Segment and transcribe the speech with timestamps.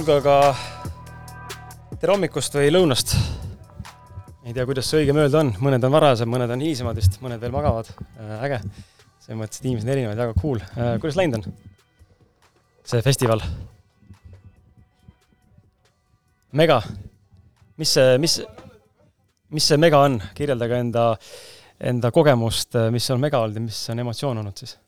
[0.00, 3.10] kuulge, aga tere hommikust või lõunast.
[4.46, 7.42] ei tea, kuidas see õigem öelda on, mõned on varasem, mõned on hilisemad vist, mõned
[7.42, 8.30] veel magavad äh,.
[8.46, 8.60] äge,
[9.20, 10.94] selles mõttes, et inimesed on erinevad, väga cool äh,.
[11.02, 11.52] kuidas läinud on?
[12.88, 13.44] see festival?
[16.56, 16.80] mega,
[17.76, 18.40] mis see, mis,
[19.52, 21.10] mis see mega on, kirjeldage enda,
[21.92, 24.78] enda kogemust, mis on mega olnud ja mis on emotsioon olnud siis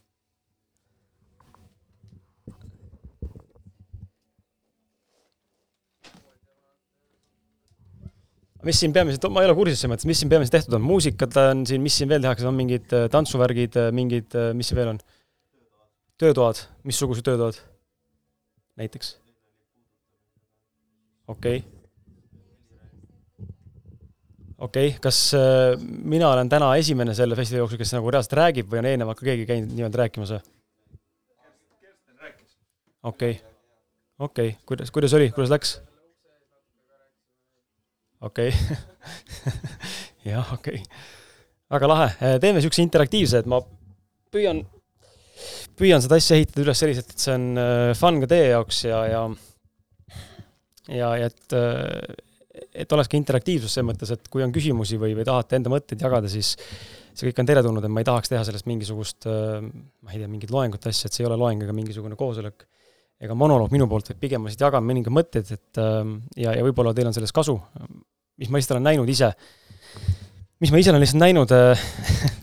[8.66, 11.36] mis siin peamiselt, ma ei ole kursis selles mõttes, mis siin peamiselt tehtud on, muusikat
[11.42, 14.78] on siin, mis siin veel tehakse, on mingid äh, tantsuvärgid, äh, mingid, äh, mis siin
[14.78, 15.02] veel on?
[16.22, 17.58] töötoad, missugused töötoad?
[18.78, 19.16] näiteks?
[21.32, 21.68] okei okay..
[24.58, 25.20] okei okay., kas
[26.14, 29.30] mina olen täna esimene selle festivali jooksul, kes nagu reaalselt räägib või on eelnevalt ka
[29.32, 30.42] keegi käinud nii-öelda rääkimas või?
[33.02, 33.40] okei okay.,
[34.18, 35.80] okei okay., kuidas, kuidas oli, kuidas läks?
[38.28, 38.52] Okei.
[38.52, 38.76] Okay.
[40.32, 40.80] jah, okei.
[40.80, 41.10] Okay..
[41.72, 42.10] väga lahe,
[42.42, 43.62] teeme niisuguse interaktiivse, et ma
[44.32, 44.62] püüan,
[45.78, 49.00] püüan seda asja ehitada üles selliselt, et see on äh, fun ka teie jaoks ja,
[49.10, 49.22] ja
[50.88, 55.16] ja, ja et, äh, et oleks ka interaktiivsus selles mõttes, et kui on küsimusi või,
[55.18, 56.54] või tahate enda mõtteid jagada, siis
[57.12, 60.30] see kõik on teretulnud, et ma ei tahaks teha sellest mingisugust, äh, ma ei tea,
[60.30, 62.66] mingit loengut asja, et see ei ole loeng ega mingisugune koosolek
[63.22, 65.78] ega monoloog minu poolt, vaid pigem ma lihtsalt jagan mõningaid mõtteid, et
[66.42, 67.54] ja, ja võib-olla teil on sellest kasu
[68.42, 69.30] mis ma lihtsalt olen näinud ise,
[70.62, 71.84] mis ma ise olen lihtsalt näinud äh,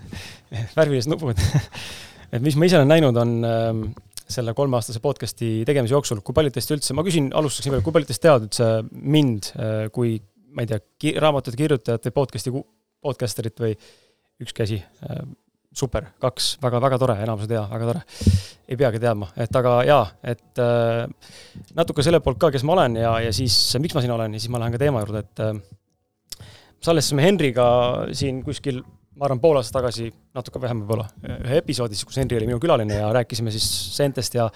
[0.79, 1.39] värvilised nupud
[2.33, 3.83] et mis ma ise olen näinud, on äh,
[4.29, 7.95] selle kolmeaastase podcast'i tegemise jooksul, kui paljud teist üldse, ma küsin alustuseks nii palju, kui
[7.97, 10.15] paljud teist teavad üldse mind äh, kui
[10.55, 12.53] ma ei tea ki, raamatute kirjutajat või podcast'i,
[13.03, 13.75] podcasterit või
[14.39, 15.23] üks käsi äh,,
[15.75, 18.01] super, kaks, väga-väga tore, enamus ei tea, väga tore.
[18.69, 21.33] ei peagi teadma, et aga jaa, et äh,
[21.77, 24.41] natuke selle poolt ka, kes ma olen ja, ja siis miks ma siin olen ja
[24.41, 25.61] siis ma lähen ka teema juurde, et äh,
[26.85, 27.65] salvestasime Henriga
[28.15, 28.81] siin kuskil,
[29.19, 33.01] ma arvan, pool aastat tagasi, natuke vähem võib-olla, ühe episoodis, kus Henri oli minu külaline
[33.01, 33.67] ja rääkisime siis
[33.97, 34.47] seentest ja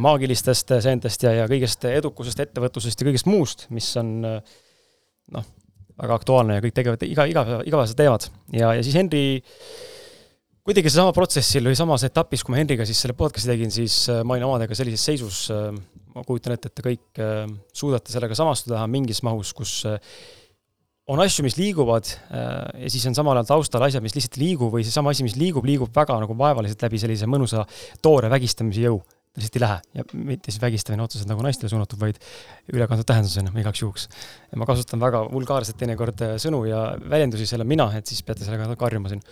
[0.00, 5.52] maagilistest seentest ja, ja kõigest edukusest, ettevõtlusest ja kõigest muust, mis on noh,
[5.98, 8.28] väga aktuaalne ja kõik tegevad iga, iga, igapäevaselt teevad.
[8.54, 9.22] ja, ja siis Henri
[10.68, 14.20] kuidagi seesama protsessil või samas etapis, kui ma Henriga siis selle podcast'i tegin, siis äh,
[14.20, 15.70] ma olin omadega sellises seisus, äh,
[16.12, 19.78] ma kujutan ette, et te kõik äh, suudate sellega samastuda mingis mahus, kus
[21.08, 24.44] on asju, mis liiguvad äh, ja siis on samal ajal taustal asjad, mis lihtsalt ei
[24.50, 27.64] liigu või seesama asi, mis liigub, liigub väga nagu vaevaliselt läbi sellise mõnusa
[28.04, 29.00] toore vägistamise jõu.
[29.38, 32.16] lihtsalt ei lähe ja mitte siis vägistamine otseselt nagu naistele suunatud, vaid
[32.74, 34.08] ülekantud tähendusena igaks juhuks.
[34.56, 38.44] ma kasutan väga vulgaarselt teinekord äh, sõnu ja väljendusi, see olen mina, et siis peate
[38.44, 39.22] sellega karjuma siin.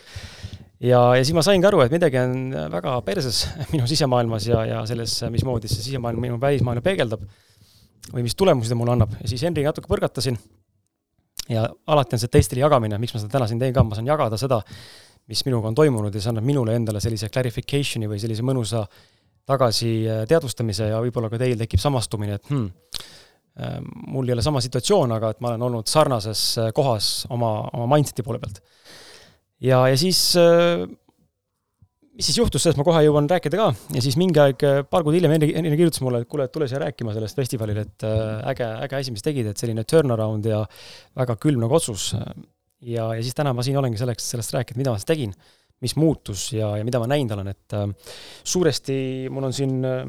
[0.80, 4.84] ja, ja siis ma saingi aru, et midagi on väga perses minu sisemaailmas ja, ja
[4.88, 7.28] selles, mismoodi see sisemaailm minu välismaailma peegeldab
[8.14, 10.38] või mis tulemusi ta mulle annab ja siis Henriga natuke põrgatasin
[11.52, 14.08] ja alati on see teistele jagamine, miks ma seda täna siin teen ka, ma saan
[14.08, 14.60] jagada seda,
[15.30, 18.84] mis minuga on toimunud ja see annab minule endale sellise clarification'i või sellise mõnusa
[19.46, 22.66] tagasi äh, teadvustamise ja võib-olla ka teil tekib samastumine, et hmm,
[23.62, 23.78] äh,
[24.10, 27.88] mul ei ole sama situatsioon, aga et ma olen olnud sarnases äh, kohas oma, oma
[27.94, 28.62] mindset'i poole pealt.
[29.62, 30.22] ja, ja siis
[32.16, 35.16] mis siis juhtus, sellest ma kohe jõuan rääkida ka ja siis mingi aeg, paar kuud
[35.16, 38.22] hiljem Henri, Henri kirjutas mulle, et kuule, tule siia rääkima sellest festivalil, et äh,
[38.52, 40.62] äge, äge asi, mis tegid, et selline turnaround ja
[41.18, 42.14] väga külm nagu otsus.
[42.80, 45.36] ja, ja siis täna ma siin olengi selleks, sellest rääkida, mida ma siis tegin,
[45.84, 48.98] mis muutus ja, ja mida ma näinud olen, et äh, suuresti
[49.32, 50.04] mul on siin äh,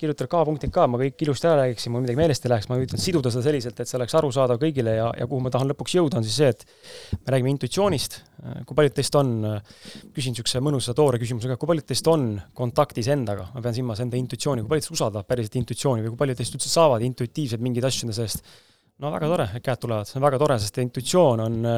[0.00, 2.98] kirjutada K-punktid ka, ma kõik ilusti ära räägiksin, mul midagi meelest ei läheks, ma üritan
[2.98, 6.18] siduda seda selliselt, et see oleks arusaadav kõigile ja, ja kuhu ma tahan lõpuks jõuda,
[6.18, 8.18] on siis see, et me räägime intuitsioonist,
[8.66, 9.30] kui paljud teist on,
[10.16, 12.26] küsin niisuguse mõnusa toore küsimuse ka, kui paljud teist on
[12.58, 16.22] kontaktis endaga, ma pean silmas enda intuitsiooni, kui paljud teist usaldavad päriselt intuitsiooni või kui
[16.24, 18.42] paljud teist üldse saavad intuitiivselt mingeid asju enda seest?
[18.98, 21.72] No väga tore, et käed tulevad, see on väga tore, sest intuitsioon on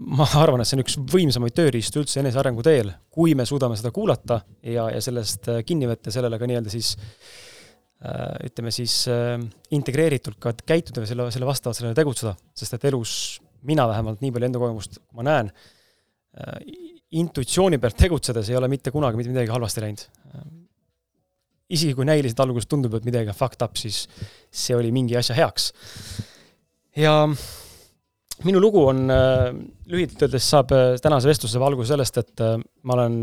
[0.00, 3.92] ma arvan, et see on üks võimsamaid tööriistu üldse enesearengu teel, kui me suudame seda
[3.94, 9.36] kuulata ja, ja sellest äh, kinni võtta, sellele ka nii-öelda siis äh, ütleme siis äh,
[9.76, 13.12] integreeritult ka käituda või selle, selle vastavalt sellele tegutseda, sest et elus
[13.68, 15.50] mina vähemalt nii palju enda kogemust, ma näen,
[17.20, 20.04] intuitsiooni pealt tegutsedes ei ole mitte kunagi mitte midagi halvasti läinud.
[21.74, 24.06] isegi kui näiliselt alguses tundub, et midagi on fucked up, siis
[24.48, 25.72] see oli mingi asja heaks.
[26.96, 27.26] ja
[28.46, 29.50] minu lugu on äh,
[29.90, 32.56] lühidalt öeldes saab äh, tänase vestluse valguse sellest, et äh,
[32.86, 33.20] ma olen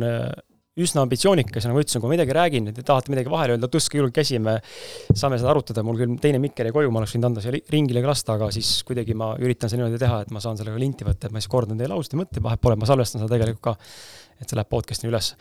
[0.78, 3.70] üsna ambitsioonikas ja nagu ma ütlesin, kui ma midagi räägin, te tahate midagi vahele öelda,
[3.74, 4.60] tõstke julgelt käsi, me
[5.10, 8.04] saame seda arutada, mul küll teine mikker jäi koju, ma oleks võinud anda siia ringile
[8.04, 11.08] ka lasta, aga siis kuidagi ma üritan seda niimoodi teha, et ma saan sellega linti
[11.08, 13.64] võtta, et ma siis kordan teie lauseid ja mõtteid, vahet pole, ma salvestan seda tegelikult
[13.72, 13.74] ka,
[14.38, 15.32] et see läheb podcast'ini üles.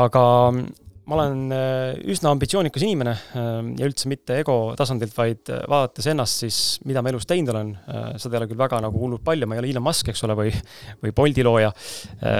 [0.00, 0.24] aga
[1.12, 6.08] ma olen äh, üsna ambitsioonikas inimene ähm, ja üldse mitte ego tasandilt, vaid äh, vaadates
[6.08, 9.24] ennast siis, mida ma elus teinud olen, äh, seda ei ole küll väga nagu hullult
[9.26, 10.54] palju, ma ei ole Elon Musk, eks ole, või,
[11.04, 11.70] või Bolti looja,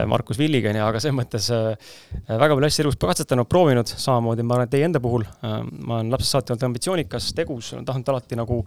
[0.09, 4.57] Markus Villig, on ju, aga selles mõttes väga palju asju elus katsetanud, proovinud, samamoodi ma
[4.57, 8.39] arvan, et teie enda puhul, ma olen lapsest saati olnud ambitsioonikas, tegus, olen tahtnud alati
[8.39, 8.61] nagu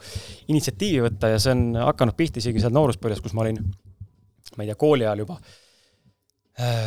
[0.51, 3.61] initsiatiivi võtta ja see on hakanud pihta isegi seal nooruspõlves, kus ma olin,
[4.55, 5.39] ma ei tea, kooli ajal juba.
[5.39, 5.64] Äh,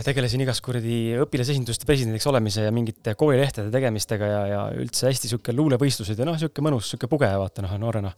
[0.05, 5.53] tegelesin igast kuradi õpilasesinduste presidendiks olemise ja mingite koolilehtede tegemistega ja, ja üldse hästi sihuke
[5.53, 8.15] luulevõistlused ja noh, sihuke mõnus, sihuke pugeja, vaata noh, noorena.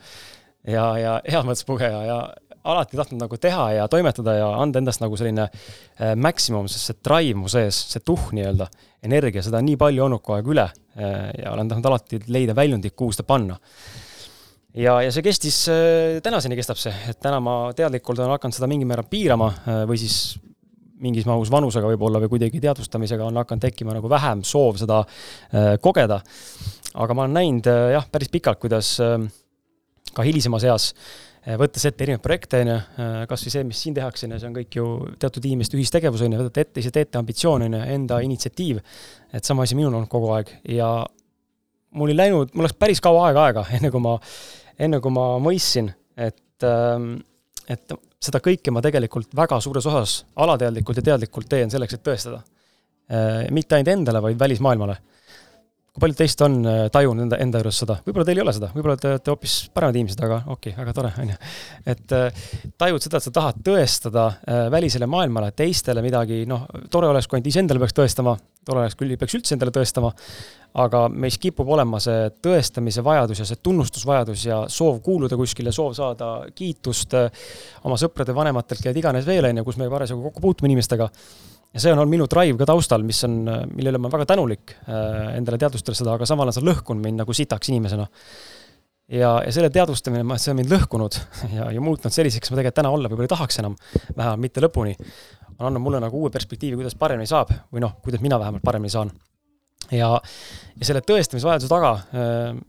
[0.62, 2.20] ja, ja heas mõttes pugeja ja
[2.64, 7.00] alati tahtnud nagu teha ja toimetada ja anda endast nagu selline äh, maksimum, sest see
[7.06, 8.68] drive mu sees, see tuhh nii-öelda,
[9.06, 12.56] energia, seda on nii palju olnud kogu aeg üle äh, ja olen tahtnud alati leida
[12.56, 13.56] väljundit, kuhu seda panna
[14.76, 18.68] ja, ja see kestis äh,, tänaseni kestab see, et täna ma teadlikult olen hakanud seda
[18.70, 20.20] mingil määral piirama äh, või siis
[21.00, 25.74] mingis mahus vanusega võib-olla või kuidagi teadvustamisega on hakanud tekkima nagu vähem soov seda äh,
[25.82, 26.20] kogeda.
[26.94, 29.18] aga ma olen näinud äh, jah, päris pikalt, kuidas äh,
[30.14, 30.92] ka hilisemas eas
[31.40, 32.74] võttes ette erinevaid projekte, on ju,
[33.30, 34.88] kas või see, mis siin tehakse, on ju, see on kõik ju
[35.22, 38.82] teatud inimeste ühistegevus, on ju, võtate ette, ise teete ambitsioon, on ju, enda initsiatiiv.
[39.32, 40.90] et sama asi minul on kogu aeg ja
[41.96, 44.18] mul ei läinud, mul läks päris kaua aega aega, enne kui ma,
[44.78, 47.14] enne kui ma mõistsin, et, ähm,
[47.70, 52.42] et seda kõike ma tegelikult väga suures osas alateadlikult ja teadlikult teen selleks, et tõestada.
[53.10, 54.98] Äh, mitte ainult endale, vaid välismaailmale.
[55.90, 58.70] Kui paljud teist on äh, tajunud enda, enda juures seda, võib-olla teil ei ole seda,
[58.74, 61.40] võib-olla te olete hoopis paremad inimesed, aga okei okay,, väga tore, on ju.
[61.94, 62.46] et äh,
[62.78, 64.28] tajud seda, et sa tahad tõestada
[64.70, 69.18] välisele maailmale, teistele midagi, noh, tore oleks, kui ainult iseendale peaks tõestama, tore oleks ei
[69.18, 70.12] peaks üldse endale tõestama,
[70.80, 75.94] aga meis kipub olema see tõestamise vajadus ja see tunnustusvajadus ja soov kuuluda kuskile, soov
[75.98, 77.46] saada kiitust äh,
[77.88, 81.10] oma sõprade, vanematelt, kellelt iganes veel, on ju, kus me parasjagu kokku puutume inimestega.
[81.74, 83.42] Ja see on olnud minu drive ka taustal, mis on,
[83.74, 87.04] mille üle ma väga tänulik äh, endale teadvustada seda, aga samal ajal see on lõhkunud
[87.04, 88.08] mind nagu sitaks inimesena.
[89.10, 91.20] ja, ja selle teadvustamine, see on mind lõhkunud
[91.58, 93.78] ja, ja muutnud selliseks, ma tegelikult täna olla võib-olla ei tahaks enam,
[94.16, 94.96] vähemalt mitte lõpuni.
[95.58, 98.90] on andnud mulle nagu uue perspektiivi, kuidas paremini saab või noh, kuidas mina vähemalt paremini
[98.90, 99.12] saan
[99.90, 102.60] ja, ja selle tõestamisvajaduse taga äh,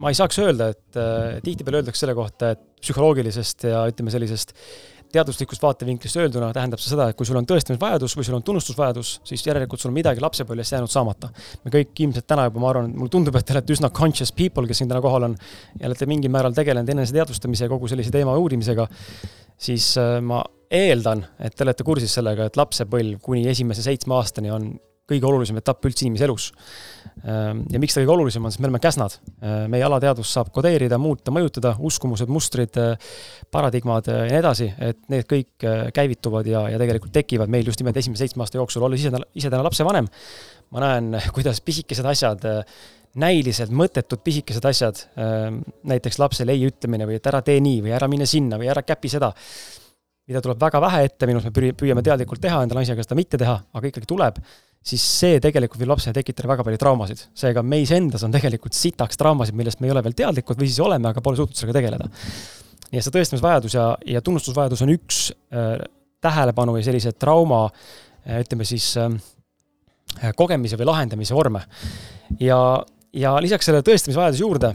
[0.00, 4.54] ma ei saaks öelda, et äh, tihtipeale öeldakse selle kohta, et psühholoogilisest ja ütleme, sellisest
[5.12, 9.12] teaduslikust vaatevinklist öelduna tähendab see seda, et kui sul on tõestamisvajadus või sul on tunnustusvajadus,
[9.26, 11.30] siis järelikult sul on midagi lapsepõlves jäänud saamata.
[11.64, 14.66] me kõik ilmselt täna juba, ma arvan, mulle tundub, et te olete üsna conscious people,
[14.66, 15.36] kes siin täna kohal on
[15.80, 18.86] ja olete mingil määral tegelenud eneseteadvustamise ja kogu sellise teema uurimisega,
[19.58, 24.54] siis äh, ma eeldan, et te olete kursis sellega, et lapsepõlv kuni esimese seitsme aastani
[24.54, 24.70] on
[25.10, 26.50] kõige olulisem etapp üldse inimese elus.
[27.24, 29.16] Ehm, ja miks ta kõige olulisem on, sest me oleme käsnad.
[29.40, 32.78] Ehm, meie alateadvus saab kodeerida, muuta, mõjutada, uskumused, mustrid,
[33.50, 35.66] paradigmad ja nii edasi, et need kõik
[35.96, 39.50] käivituvad ja, ja tegelikult tekivad meil just nimelt esimese seitsme aasta jooksul, olles ise, ise
[39.50, 40.08] täna lapsevanem.
[40.70, 42.46] ma näen, kuidas pisikesed asjad
[43.18, 45.60] näiliselt mõttetud pisikesed asjad, ehm,
[45.90, 48.84] näiteks lapsele ei ütlemine või et ära tee nii või ära mine sinna või ära
[48.86, 49.32] käpi seda,
[50.30, 53.40] mida tuleb väga vähe ette, minu arust me püüame teadlikult teha, enda naisega seda mitte
[53.40, 54.38] teha, aga ikkagi tuleb
[54.80, 57.24] siis see tegelikult võib lapsele tekitada väga palju traumasid.
[57.36, 60.80] seega meis endas on tegelikult sitaks traumasid, millest me ei ole veel teadlikud või siis
[60.84, 62.08] oleme, aga pole suutnud sellega tegeleda.
[62.90, 65.18] nii et see tõestamisvajadus ja, ja tunnustusvajadus on üks
[65.52, 65.74] äh,
[66.24, 69.12] tähelepanu ja sellise trauma äh, ütleme siis äh,
[70.36, 71.66] kogemise või lahendamise vorme.
[72.40, 72.60] ja,
[73.12, 74.74] ja lisaks sellele tõestamisvajaduse juurde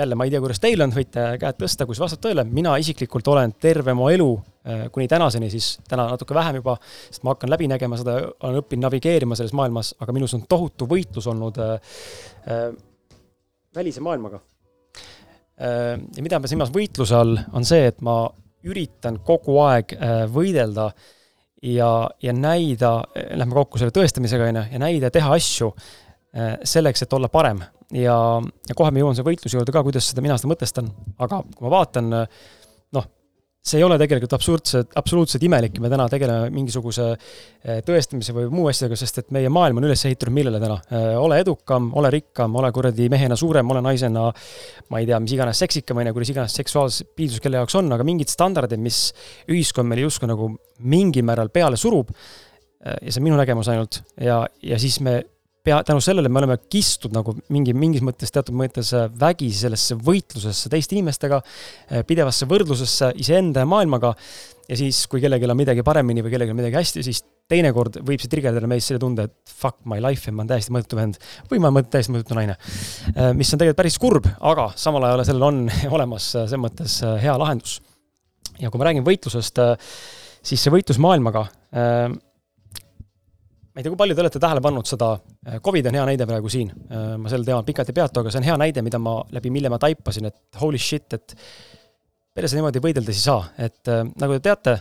[0.00, 2.74] jälle ma ei tea, kuidas teil on, võite käed tõsta, kui see vastab tõele, mina
[2.80, 6.76] isiklikult olen terve mu elu äh, kuni tänaseni siis, täna natuke vähem juba,
[7.08, 10.88] sest ma hakkan läbi nägema seda, olen õppinud navigeerima selles maailmas, aga minus on tohutu
[10.90, 11.96] võitlus olnud äh,
[12.50, 12.66] äh,
[13.76, 14.40] välise maailmaga
[15.60, 15.96] äh,.
[16.16, 18.22] ja mida ma silmas võitluse all, on see, et ma
[18.66, 20.90] üritan kogu aeg äh, võidelda
[21.62, 21.90] ja,
[22.22, 22.94] ja näida,
[23.36, 27.62] lähme kokku selle tõestamisega, on ju, ja näida, teha asju äh, selleks, et olla parem
[27.94, 28.16] ja,
[28.68, 31.66] ja kohe me jõuame selle võitluse juurde ka, kuidas seda mina seda mõtestan, aga kui
[31.66, 32.12] ma vaatan,
[32.96, 33.08] noh,
[33.60, 38.70] see ei ole tegelikult absurdselt, absoluutselt imelik, me täna tegeleme mingisuguse eh, tõestamise või muu
[38.70, 40.78] asjadega, sest et meie maailm on üles ehitatud millele täna?
[40.88, 44.30] Eh, ole edukam, ole rikkam, ole kuradi mehena suurem, ole naisena
[44.88, 47.92] ma ei tea, mis iganes seksikam, on ju, kuidas iganes seksuaalse piildus kelle jaoks on,
[47.92, 49.02] aga mingid standardid, mis
[49.52, 50.48] ühiskond meile justkui nagu
[50.80, 55.18] mingil määral peale surub, eh, ja see on minu nägemus ainult, ja, ja siis me
[55.64, 59.96] pea, tänu sellele me oleme kistud nagu mingi, mingis mõttes, teatud mõttes äh, vägisi sellesse
[60.00, 64.14] võitlusesse teiste inimestega, äh, pidevasse võrdlusesse iseenda ja maailmaga,
[64.70, 68.22] ja siis, kui kellelgi on midagi paremini või kellelgi on midagi hästi, siis teinekord võib
[68.22, 71.18] see trigerdada meis selle tunde, et fuck my life ja ma olen täiesti mõttetu vend
[71.50, 72.56] või ma olen täiesti mõttetu naine.
[73.12, 75.62] Äh, mis on tegelikult päris kurb, aga samal ajal sellel on
[75.96, 77.80] olemas selles mõttes hea lahendus.
[78.60, 79.60] ja kui ma räägin võitlusest,
[80.40, 81.46] siis see võitlus maailmaga
[83.80, 85.10] ma ei tea, kui palju te olete tähele pannud seda,
[85.64, 88.48] Covid on hea näide praegu siin, ma sel teemal pikalt ei peatu, aga see on
[88.50, 91.36] hea näide, mida ma, läbi mille ma taipasin, et holy shit, et
[92.36, 94.76] perse niimoodi võideldes ei saa, et äh, nagu te teate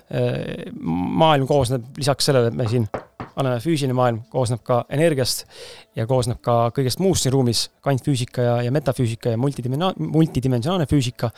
[0.84, 2.90] maailm koosneb lisaks sellele, et me siin
[3.40, 5.46] oleme füüsiline maailm, koosneb ka energiast
[5.96, 11.32] ja koosneb ka kõigest muust siin ruumis, kvantfüüsika ja, ja metafüüsika ja multidimena-, multidimensionaalne füüsika,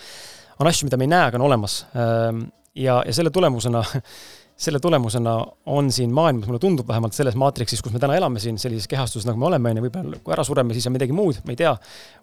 [0.57, 1.81] on asju, mida me ei näe, aga on olemas.
[1.93, 3.83] Ja, ja selle tulemusena
[4.61, 5.33] selle tulemusena
[5.73, 9.25] on siin maailmas, mulle tundub vähemalt selles maatriksis, kus me täna elame siin sellises kehastuses,
[9.25, 11.59] nagu me oleme, on ju, võib-olla kui ära sureme, siis on midagi muud, ma ei
[11.63, 11.71] tea.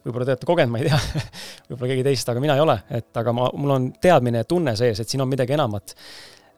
[0.06, 0.98] võib-olla te olete kogenud, ma ei tea
[1.68, 4.76] võib-olla keegi teist, aga mina ei ole, et aga ma, mul on teadmine ja tunne
[4.78, 5.96] sees, et siin on midagi enamat.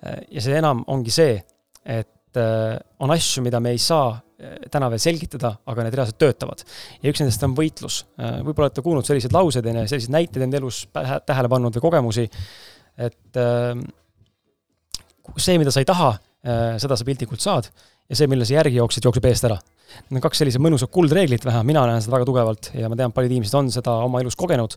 [0.04, 1.38] ja see enam ongi see,
[1.84, 6.18] et äh, on asju, mida me ei saa äh, täna veel selgitada, aga need reaalselt
[6.20, 6.64] töötavad.
[7.00, 8.02] ja üks nendest on võitlus.
[8.20, 11.87] Äh, võib-olla olete kuulnud selliseid lauseid, on ju, selliseid näiteid enda elus tähele pannud või
[11.88, 12.26] kogemusi,
[13.00, 13.40] et
[15.36, 16.14] see, mida sa ei taha,
[16.46, 19.60] äh, seda sa piltlikult saad ja see, mille sa järgi jooksid, jookseb eest ära.
[20.08, 23.14] Need on kaks sellised mõnusad kuldreeglit, vähemalt mina näen seda väga tugevalt ja ma tean,
[23.14, 24.76] paljud inimesed on seda oma elus kogenud.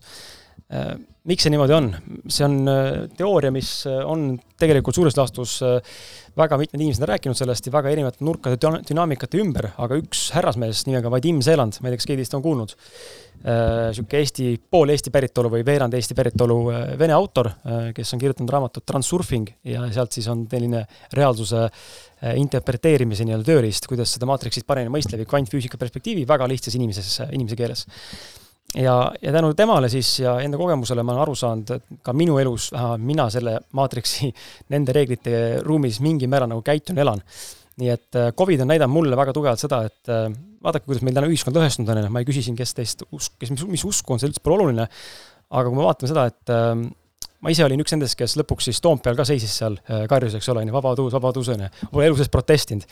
[0.74, 0.94] Äh,
[1.28, 1.90] miks see niimoodi on?
[2.30, 5.58] see on äh, teooria, mis on tegelikult suures laastus
[6.38, 8.58] väga mitmed inimesed on rääkinud sellest ja väga erinevate nurkade
[8.88, 12.42] dünaamikate ümber, aga üks härrasmees nimega Vadim Seeland, ma ei tea, kas keegi teist on
[12.42, 12.74] kuulnud,
[13.44, 16.58] niisugune Eesti, pool Eesti päritolu või veerand Eesti päritolu
[17.00, 17.50] vene autor,
[17.96, 21.66] kes on kirjutanud raamatut Transurfing ja sealt siis on selline reaalsuse
[22.40, 27.58] interpreteerimise nii-öelda tööriist, kuidas seda maatriksit paremini mõista läbi kvantfüüsika perspektiivi väga lihtsas inimeses, inimese
[27.58, 27.84] keeles
[28.74, 32.38] ja, ja tänu temale siis ja enda kogemusele ma olen aru saanud, et ka minu
[32.42, 34.30] elus, mina selle maatriksi
[34.74, 37.22] nende reeglite ruumis mingil määral nagu käitun, elan.
[37.74, 40.28] nii et äh, Covid on näidanud mulle väga tugevalt seda, et äh,
[40.64, 43.52] vaadake, kuidas meil täna ühiskond lõhestunud on, ma ei küsi siin, kes teist usk-, kes,
[43.54, 44.88] mis, mis usku on, see üldse pole oluline,
[45.50, 46.72] aga kui me vaatame seda, et äh,
[47.44, 49.76] ma ise olin üks nendest, kes lõpuks siis Toompeal ka seisis seal
[50.10, 51.68] karjus, eks ole, on ju, vabadus, vabadus, on ju.
[51.92, 52.86] Pole elu sees protestinud.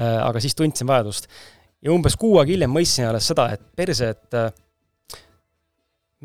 [0.00, 1.28] aga siis tundsin vajadust.
[1.84, 4.38] ja umbes kuu aega hiljem mõistsin alles seda, et perse, et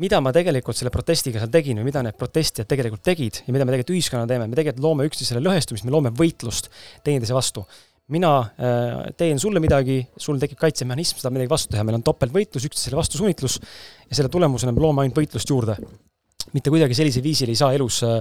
[0.02, 3.66] mida ma tegelikult selle protestiga seal tegin või mida need protestijad tegelikult tegid ja mida
[3.66, 6.70] me tegelikult ühiskonnana teeme, me tegelikult loome üksteisele lõhestumist, me loome võitlust
[7.06, 7.62] teineteise vastu.
[8.12, 12.04] Mina äh, teen sulle midagi, sul tekib kaitsemehhanism, sa tahad midagi vastu teha, meil on
[12.04, 13.56] topeltvõitlus, üksteisele vastu suunitlus
[14.10, 15.78] ja selle tulemusena me loome ainult võitlust juurde.
[16.52, 18.20] mitte kuidagi sellisel viisil ei saa elus äh,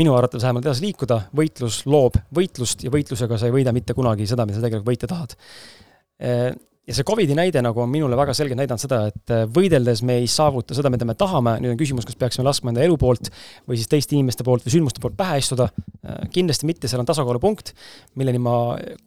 [0.00, 4.26] minu arvates vähemalt edasi liikuda, võitlus loob võitlust ja võitlusega sa ei võida mitte kunagi
[4.26, 6.50] seda, mida sa tegelikult võita tahad äh,
[6.90, 10.18] ja see Covidi näide nagu on minule väga selgelt näidanud seda, et äh, võideldes me
[10.20, 13.30] ei saavuta seda, mida me tahame, nüüd on küsimus, kas peaksime laskma enda elu poolt
[13.68, 15.68] või siis teiste inimeste poolt või sündmuste poolt pähe istuda.
[16.02, 17.72] Äh, kindlasti mitte, seal on tasakaalupunkt,
[18.18, 18.56] milleni ma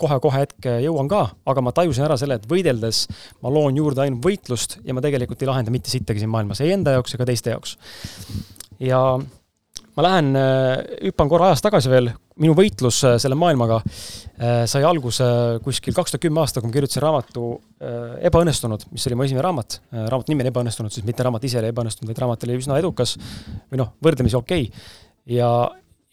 [0.01, 3.05] kohe-kohe hetk jõuan ka, aga ma tajusin ära selle, et võideldes
[3.43, 6.75] ma loon juurde ainult võitlust ja ma tegelikult ei lahenda mitte sittagi siin maailmas, ei
[6.77, 7.77] enda jaoks ega teiste jaoks.
[8.79, 9.03] ja
[9.97, 12.09] ma lähen, äh, hüppan korra ajas tagasi veel,
[12.41, 15.25] minu võitlus äh, selle maailmaga äh, sai alguse
[15.65, 17.51] kuskil kaks tuhat kümme aastal, kui ma kirjutasin raamatu
[17.83, 19.75] Ebaõnnestunud, mis oli mu esimene raamat.
[19.91, 23.17] raamatu nimi on Ebaõnnestunud, siis mitte raamat ise oli ebaõnnestunud, vaid raamat oli üsna edukas
[23.19, 24.93] või noh, võrdlemisi okei okay..
[25.35, 25.49] ja,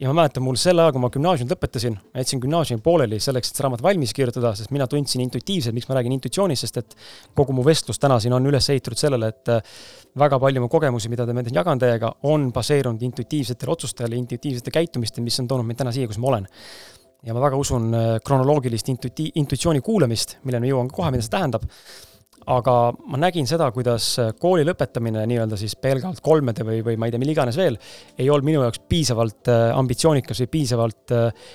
[0.00, 3.50] ja ma mäletan, mul sel ajal, kui ma gümnaasiumit lõpetasin, ma jätsin gümnaasiumi pooleli selleks,
[3.50, 6.96] et see raamat valmis kirjutada, sest mina tundsin intuitiivselt, miks ma räägin intuitsioonist, sest et
[7.36, 9.74] kogu mu vestlus täna siin on üles ehitatud sellele, et äh,
[10.20, 15.36] väga palju mu kogemusi, mida ma jagan teiega, on baseerunud intuitiivsetel otsustel, intuitiivsetel käitumistel, mis
[15.42, 16.48] on toonud mind täna siia, kus ma olen.
[17.20, 21.36] ja ma väga usun äh, kronoloogilist intuiti-, intuitsiooni kuulamist, milleni ma jõuan kohe, mida see
[21.36, 21.68] tähendab
[22.50, 22.76] aga
[23.10, 27.22] ma nägin seda, kuidas kooli lõpetamine nii-öelda siis pelgalt kolmede või, või ma ei tea,
[27.22, 27.76] mille iganes veel,
[28.18, 31.52] ei olnud minu jaoks piisavalt äh, ambitsioonikas või piisavalt äh,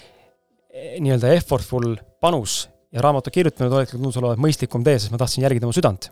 [1.04, 5.68] nii-öelda effortful panus ja raamatu kirjutamine tegelikult tundus olevat mõistlikum tee, sest ma tahtsin järgida
[5.68, 6.10] oma südant.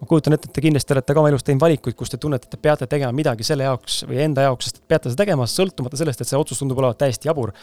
[0.00, 2.46] ma kujutan ette, et te kindlasti olete ka oma elus teinud valikuid, kus te tunnete,
[2.46, 5.98] et te peate tegema midagi selle jaoks või enda jaoks, sest peate seda tegema, sõltumata
[5.98, 7.54] sellest, et see otsus tundub olevat täiesti jabur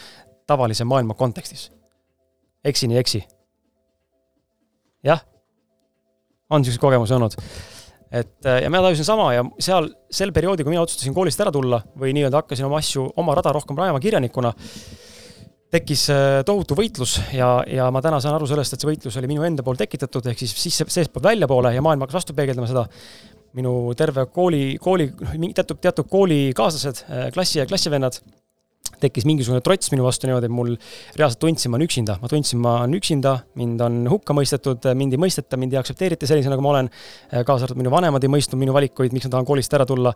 [0.48, 1.70] tavalise maailma kontekstis.
[2.64, 3.24] eksin, ei eksi?
[5.08, 5.24] jah
[6.50, 7.36] on niisuguseid kogemusi olnud.
[8.12, 11.52] et äh, ja mina tajusin sama ja seal sel perioodil, kui mina otsustasin koolist ära
[11.52, 14.54] tulla või nii-öelda hakkasin oma asju, oma rada rohkem rajama kirjanikuna,
[15.74, 19.32] tekkis äh, tohutu võitlus ja, ja ma täna saan aru sellest, et see võitlus oli
[19.34, 22.88] minu enda poolt tekitatud, ehk siis sisse, seestpoolt väljapoole ja maailm hakkas vastu peegeldama seda.
[23.58, 28.22] minu terve kooli, kooli, noh, teatud, teatud koolikaaslased, äh, klassi ja klassivennad
[29.02, 30.74] tekkis mingisugune trots minu vastu niimoodi, et mul
[31.18, 35.16] reaalselt tundsin, ma olen üksinda, ma tundsin, ma olen üksinda, mind on hukka mõistetud, mind
[35.16, 36.92] ei mõisteta, mind ei aktsepteerita sellisena, nagu ma olen,
[37.32, 40.14] kaasa arvatud minu vanemad ei mõistnud minu valikuid, miks ma tahan koolist ära tulla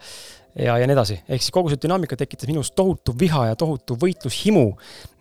[0.55, 1.17] ja, ja nii edasi.
[1.27, 4.65] ehk siis kogu see dünaamika tekitas minus tohutu viha ja tohutu võitlushimu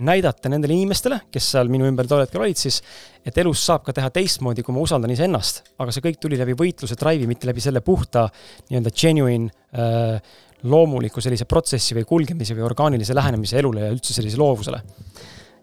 [0.07, 2.81] näidata nendele inimestele, kes seal minu ümber tol hetkel olid siis,
[3.27, 5.63] et elus saab ka teha teistmoodi, kui ma usaldan iseennast.
[5.79, 8.29] aga see kõik tuli läbi võitluse drive'i, mitte läbi selle puhta
[8.71, 14.41] nii-öelda genuine äh, loomuliku sellise protsessi või kulgemise või orgaanilise lähenemise elule ja üldse sellise
[14.41, 14.83] loovusele.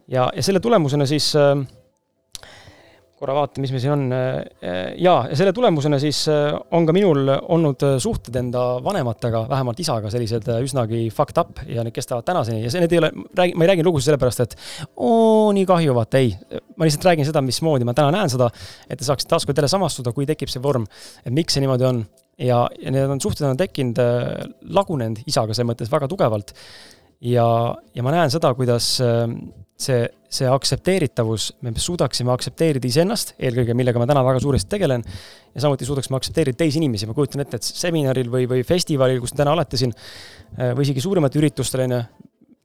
[0.07, 1.53] ja, ja selle tulemusena siis äh,
[3.17, 4.03] korra vaatan, mis meil siin on.
[5.01, 10.45] ja, ja selle tulemusena siis on ka minul olnud suhted enda vanematega, vähemalt isaga, sellised
[10.61, 13.71] üsnagi fucked up ja need kestavad tänaseni ja see, need ei ole, räägi, ma ei
[13.73, 14.55] räägi lugusid sellepärast, et
[14.93, 16.35] oo, nii kahju, vaata ei.
[16.77, 18.51] ma lihtsalt räägin seda, mismoodi ma täna näen seda,
[18.85, 20.85] et te saaksite taaskord jälle samastuda, kui tekib see vorm,
[21.25, 22.05] et miks see niimoodi on.
[22.37, 24.01] Ja, ja need on, suhted on tekkinud,
[24.77, 26.53] lagunenud isaga selles mõttes väga tugevalt.
[27.25, 27.47] Ja,
[27.97, 28.91] ja ma näen seda, kuidas
[29.77, 35.05] see, see aktsepteeritavus, me suudaksime aktsepteerida iseennast, eelkõige millega ma täna väga suuresti tegelen,
[35.53, 39.33] ja samuti suudaksime aktsepteerida teisi inimesi, ma kujutan ette, et seminaril või, või festivalil, kus
[39.33, 39.93] te täna olete siin,
[40.57, 42.01] äh, või isegi suurematel üritustel, on ju,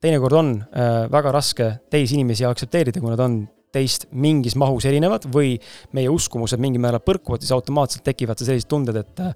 [0.03, 5.25] teinekord on äh, väga raske teisi inimesi aktsepteerida, kui nad on teist mingis mahus erinevad
[5.33, 5.55] või
[5.97, 9.33] meie uskumused mingil määral põrkuvad, siis automaatselt tekivad sellised tunded, et äh,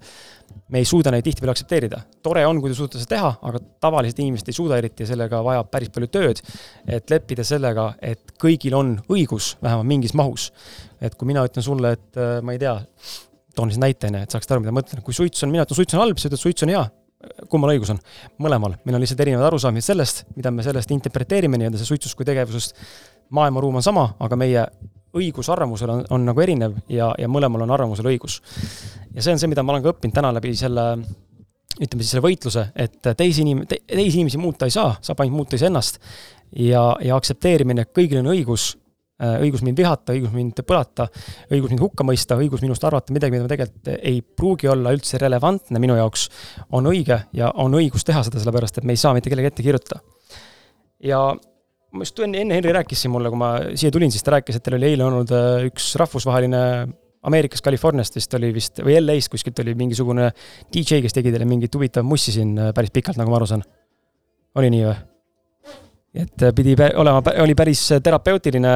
[0.72, 2.00] me ei suuda neid tihtipeale aktsepteerida.
[2.22, 5.42] tore on, kui te suudate seda teha, aga tavalised inimesed ei suuda eriti ja sellega
[5.44, 6.42] vajab päris palju tööd,
[6.86, 10.52] et leppida sellega, et kõigil on õigus, vähemalt mingis mahus.
[11.00, 12.74] et kui mina ütlen sulle, et äh, ma ei tea,
[13.58, 15.66] toon siis näite, on ju, et saaksid aru, mida ma mõtlen, kui suits on, mina
[15.66, 16.82] ütlen, suits on halb, sa ütled, suits on hea,
[17.50, 18.00] kummal õigus on?
[18.42, 22.26] mõlemal, meil on lihtsalt erinevad arusaamised sellest, mida me sellest interpreteerime nii-öelda, see suitsust kui
[22.28, 22.78] tegevusest.
[23.34, 24.64] Maailmaruum on sama, aga meie
[25.16, 28.40] õigus arvamusele on, on nagu erinev ja, ja mõlemal on arvamusel õigus.
[29.14, 30.84] ja see on see, mida ma olen ka õppinud täna läbi selle,
[31.78, 35.56] ütleme siis selle võitluse, et teisi inim-, teisi inimesi muuta ei saa, saab ainult muuta
[35.58, 35.98] iseennast.
[36.56, 38.70] ja, ja aktsepteerimine, kõigil on õigus,
[39.22, 41.08] äh, õigus mind vihata, õigus mind põlata,
[41.50, 45.80] õigus mind hukka mõista, õigus minust arvata midagi, mida tegelikult ei pruugi olla üldse relevantne
[45.80, 46.28] minu jaoks,
[46.72, 49.64] on õige ja on õigus teha seda, sellepärast et me ei saa mitte kellegi ette
[49.64, 50.02] kirjutada.
[51.04, 51.30] ja
[51.92, 54.58] ma just enne, enne Henri rääkis siin mulle, kui ma siia tulin, siis ta rääkis,
[54.58, 56.62] et teil oli eile olnud äh, üks rahvusvaheline
[57.28, 60.28] Ameerikas, Californiast vist oli vist, või LA-st kuskilt oli mingisugune
[60.74, 63.64] DJ, kes tegi teile mingit huvitavat mussi siin äh, päris pikalt, nagu ma aru saan.
[64.58, 64.98] oli nii või?
[66.18, 68.74] et äh, pidi olema, oli päris terapeutiline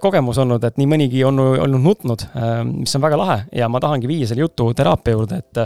[0.00, 2.26] kogemus olnud, et nii mõnigi on olnud nutnud,
[2.68, 5.62] mis on väga lahe ja ma tahangi viia selle jutu teraapia juurde, et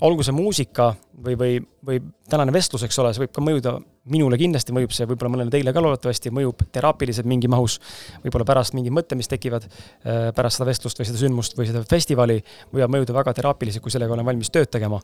[0.00, 0.90] olgu see muusika
[1.24, 3.74] või, või, või tänane vestlus, eks ole, see võib ka mõjuda,
[4.12, 7.78] minule kindlasti mõjub see, võib-olla mõnele teile ka loodetavasti, mõjub teraapiliselt mingi mahus,
[8.24, 11.84] võib-olla pärast mingid mõtted, mis tekivad äh, pärast seda vestlust või seda sündmust või seda
[11.88, 12.40] festivali,
[12.72, 15.00] võivad mõjuda väga teraapiliselt, kui sellega olen valmis tööd tegema.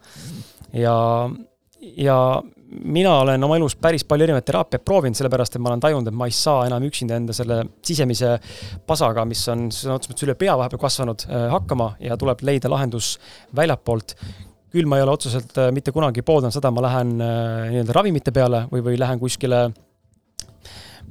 [0.72, 0.96] ja,
[1.96, 2.18] ja
[2.70, 6.16] mina olen oma elus päris palju erinevaid teraapiaid proovinud, sellepärast et ma olen tajunud, et
[6.16, 8.36] ma ei saa enam üksinda enda selle sisemise
[8.86, 12.70] pasaga, mis on sõna otseses mõttes üle pea vahepeal kasvanud, äh, hakkama ja tuleb leida
[12.72, 13.16] lahendus
[13.56, 14.16] väljapoolt
[14.70, 18.34] küll ma ei ole otseselt äh, mitte kunagi pooldanud seda, ma lähen äh, nii-öelda ravimite
[18.34, 19.68] peale või, või lähen kuskile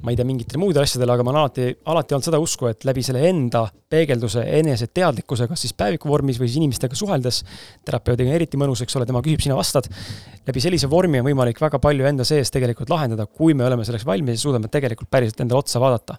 [0.00, 2.84] ma ei tea, mingitele muudele asjadele, aga ma olen alati, alati olnud seda usku, et
[2.88, 7.42] läbi selle enda peegelduse, eneseteadlikkuse, kas siis päeviku vormis või siis inimestega suheldes,
[7.84, 9.90] terapeudiga on eriti mõnus, eks ole, tema küsib, sina vastad,
[10.48, 14.06] läbi sellise vormi on võimalik väga palju enda sees tegelikult lahendada, kui me oleme selleks
[14.08, 16.16] valmis ja suudame tegelikult päriselt endale otsa vaadata.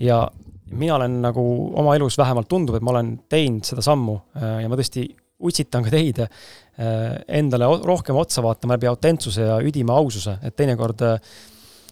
[0.00, 0.22] ja
[0.70, 1.42] mina olen nagu
[1.76, 5.08] oma elus vähemalt tundub, et ma olen teinud seda sammu äh, ja ma tõesti
[5.40, 6.28] utsitan ka teid äh,
[7.40, 11.32] endale rohkem otsa vaatama läbi autentsuse ja üdima aususe, et teinekord äh,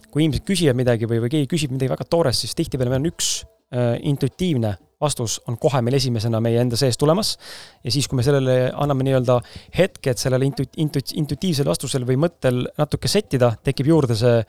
[0.09, 3.11] kui inimesed küsivad midagi või, või keegi küsib midagi väga toorest, siis tihtipeale meil on
[3.11, 3.33] üks
[3.73, 7.37] äh, intuitiivne vastus on kohe meil esimesena meie enda sees tulemas.
[7.83, 9.39] ja siis, kui me sellele anname nii-öelda
[9.77, 14.41] hetke, et sellele intu-, intu-, intuitiivsele vastusele või mõttel natuke settida, tekib juurde see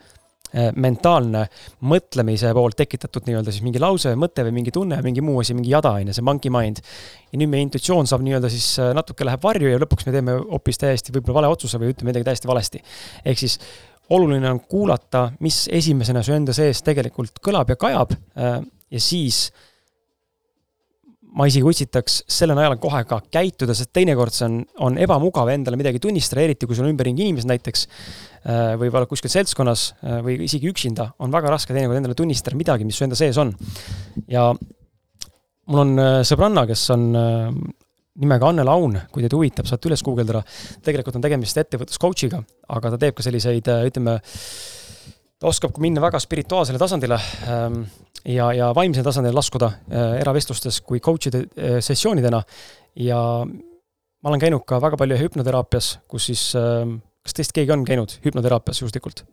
[0.75, 1.45] mentaalne
[1.87, 5.71] mõtlemise poolt tekitatud nii-öelda siis mingi lause, mõte või mingi tunne, mingi muu asi, mingi
[5.71, 6.81] jada, on ju, see monkey mind.
[7.31, 10.35] ja nüüd meie intuitsioon saab nii-öelda siis äh, natuke läheb varju ja lõpuks me teeme
[10.41, 12.83] hoopis täiesti võib-olla vale otsuse või ütleme midagi täiesti valesti.
[13.25, 13.59] ehk siis
[14.11, 18.59] oluline on kuulata, mis esimesena su enda sees tegelikult kõlab ja kajab äh,
[18.91, 19.47] ja siis
[21.37, 25.79] ma isegi utsitaks selle najal kohe ka käituda, sest teinekord see on, on ebamugav endale
[25.79, 30.41] midagi tunnistada, eriti kui sul ümberringi inimesed näiteks äh, või oled kuskil seltskonnas äh, või
[30.47, 33.53] isegi üksinda, on väga raske teinekord endale tunnistada midagi, mis su enda sees on.
[34.31, 34.49] ja
[35.71, 37.07] mul on äh, sõbranna, kes on
[38.21, 40.43] nimega Anne Laun, kui teid huvitab, saate üles guugeldada.
[40.83, 42.43] tegelikult on tegemist ettevõtlus coach'iga,
[42.75, 44.19] aga ta teeb ka selliseid, ütleme,
[45.41, 47.17] ta oskab minna väga spirituaalsele tasandile
[47.49, 47.81] ähm,
[48.29, 52.43] ja, ja vaimsele tasandile laskuda äh, eravestlustes kui coach'ide äh, sessioonidena.
[52.95, 53.19] ja
[54.21, 58.19] ma olen käinud ka väga palju hüpnoteraapias, kus siis, ähm, kas teist keegi on käinud
[58.25, 59.25] hüpnoteraapias juhuslikult?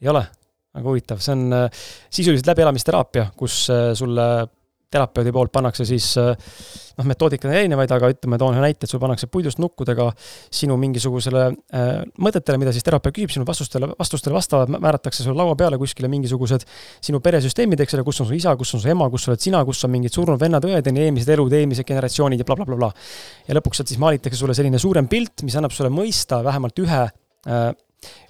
[0.00, 0.24] ei ole?
[0.72, 3.66] väga huvitav, see on äh, sisuliselt läbielamisteraapia, kus
[3.98, 4.28] sulle
[4.92, 6.12] terapeudi poolt pannakse siis
[6.98, 10.08] noh, metoodikaid on erinevaid, aga ütleme, toon ühe näite, et sul pannakse puidust nukkudega
[10.52, 11.90] sinu mingisugusele äh,
[12.22, 16.66] mõtetele, mida siis terapeut küsib, sinu vastustele, vastustele vastavalt määratakse sulle laua peale kuskile mingisugused
[17.04, 19.62] sinu peresüsteemid, eks ole, kus on su isa, kus on su ema, kus oled sina,
[19.68, 22.92] kus on mingid surnud vennad-õed ja nii eelmised elud, eelmised generatsioonid ja blablabla bla, bla.
[22.92, 23.46] Bla.
[23.48, 27.04] ja lõpuks sealt siis maalitakse sulle selline suurem pilt, mis annab sulle mõista vähemalt ühe
[27.06, 27.68] äh,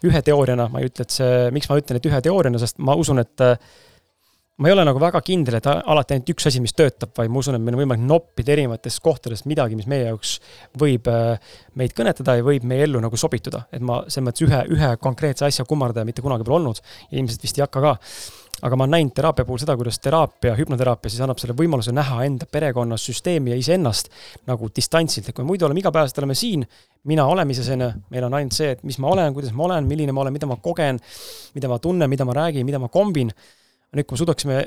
[0.05, 2.93] ühe teooriana, ma ei ütle, et see, miks ma ütlen, et ühe teooriana, sest ma
[2.99, 3.57] usun, et äh,
[4.63, 7.41] ma ei ole nagu väga kindel, et alati ainult üks asi, mis töötab, vaid ma
[7.43, 10.37] usun, et meil on võimalik noppida erinevatest kohtadest midagi, mis meie jaoks
[10.79, 13.67] võib äh, meid kõnetada ja võib meie ellu nagu sobituda.
[13.73, 16.79] et ma selles mõttes ühe, ühe konkreetse asja kummardaja mitte kunagi pole olnud
[17.11, 17.97] ja ilmselt vist ei hakka ka
[18.63, 22.21] aga ma olen näinud teraapia puhul seda, kuidas teraapia, hüpnoteraapia siis annab selle võimaluse näha
[22.29, 24.13] enda perekonnas süsteemi ja iseennast
[24.51, 26.63] nagu distantsilt, et kui muidu oleme igapäevaselt oleme siin,
[27.11, 29.89] mina olemises on ju, meil on ainult see, et mis ma olen, kuidas ma olen,
[29.91, 31.01] milline ma olen, mida ma kogen,
[31.57, 33.33] mida ma tunnen, mida ma räägin, mida ma kombin.
[33.93, 34.61] Nüüd, kui me suudaksime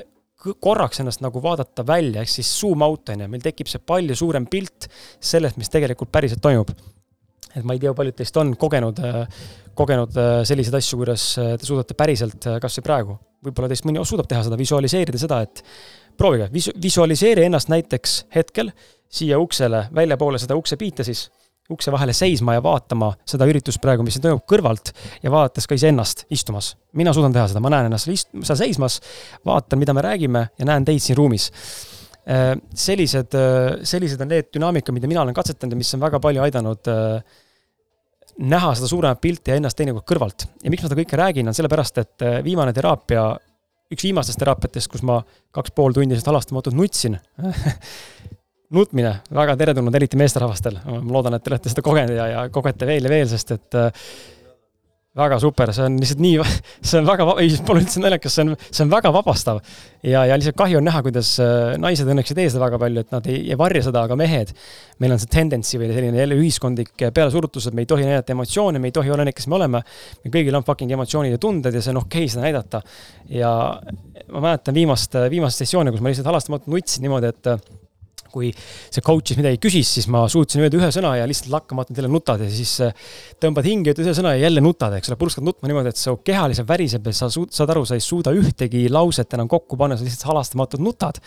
[0.62, 4.16] korraks ennast nagu vaadata välja, ehk siis zoom out on ju, meil tekib see palju
[4.18, 6.74] suurem pilt sellest, mis tegelikult päriselt toimub.
[7.56, 9.00] et ma ei tea, paljud teist on kogenud,
[9.74, 14.44] kogenud selliseid asju, kuidas te suudate päriselt kas või praegu võib-olla teist mõni suudab teha
[14.46, 15.62] seda, visualiseerida seda, et
[16.18, 18.72] proovige, vis-, visualiseeri ennast näiteks hetkel
[19.12, 21.26] siia uksele, väljapoole seda uksepiite siis,
[21.72, 26.26] ukse vahele seisma ja vaatama seda üritust praegu, mis toimub kõrvalt ja vaadates ka iseennast
[26.34, 26.74] istumas.
[26.96, 29.00] mina suudan teha seda, ma näen ennast seal ist-, seal seismas,
[29.46, 31.48] vaatan, mida me räägime ja näen teid siin ruumis
[32.28, 36.22] äh, sellised, äh, sellised on need dünaamikad, mida mina olen katsetanud ja mis on väga
[36.22, 37.42] palju aidanud äh,
[38.36, 40.48] näha seda suuremat pilti ja ennast teinekord kõrvalt.
[40.62, 43.30] ja miks ma seda kõike räägin, on sellepärast, et viimane teraapia,
[43.92, 45.22] üks viimastest teraapiatest, kus ma
[45.56, 47.16] kaks pool tundi sellest halastamatult nutsin
[48.74, 50.80] nutmine, väga teretulnud, eriti meesterahvastel.
[50.86, 53.78] ma loodan, et te olete seda kogenud ja, ja kogete veel ja veel, sest et
[53.78, 54.08] äh,
[55.16, 56.40] väga super, see on lihtsalt nii,
[56.88, 59.62] see on väga, ei, pole üldse naljakas, see on, see on väga vabastav.
[60.02, 63.06] ja, ja lihtsalt kahju on näha, kuidas äh, naised õnneks ei tee seda väga palju,
[63.06, 64.52] et nad ei, ei varja seda, aga mehed,
[65.02, 68.82] meil on see tendency või selline jälle ühiskondlik pealesurutus, et me ei tohi näidata emotsioone,
[68.82, 69.84] me ei tohi olla need, kes me oleme.
[70.24, 72.82] meil kõigil on fucking emotsioonid ja tunded ja see on okei okay seda näidata.
[73.30, 73.50] ja
[74.34, 77.85] ma mäletan viimast, viimast sessiooni, kus ma lihtsalt halastamatult nutsin niimoodi, et
[78.36, 82.12] kui see coach'is midagi küsis, siis ma suutsin öelda ühe sõna ja lihtsalt lakkamatult jälle
[82.12, 83.06] nutad ja siis äh,
[83.42, 86.16] tõmbad hinge, ütled ühe sõna ja jälle nutad, eks ole, purskad nutma niimoodi, et su
[86.26, 89.78] keha lihtsalt väriseb ja sa suud, saad aru, sa ei suuda ühtegi lauset enam kokku
[89.80, 91.22] panna, sa lihtsalt halastamatult nutad.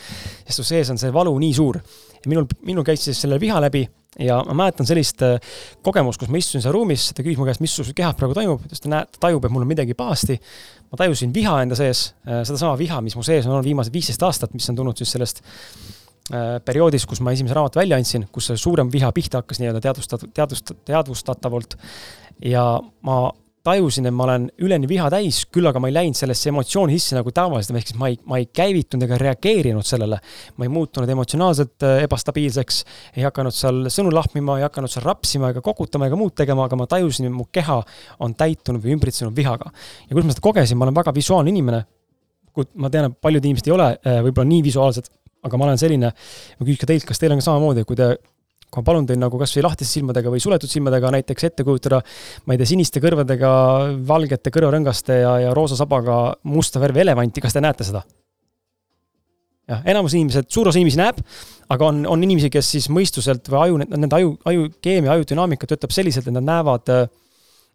[0.45, 1.81] sest su sees on see valu nii suur.
[2.27, 3.87] minul, minul käis siis selle viha läbi
[4.19, 5.37] ja ma mäletan sellist äh,
[5.85, 8.65] kogemust, kus ma istusin seal ruumis, ta küsis mu käest, mis su kehas praegu toimub,
[8.71, 10.39] siis ta näeb, ta tajub, et mul on midagi pahasti.
[10.89, 14.23] ma tajusin viha enda sees, äh, sedasama viha, mis mu sees on olnud viimased viisteist
[14.25, 15.43] aastat, mis on tulnud siis sellest
[16.65, 20.27] perioodis, kus ma esimese raamatu välja andsin, kus see suurem viha pihta hakkas nii-öelda teadvustat-,
[20.37, 21.77] teadvust-, teadvustatavalt.
[22.45, 22.65] ja
[23.01, 23.21] ma
[23.63, 27.17] tajusin, et ma olen üleni viha täis, küll aga ma ei läinud sellesse emotsiooni sisse
[27.17, 30.19] nagu tavaliselt, ehk siis ma ei, ma ei käivitunud ega reageerinud sellele.
[30.57, 32.81] ma ei muutunud emotsionaalselt äh, ebastabiilseks,
[33.17, 36.79] ei hakanud seal sõnu lahmima, ei hakanud seal rapsima ega kokutama ega muud tegema, aga
[36.79, 37.81] ma tajusin, et mu keha
[38.25, 39.71] on täitunud või ümbritsenud vihaga.
[40.07, 41.85] ja kuidas ma seda kogesin, ma olen väga visuaalne inimene.
[42.75, 45.11] ma tean, et paljud inimesed ei ole äh, võib-olla nii visuaalsed
[45.45, 46.11] aga ma olen selline,
[46.59, 48.13] ma küsiks ka teilt, kas teil on ka samamoodi, kui te
[48.69, 52.03] kui ma palun teil nagu kasvõi lahtiste silmadega või suletud silmadega näiteks ette kujutada,
[52.45, 53.51] ma ei tea, siniste kõrvadega,
[54.05, 58.03] valgete kõrvarõngaste ja, ja roosa sabaga musta värvi elevanti, kas te näete seda?
[59.69, 61.19] jah, enamus inimesed, suur osa inimesi näeb,
[61.69, 66.29] aga on, on inimesi, kes siis mõistuselt või aju, nende aju, ajukeemia, ajudünaamika töötab selliselt,
[66.29, 67.03] et nad näevad äh,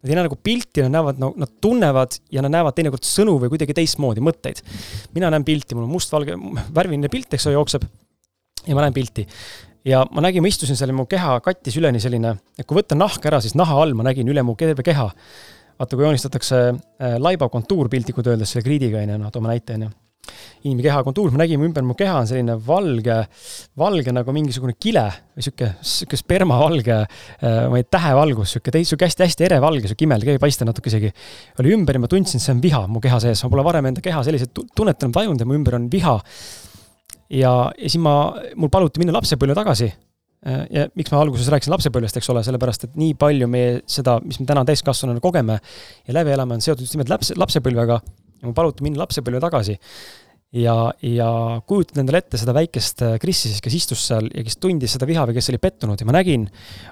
[0.05, 3.39] Nad ei näe nagu pilti, nad näevad, no nad tunnevad ja nad näevad teinekord sõnu
[3.41, 4.61] või kuidagi teistmoodi mõtteid.
[5.15, 6.35] mina näen pilti, mul on mustvalge,
[6.75, 7.87] värviline pilt, eks ole, jookseb.
[8.67, 9.25] ja ma näen pilti.
[9.85, 12.93] ja ma nägin, ma istusin seal ja mu keha kattis üleni selline, et kui võtta
[12.93, 15.09] nahk ära, siis naha all ma nägin üle mu terve keha.
[15.79, 19.73] vaata, kui joonistatakse äh, laiba kontuur piltlikult öeldes selle kriidiga, on ju, noh, toome näite,
[19.73, 19.89] on
[20.65, 23.17] ju inimese keha kontuur, me nägime ümber mu keha on selline valge,
[23.77, 26.97] valge nagu mingisugune kile või sihuke, sihuke spermavalge,
[27.41, 31.11] ma ei tea, tähevalgus, sihuke teis-, sihuke hästi-hästi erevalge, sihuke imelik, ei paista natuke isegi.
[31.61, 34.03] oli ümber ja ma tundsin, see on viha mu keha sees, ma pole varem enda
[34.05, 36.17] keha selliselt tunnetanud, tajunud ja mu ümber on viha.
[37.29, 38.17] ja, ja siis ma,
[38.55, 42.89] mul paluti minna lapsepõlve tagasi äh, ja miks ma alguses rääkisin lapsepõlvest, eks ole, sellepärast
[42.89, 46.85] et nii palju meie seda, mis me täna täiskasvanuna kogeme ja läbi elame, on seotud
[46.85, 48.01] just nimelt laps, lapsepõlvega
[48.45, 49.77] ja mul paluti minna lapsepõlve tagasi.
[50.55, 51.29] Ja, ja
[51.67, 55.07] kujutan endale ette seda väikest äh, Krissi siis, kes istus seal ja kes tundis seda
[55.09, 55.99] viha või kes oli pettunud.
[55.99, 56.47] Ja ma nägin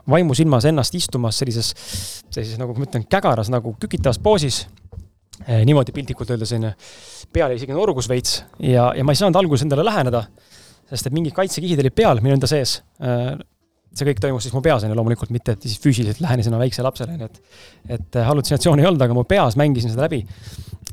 [0.10, 1.72] vaimusilmas ennast istumas sellises,
[2.28, 4.66] sellises nagu ma ütlen, kägaras nagu kükitavas poosis.
[5.48, 5.64] Eh,.
[5.66, 6.70] niimoodi piltlikult öeldes onju,
[7.34, 8.44] peal oli isegi norgus veits.
[8.62, 10.22] Ja, ja ma ei saanud alguses endale läheneda,
[10.92, 12.78] sest et mingid kaitsekihid olid peal minu enda sees.
[13.02, 13.34] Eh,
[13.94, 16.88] see kõik toimus siis mu peas, on ju, loomulikult mitte, et siis füüsiliselt lähenesin väiksele
[16.88, 20.24] lapsele, on ju, et et hallutsinatsiooni ei olnud, aga mu peas mängisin seda läbi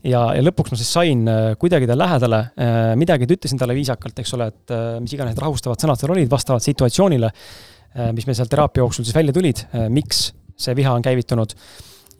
[0.06, 4.22] ja, ja lõpuks ma siis sain äh, kuidagi ta lähedale, äh, midagi ütlesin talle viisakalt,
[4.22, 7.30] eks ole, et äh, mis iganes need rahustavad sõnad seal olid vastavalt situatsioonile,
[8.14, 11.56] mis meil seal teraapia jooksul siis välja tulid, miks see viha on käivitunud.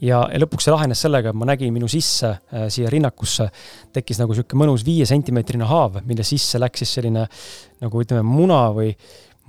[0.03, 2.33] ja, ja lõpuks see lahenes sellega, et ma nägin minu sisse,
[2.75, 3.47] siia rinnakusse
[3.95, 7.23] tekkis nagu sihuke mõnus viiesentimeetrine haav, mille sisse läks siis selline
[7.85, 8.91] nagu ütleme, muna või,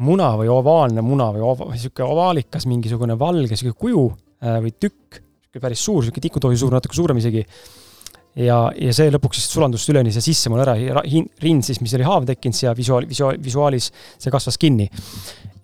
[0.05, 4.05] muna või ovaalne muna või ova, sihuke ovaalikas mingisugune valge sihuke kuju
[4.45, 5.23] või tükk,
[5.57, 7.47] päris suur, sihuke tikutohi suur, natuke suurem isegi
[8.39, 10.75] ja, ja see lõpuks siis sulandus üleni see sisse mul ära,
[11.43, 13.91] rind siis, mis oli haav tekkinud siia visuaal, visuaal, visuaalis,
[14.21, 14.87] see kasvas kinni.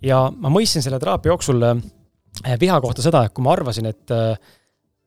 [0.04, 1.82] ja ma mõistsin selle teraapia jooksul äh,
[2.60, 4.36] viha kohta seda, et kui ma arvasin, et äh,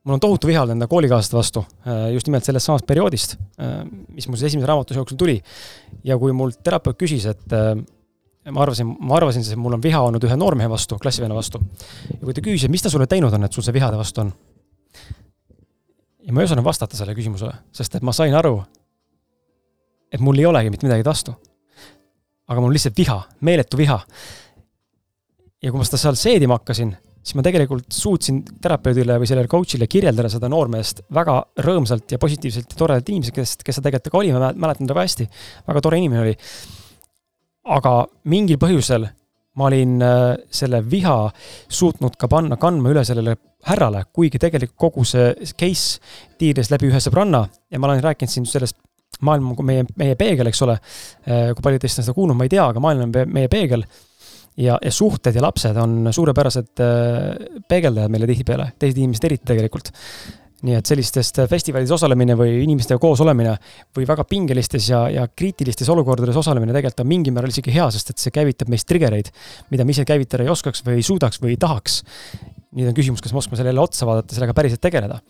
[0.05, 3.37] mul on tohutu viha olnud enda koolikaaslaste vastu, äh, just nimelt sellest samast perioodist,
[4.09, 5.41] mis mul siis esimese raamatuse jooksul tuli.
[6.05, 7.59] ja kui mul terapeut küsis, et
[8.51, 11.61] ma arvasin, ma arvasin, et mul on viha olnud ühe noormehe vastu, klassivenna vastu.
[12.15, 14.25] ja kui ta küsis, et mis ta sulle teinud on, et sul see vihade vastu
[14.25, 14.33] on
[16.31, 18.55] ja ma ei osanud vastata sellele küsimusele, sest et ma sain aru,
[20.15, 21.35] et mul ei olegi mitte midagi vastu.
[22.51, 23.17] aga mul on lihtsalt viha,
[23.47, 23.99] meeletu viha.
[25.63, 29.91] ja kui ma seda seal seedima hakkasin, siis ma tegelikult suutsin terapeudile või sellele coach'ile
[29.91, 31.35] kirjeldada seda noormeest väga
[31.67, 35.01] rõõmsalt ja positiivselt ja toredalt inimesest, kes, kes ta tegelikult ka oli, ma mäletan teda
[35.01, 35.29] väga hästi.
[35.67, 36.37] väga tore inimene oli.
[37.75, 39.11] aga mingil põhjusel
[39.59, 41.17] ma olin äh, selle viha
[41.69, 43.37] suutnud ka panna, kandma üle sellele
[43.67, 45.99] härrale, kuigi tegelikult kogu see case
[46.39, 48.79] tiiris läbi ühe sõbranna ja ma olen rääkinud siin sellest
[49.27, 50.79] maailm on meie, meie peegel, eks ole.
[51.27, 53.85] Äh, kui paljud teist on seda kuulnud, ma ei tea, aga maailm on meie peegel.
[54.61, 59.93] ja, ja suhted ja lapsed on suurepärased äh, peegeldajad meile tihtipeale, teised inimesed eriti tegelikult
[60.67, 63.55] nii et sellistest festivalides osalemine või inimestega koos olemine
[63.97, 68.13] või väga pingelistes ja, ja kriitilistes olukordades osalemine tegelikult on mingil määral isegi hea, sest
[68.13, 69.31] et see käivitab meis triggereid,
[69.73, 72.03] mida me ise käivitada ei oskaks või ei suudaks või ei tahaks.
[72.77, 75.21] nüüd on küsimus, kas me oskame sellele otsa vaadata, sellega päriselt tegeleda.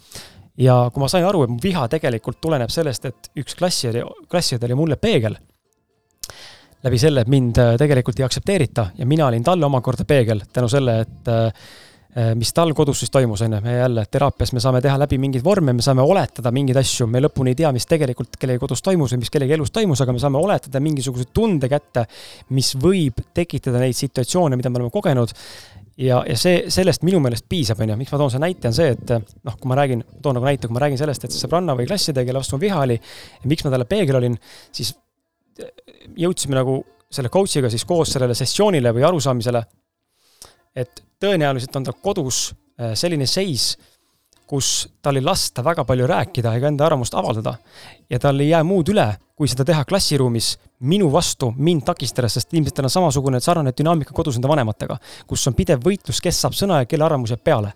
[0.58, 4.66] ja kui ma sain aru, et mu viha tegelikult tuleneb sellest, et üks klassiõde, klassiõde
[4.66, 5.38] oli mulle peegel
[6.84, 11.00] läbi selle, et mind tegelikult ei aktsepteerita ja mina olin talle omakorda peegel tänu selle,
[11.04, 11.52] et Äh,
[12.34, 15.44] mis tal kodus siis toimus, on ju, me jälle teraapias me saame teha läbi mingeid
[15.46, 19.14] vorme, me saame oletada mingeid asju, me lõpuni ei tea, mis tegelikult kellegi kodus toimus
[19.14, 22.08] või mis kellegi elus toimus, aga me saame oletada mingisuguse tunde kätte,
[22.56, 25.34] mis võib tekitada neid situatsioone, mida me oleme kogenud.
[26.00, 28.74] ja, ja see, sellest minu meelest piisab, on ju, miks ma toon selle näite, on
[28.74, 29.12] see, et
[29.46, 32.24] noh, kui ma räägin, toon nagu näite, kui ma räägin sellest, et sõbranna või klasside,
[32.26, 32.96] kelle vastu ma viha oli,
[33.52, 34.34] miks ma talle peegel olin,
[34.72, 34.96] siis
[36.18, 39.62] jõudsime nagu selle coach'iga siis koos sellele sessioonile või arusaamisele,
[40.74, 43.74] et tõenäoliselt on tal kodus äh, selline seis,
[44.50, 47.54] kus tal ei lasta väga palju rääkida ega enda arvamust avaldada.
[48.10, 49.06] ja tal ei jää muud üle,
[49.38, 50.56] kui seda teha klassiruumis
[50.90, 54.96] minu vastu, mind takistades, sest ilmselt tal on samasugune sarnane dünaamika kodus enda vanematega,
[55.28, 57.72] kus on pidev võitlus, kes saab sõna ja kelle arvamus jääb peale.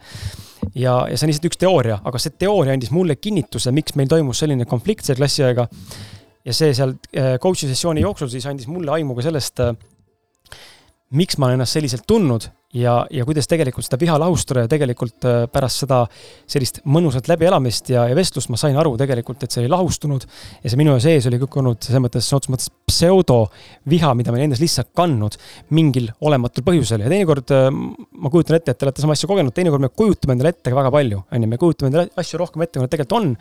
[0.75, 4.11] ja, ja see on lihtsalt üks teooria, aga see teooria andis mulle kinnituse, miks meil
[4.11, 5.69] toimus selline konflikt selle klassiõega.
[6.45, 9.77] ja see seal äh, coach'i sessiooni jooksul siis andis mulle aimu ka sellest, äh,
[11.15, 15.27] miks ma olen ennast selliselt tundnud ja, ja kuidas tegelikult seda viha lahustada ja tegelikult
[15.29, 16.01] äh, pärast seda
[16.51, 20.73] sellist mõnusat läbielamist ja, ja vestlust ma sain aru tegelikult, et see oli lahustunud ja
[20.73, 24.49] see minu sees oli kõik olnud selles mõttes, sõna otseses mõttes pseudoviha, mida ma olin
[24.51, 25.39] endas lihtsalt kandnud
[25.75, 29.55] mingil olematul põhjusel ja teinekord äh, ma kujutan ette, et te olete sama asja kogenud,
[29.55, 32.79] teinekord me kujutame endale ette väga palju, on ju, me kujutame endale asju rohkem ette,
[32.79, 33.33] kui nad tegelikult on.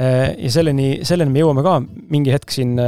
[0.00, 2.78] Äh, ja selleni, selleni me jõuame ka mingi hetk siin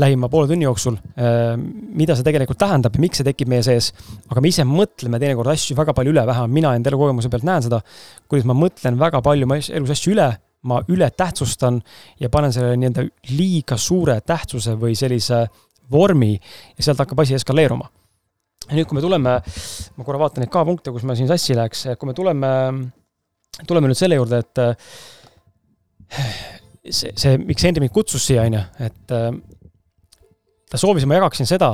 [0.00, 3.92] lähima poole tunni jooksul, äh, mida see tegelikult tähendab ja miks see tekib meie sees.
[4.28, 7.64] aga me ise mõtleme teinekord asju väga palju üle, vähemalt mina enda elukogemuse pealt näen
[7.64, 7.80] seda,
[8.28, 10.28] kuidas ma mõtlen väga palju oma elus asju üle,
[10.66, 11.80] ma ületähtsustan
[12.20, 13.06] ja panen sellele nii-öelda
[13.36, 15.46] liiga suure tähtsuse või sellise
[15.92, 17.88] vormi ja sealt hakkab asi eskaleeruma.
[18.68, 19.38] ja nüüd, kui me tuleme,
[19.96, 22.52] ma korra vaatan neid K-punkte, kus me siin sassi läheks, kui me tuleme,
[23.66, 24.62] tuleme nüüd selle juurde, et
[26.90, 29.14] see, see, miks Henri mind kutsus siia, on ju, et
[30.70, 31.72] ta soovis, ma jagaksin seda,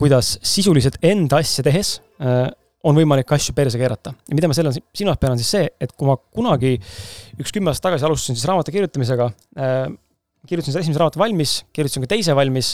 [0.00, 2.48] kuidas sisuliselt enda asja tehes äh,
[2.86, 4.14] on võimalik asju perse keerata.
[4.28, 6.76] ja mida ma selle silmas pean, on siis see, et kui ma kunagi
[7.40, 9.26] üks kümme aastat tagasi alustasin siis raamatu kirjutamisega
[9.60, 9.82] äh,,
[10.48, 12.72] kirjutasin selle esimese raamatu valmis, kirjutasin ka teise valmis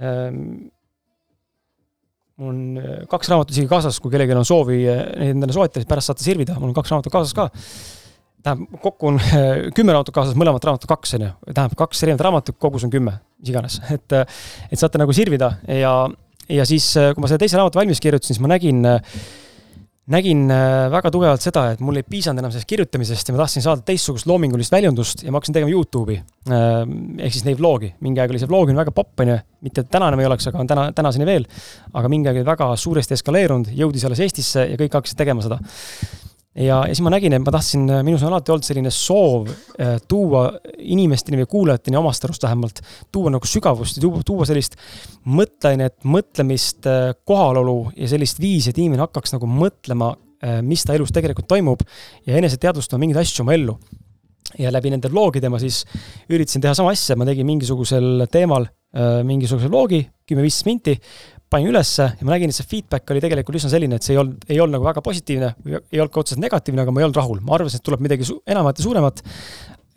[0.00, 0.28] äh,,
[2.40, 5.80] mul on äh, kaks raamatut isegi kaasas, kui kellelgi on soovi äh, neid endale soetada,
[5.80, 7.48] siis pärast saate sirvida, mul on kaks raamatut kaasas ka
[8.44, 9.20] tähendab, kokku on
[9.76, 11.34] kümme raamatut kaasas, mõlemat raamatut kaks, on ju.
[11.50, 14.16] tähendab, kaks erinevat raamatut, kogus on kümme, mis iganes, et,
[14.70, 15.94] et saate nagu sirvida ja,
[16.48, 18.82] ja siis, kui ma selle teise raamatu valmis kirjutasin, siis ma nägin,
[20.10, 20.46] nägin
[20.90, 24.26] väga tugevalt seda, et mul ei piisanud enam sellest kirjutamisest ja ma tahtsin saada teistsugust
[24.26, 26.16] loomingulist väljundust ja ma hakkasin tegema Youtube'i.
[26.50, 29.36] ehk siis neid vlogi, mingi aeg oli see vlogimine väga popp, on ju,
[29.68, 31.46] mitte täna enam ei oleks, aga on täna, tänaseni veel.
[31.92, 35.60] aga mingi aeg oli väga suuresti eskaleerunud, jõudis alles Eestisse ja kõik hakkasid tegema seda
[36.60, 39.96] ja, ja siis ma nägin, et ma tahtsin, minus on alati olnud selline soov äh,
[40.08, 40.46] tuua
[40.78, 44.76] inimesteni või kuulajateni omast arust vähemalt, tuua nagu sügavust ja tuua, tuua sellist
[45.28, 50.12] mõtteainet, mõtlemist, äh, kohalolu ja sellist viisi, et inimene hakkaks nagu mõtlema,
[50.44, 51.84] äh, mis ta elus tegelikult toimub
[52.28, 53.78] ja eneseteadvustama mingeid asju oma ellu.
[54.58, 55.84] ja läbi nende vlogide ma siis
[56.28, 58.64] üritasin teha sama asja, ma tegin mingisugusel teemal
[59.22, 60.96] mingisuguse vlogi, kümme-viisteist minti,
[61.50, 64.20] panin ülesse ja ma nägin, et see feedback oli tegelikult üsna selline, et see ei
[64.22, 67.18] olnud, ei olnud nagu väga positiivne, ei olnud ka otseselt negatiivne, aga ma ei olnud
[67.20, 69.22] rahul, ma arvasin, et tuleb midagi enamat ja suuremat.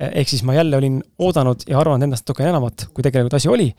[0.03, 3.69] ehk siis ma jälle olin oodanud ja arvanud endast natuke enamat, kui tegelikult asi oli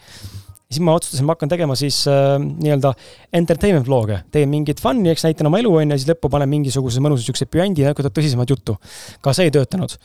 [0.74, 2.94] siis ma otsustasin, ma hakkan tegema siis äh, nii-öelda
[3.36, 7.02] entertainment vlog'e, teen mingit fun'i, eks näitan oma elu, on ju, siis lõppu panen mingisuguse
[7.04, 8.76] mõnusa siukse püändi ja hakkan tõsisemat juttu.
[9.22, 9.96] ka see ei töötanud.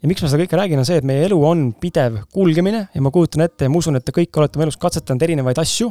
[0.00, 3.04] Ja miks ma seda kõike räägin, on see, et meie elu on pidev kulgemine ja
[3.04, 5.90] ma kujutan ette ja ma usun, et te kõik olete oma elus katsetanud erinevaid asju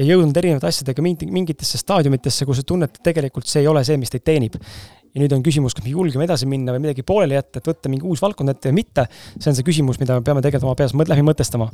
[0.00, 3.98] ja jõudnud erinevate asjadega mingitesse staadiumitesse, kus te tunnete, et tegelikult see ei ole see,
[4.00, 7.36] mis teid teenib ja nüüd on küsimus, kas me julgeme edasi minna või midagi pooleli
[7.36, 9.06] jätta, et võtta mingi uus valdkond ette või mitte.
[9.38, 11.70] see on see küsimus, mida me peame tegelikult oma peas läbi mõtestama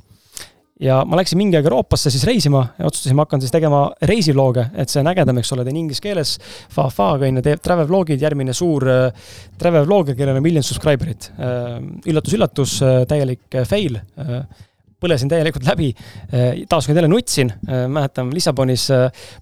[0.80, 4.66] ja ma läksin mingi aeg Euroopasse siis reisima ja otsustasin, ma hakkan siis tegema reisivlooge,
[4.80, 6.36] et see on ägedam, eks ole, teen inglise keeles.
[6.72, 9.28] Fa-Fa-ga on ju, teeb travel vlogid, järgmine suur äh,
[9.60, 11.76] travel vlogger, kellel on miljon subscriber'it äh,.
[12.10, 14.42] üllatus-üllatus äh,, täielik äh, fail äh,
[15.00, 15.92] põlesin täielikult läbi.
[16.32, 17.52] Äh, taaskord jälle nutsin,
[17.88, 18.88] mäletan Lissabonis,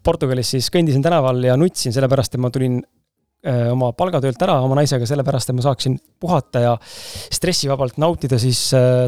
[0.06, 2.80] Portugalis siis kõndisin tänaval ja nutsin, sellepärast et ma tulin
[3.46, 8.64] oma palgatöölt ära oma naisega, sellepärast et ma saaksin puhata ja stressivabalt nautida siis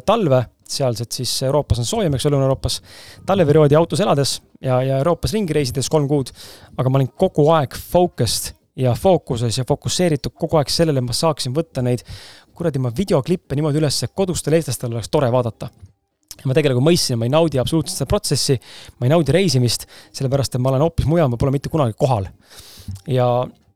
[0.06, 2.78] talve sealsed siis Euroopas on soojem, eks ole, Lõuna-Euroopas,
[3.26, 6.30] talveperioodi autos elades ja, ja Euroopas ringi reisides kolm kuud,
[6.78, 11.54] aga ma olin kogu aeg focused ja fookuses ja fokusseeritud kogu aeg sellele, ma saaksin
[11.56, 12.04] võtta neid
[12.56, 15.70] kuradi ma videoklippe niimoodi üles, et kodustel eestlastel oleks tore vaadata.
[16.44, 18.54] ma tegelikult mõistsin, ma ei naudi absoluutselt seda protsessi,
[18.96, 19.84] ma ei naudi reisimist,
[20.16, 22.28] sellepärast et ma olen hoopis mujal, ma pole mitte kunagi kohal.
[23.08, 23.26] ja,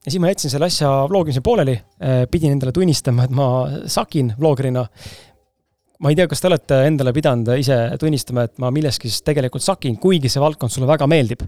[0.04, 1.78] ja siis ma jätsin selle asja vlogimise pooleli,
[2.30, 3.46] pidin endale tunnistama, et ma
[3.90, 4.84] sakin vlogerina
[6.04, 9.64] ma ei tea, kas te olete endale pidanud ise tunnistama, et ma milleski siis tegelikult
[9.64, 11.44] sakin, kuigi see valdkond sulle väga meeldib?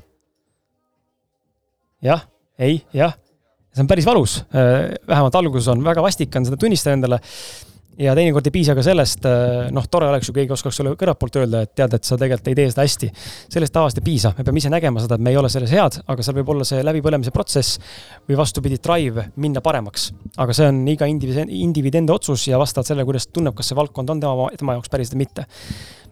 [2.07, 2.23] jah,
[2.61, 3.15] ei, jah.
[3.75, 7.21] see on päris valus, vähemalt alguses on väga vastik on seda tunnistada endale
[7.99, 11.21] ja teinekord ei piisa ka sellest, äh, noh, tore oleks ju, keegi oskaks sulle kõrvalt
[11.21, 13.11] poolt öelda, et tead, et sa tegelikult ei tee seda hästi.
[13.53, 15.99] sellest tavaliselt ei piisa, me peame ise nägema seda, et me ei ole selles head,
[16.07, 17.81] aga seal võib olla see läbipõlemise protsess
[18.29, 20.11] või vastupidi, drive minna paremaks.
[20.37, 23.79] aga see on iga indiviidi, indiviidi enda otsus ja vastavalt sellele, kuidas tunneb, kas see
[23.79, 25.47] valdkond on tema, tema jaoks päriselt või mitte.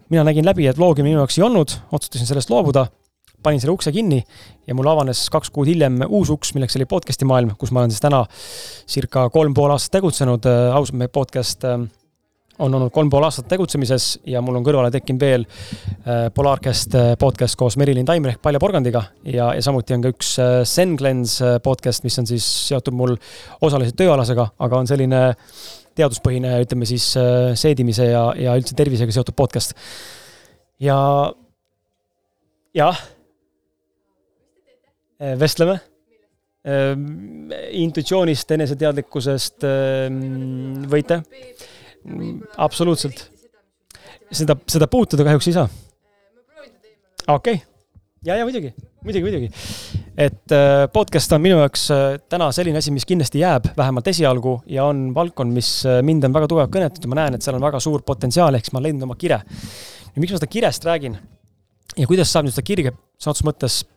[0.09, 2.87] mina nägin läbi, et loogi minu jaoks ei olnud, otsustasin sellest loobuda
[3.45, 4.23] panin selle ukse kinni
[4.65, 7.93] ja mul avanes kaks kuud hiljem uus uks, milleks oli podcast'i maailm, kus ma olen
[7.93, 8.23] siis täna
[8.89, 11.77] circa kolm pool aastat tegutsenud, ausalt, meie podcast äh,
[12.65, 17.13] on olnud kolm pool aastat tegutsemises ja mul on kõrvale tekkinud veel äh, Polarcast äh,
[17.21, 20.35] podcast koos Merilin Taimer ehk Palja Porgandiga ja, ja samuti on ka üks
[20.71, 23.17] Zen-Cleanse podcast, mis on siis seotud mul
[23.61, 25.25] osaliselt tööalasega, aga on selline
[25.95, 27.13] teaduspõhine, ütleme siis
[27.55, 29.77] seedimise ja, ja üldse tervisega seotud podcast.
[30.83, 30.97] ja
[32.75, 33.14] jah Äh,
[35.19, 35.79] vestleme.
[36.65, 41.21] Ähm, intuitsioonist, eneseteadlikkusest ähm, võite?
[42.61, 43.21] absoluutselt.
[44.33, 45.67] seda, seda puutuda kahjuks ei saa.
[47.27, 47.59] okei okay.,
[48.25, 48.73] ja, ja muidugi,
[49.05, 49.49] muidugi, muidugi.
[50.17, 54.59] et äh, podcast on minu jaoks äh, täna selline asi, mis kindlasti jääb vähemalt esialgu
[54.65, 55.69] ja on valdkond, mis
[56.01, 58.65] mind on väga tugevalt kõnetatud ja ma näen, et seal on väga suur potentsiaal, ehk
[58.65, 59.43] siis ma olen leidnud oma kire.
[59.45, 61.21] ja miks ma seda kirest räägin
[61.93, 63.94] ja kuidas saab nüüd seda kirge sõna otseses mõttes Äh,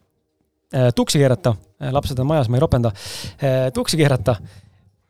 [0.95, 2.93] tuksi keerata, äh, lapsed on majas, ma ei ropenda,
[3.41, 4.37] äh, tuksi keerata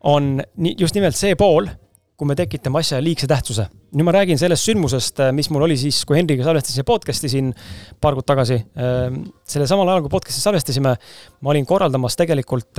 [0.07, 0.38] on
[0.79, 1.66] just nimelt see pool,
[2.18, 3.68] kui me tekitame asja liigse tähtsuse.
[3.88, 7.53] nüüd ma räägin sellest sündmusest, mis mul oli siis, kui Henriga salvestasin podcast'i siin
[8.01, 8.59] paar kuud tagasi.
[9.49, 10.92] sellel samal ajal, kui podcast'i salvestasime,
[11.40, 12.77] ma olin korraldamas tegelikult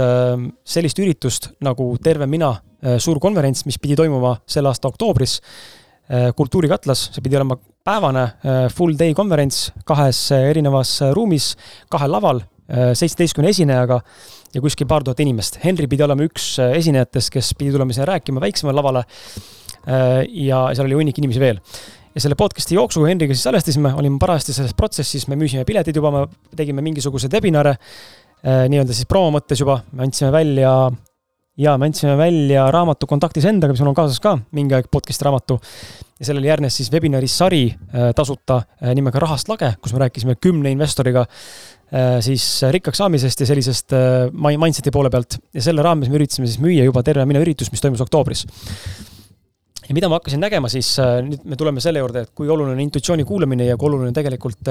[0.63, 2.52] sellist üritust nagu Terve mina
[3.00, 5.39] suur konverents, mis pidi toimuma selle aasta oktoobris
[6.36, 8.28] kultuurikatlas, see pidi olema päevane
[8.76, 11.56] full day konverents kahes erinevas ruumis,
[11.89, 14.00] kahel laval Äh, seitsmeteistkümne esinejaga
[14.54, 15.60] ja kuskil paar tuhat inimest.
[15.64, 19.06] Henri pidi olema üks äh, esinejatest, kes pidi tulema sinna rääkima väiksemale lavale.
[19.86, 21.62] Äh, ja seal oli hunnik inimesi veel.
[22.16, 26.10] ja selle podcast'i jooksu Henriga siis salvestasime, olime parajasti selles protsessis, me müüsime piletid juba,
[26.12, 26.24] me
[26.58, 27.76] tegime mingisuguseid webinare,
[28.42, 30.72] nii-öelda siis promo mõttes juba, me andsime välja
[31.62, 35.28] ja me andsime välja raamatu Kontaktis endaga, mis mul on kaasas ka, mingi aeg podcast'i
[35.30, 35.60] raamatu.
[36.20, 37.64] Ja sellele järgnes siis webinari sari
[38.15, 38.62] tasuta
[38.96, 41.26] nimega Rahast lage, kus me rääkisime kümne investoriga
[41.90, 46.46] Äh, siis rikkaks saamisest ja sellisest äh, mindset'i poole pealt ja selle raames me üritasime
[46.46, 48.44] siis müüa juba terve minu üritust, mis toimus oktoobris.
[49.88, 52.76] ja mida ma hakkasin nägema, siis äh, nüüd me tuleme selle juurde, et kui oluline
[52.78, 54.70] on intuitsiooni kuulamine ja kui oluline tegelikult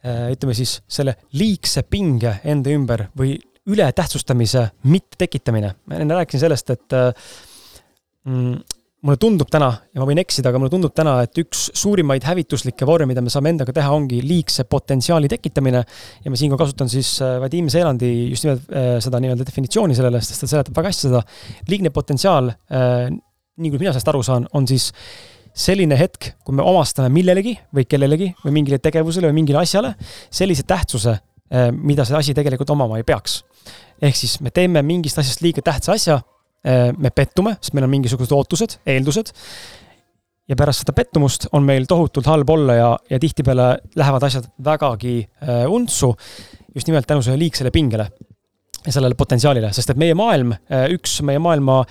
[0.00, 3.34] ütleme siis selle liigse pinge enda ümber või
[3.68, 5.72] ületähtsustamise mitte tekitamine.
[5.88, 6.96] ma enne rääkisin sellest, et
[8.28, 8.60] mm,
[9.06, 12.84] mulle tundub täna, ja ma võin eksida, aga mulle tundub täna, et üks suurimaid hävituslikke
[12.88, 15.82] vorme, mida me saame endaga teha, ongi liigse potentsiaali tekitamine.
[16.24, 20.20] ja ma siinkohal kasutan siis äh, Vadim Seelandi just nimelt äh, seda nii-öelda definitsiooni sellele,
[20.24, 21.22] sest ta seletab väga hästi seda.
[21.70, 23.06] liigne potentsiaal, äh,
[23.56, 24.90] nii kui mina sellest aru saan, on siis
[25.56, 29.96] selline hetk, kui me omastame millelegi või kellelegi või mingile tegevusele või mingile asjale
[30.30, 31.16] sellise tähtsuse,
[31.74, 33.40] mida see asi tegelikult omama ei peaks.
[34.00, 36.20] ehk siis me teeme mingist asjast liiga tähtsa asja
[36.64, 39.30] me pettume, sest meil on mingisugused ootused, eeldused.
[40.50, 45.14] ja pärast seda pettumust on meil tohutult halb olla ja, ja tihtipeale lähevad asjad vägagi
[45.42, 46.14] äh, untsu.
[46.74, 48.10] just nimelt tänu sellele liigsele pingele
[48.86, 51.82] ja sellele potentsiaalile, sest et meie maailm, äh, üks meie maailma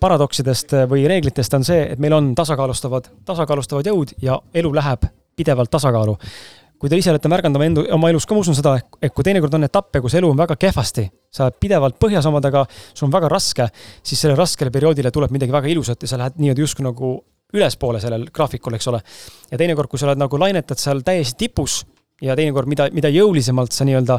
[0.00, 5.08] paradoksidest äh, või reeglitest on see, et meil on tasakaalustavad, tasakaalustavad jõud ja elu läheb
[5.38, 6.16] pidevalt tasakaalu.
[6.78, 9.26] Kui te ise olete märganud oma endu, oma elus ka, ma usun seda, et kui
[9.26, 12.64] teinekord on etappe, kus elu on väga kehvasti, sa oled pidevalt põhjas omadega,
[12.94, 13.66] sul on väga raske,
[14.06, 17.12] siis sellele raskele perioodile tuleb midagi väga ilusat ja sa lähed niimoodi justkui nagu
[17.54, 19.00] ülespoole sellel graafikul, eks ole.
[19.50, 21.80] ja teinekord, kui sa oled nagu lainetad seal täiesti tipus
[22.22, 24.18] ja teinekord, mida, mida jõulisemalt sa nii-öelda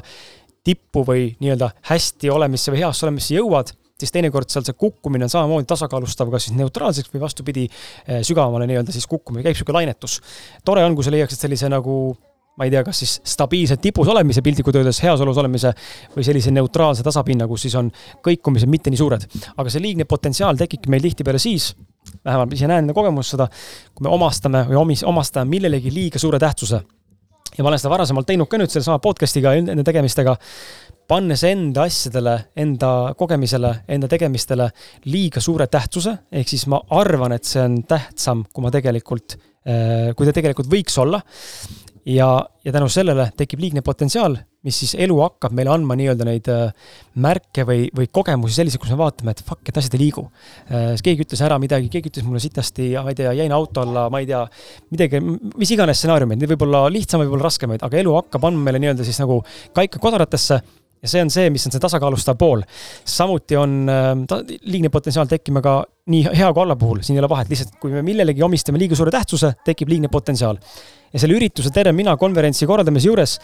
[0.66, 5.32] tippu või nii-öelda hästi olemisse või heasse olemisse jõuad, siis teinekord seal see kukkumine on
[5.32, 7.68] samamoodi tasakaalustav, kas siis neutraalseks või vastupidi,
[8.08, 10.20] eh, sügavamale nii-öelda siis kukkumine, käib niisugune lainetus.
[10.66, 12.18] tore on, kui sa leiaksid sellise nagu
[12.60, 15.72] ma ei tea, kas siis stabiilse tipus olemise piltlikult öeldes, heas olus olemise
[16.16, 17.88] või sellise neutraalse tasapinna, kus siis on
[18.26, 19.26] kõikumised mitte nii suured.
[19.56, 21.72] aga see liigne potentsiaal tekibki meil tihtipeale siis,
[22.26, 23.48] vähemalt ise näen enda kogemust seda,
[23.96, 26.82] kui me omastame või omis-, omastame millelegi liiga suure tähtsuse.
[27.58, 30.36] ja ma olen seda varasemalt teinud ka nüüd sellesama podcast'iga, enda tegemistega,
[31.10, 34.70] pannes enda asjadele, enda kogemisele, enda tegemistele
[35.08, 40.12] liiga suure tähtsuse, ehk siis ma arvan, et see on tähtsam, kui ma tegelikult, äh,
[40.16, 41.24] kui ta tegelikult võiks olla
[42.06, 42.30] ja,
[42.66, 44.38] ja tänu sellele tekib liigne potentsiaal,
[44.68, 46.90] mis siis elu hakkab meile andma nii-öelda neid äh,
[47.24, 50.26] märke või, või kogemusi selliseid, kus me vaatame, et fuck, et asjad ei liigu.
[50.68, 54.08] Äh, keegi ütles ära midagi, keegi ütles mulle sitasti, ma ei tea, jäin auto alla,
[54.12, 54.42] ma ei tea,
[54.92, 55.24] midagi,
[55.56, 58.84] mis iganes stsenaariumid, need võib olla lihtsamaid, võib olla raskemaid, aga elu hakkab andma meile
[58.84, 59.42] nii-öelda siis nagu
[59.78, 60.60] kaika kodaratesse
[61.02, 62.64] ja see on see, mis on see tasakaalustav pool.
[63.06, 67.24] samuti on äh, ta, liigne potentsiaal tekkima ka nii hea kui halva puhul, siin ei
[67.24, 70.60] ole vahet, lihtsalt kui me millelegi omistame liiga suure tähtsuse, tekib liigne potentsiaal
[71.14, 73.38] ja selle ürituse Tere mina konverentsi korraldamise juures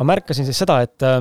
[0.00, 1.18] ma märkasin siis seda, et äh,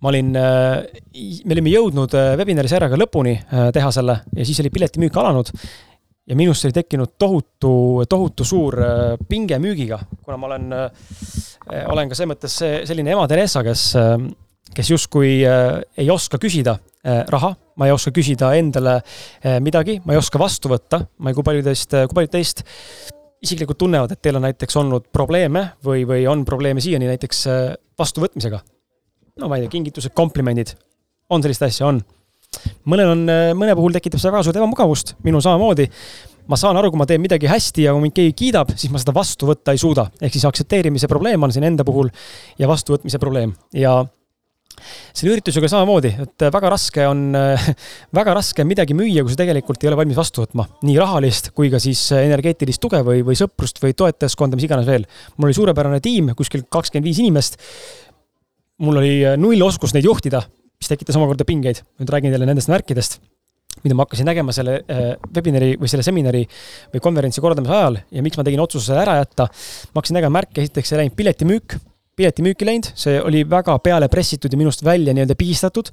[0.00, 1.02] ma olin, äh,
[1.44, 3.34] me olime jõudnud äh, webinari serjaga lõpuni
[3.74, 5.52] teha selle ja siis oli piletimüük alanud.
[6.24, 8.78] ja minust oli tekkinud tohutu, tohutu suur
[9.28, 10.70] pinge müügiga, kuna ma olen,
[11.64, 12.56] olen ka selles mõttes
[12.88, 13.84] selline ema Theresa, kes,
[14.74, 16.76] kes justkui ei oska küsida
[17.32, 18.98] raha, ma ei oska küsida endale
[19.64, 22.64] midagi, ma ei oska vastu võtta, ma ei, kui palju teist, kui paljud teist
[23.44, 27.62] isiklikult tunnevad, et teil on näiteks olnud probleeme või, või on probleeme siiani näiteks äh,
[27.98, 28.62] vastuvõtmisega?
[29.40, 30.76] no ma ei tea, kingitused, komplimendid,
[31.34, 32.00] on sellist asja, on.
[32.90, 35.88] mõnel on, äh, mõne puhul tekitab see väga suurt ebamugavust, minul samamoodi.
[36.50, 39.00] Ma saan aru, kui ma teen midagi hästi ja kui mind keegi kiidab, siis ma
[39.02, 40.08] seda vastu võtta ei suuda.
[40.20, 42.10] ehk siis aktsepteerimise probleem on siin enda puhul
[42.60, 44.02] ja vastuvõtmise probleem ja
[45.14, 47.28] selle üritusega samamoodi, et väga raske on,
[48.18, 50.66] väga raske on midagi müüa, kui sa tegelikult ei ole valmis vastu võtma.
[50.84, 55.06] nii rahalist kui ka siis energeetilist tuge või, või sõprust või toetajaskonda, mis iganes veel.
[55.36, 57.60] mul oli suurepärane tiim, kuskil kakskümmend viis inimest.
[58.82, 60.42] mul oli null oskust neid juhtida,
[60.80, 61.84] mis tekitas omakorda pingeid.
[62.00, 63.22] nüüd räägin teile nendest märkidest
[63.84, 66.44] mida ma hakkasin nägema selle äh, webinari või selle seminari
[66.94, 69.48] või konverentsi korraldamise ajal ja miks ma tegin otsuse ära jätta.
[69.92, 71.78] ma hakkasin nägema märke, esiteks ei läinud piletimüük
[72.14, 75.90] piletimüüki läinud, see oli väga peale pressitud ja minust välja nii-öelda pigistatud.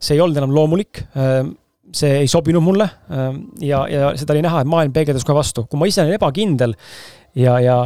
[0.00, 1.04] see ei olnud enam loomulik.
[1.16, 1.54] Ähm,
[1.94, 5.64] see ei sobinud mulle ähm, ja, ja seda oli näha, et maailm peegeldas kohe vastu.
[5.66, 6.76] kui ma ise olin ebakindel
[7.34, 7.76] ja, ja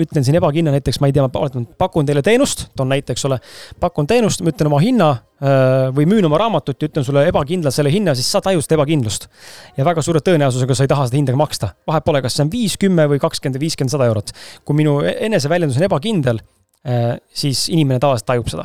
[0.00, 3.40] ütlen siin ebakindla näiteks, ma ei tea, ma pakun teile teenust, toon näite, eks ole.
[3.80, 7.74] pakun teenust, ma ütlen oma hinna äh, või müün oma raamatut ja ütlen sulle ebakindlalt
[7.74, 9.28] selle hinna, siis sa tajud seda ebakindlust.
[9.76, 11.74] ja väga suure tõenäosusega sa ei taha seda hinda maksta.
[11.86, 14.32] vahet pole, kas see on viis, kümme või kakskümmend viiskümmend, sada eurot.
[14.64, 16.42] kui minu eneseväljendus on ebakindel
[16.80, 18.64] Äh, siis inimene tavaliselt tajub seda.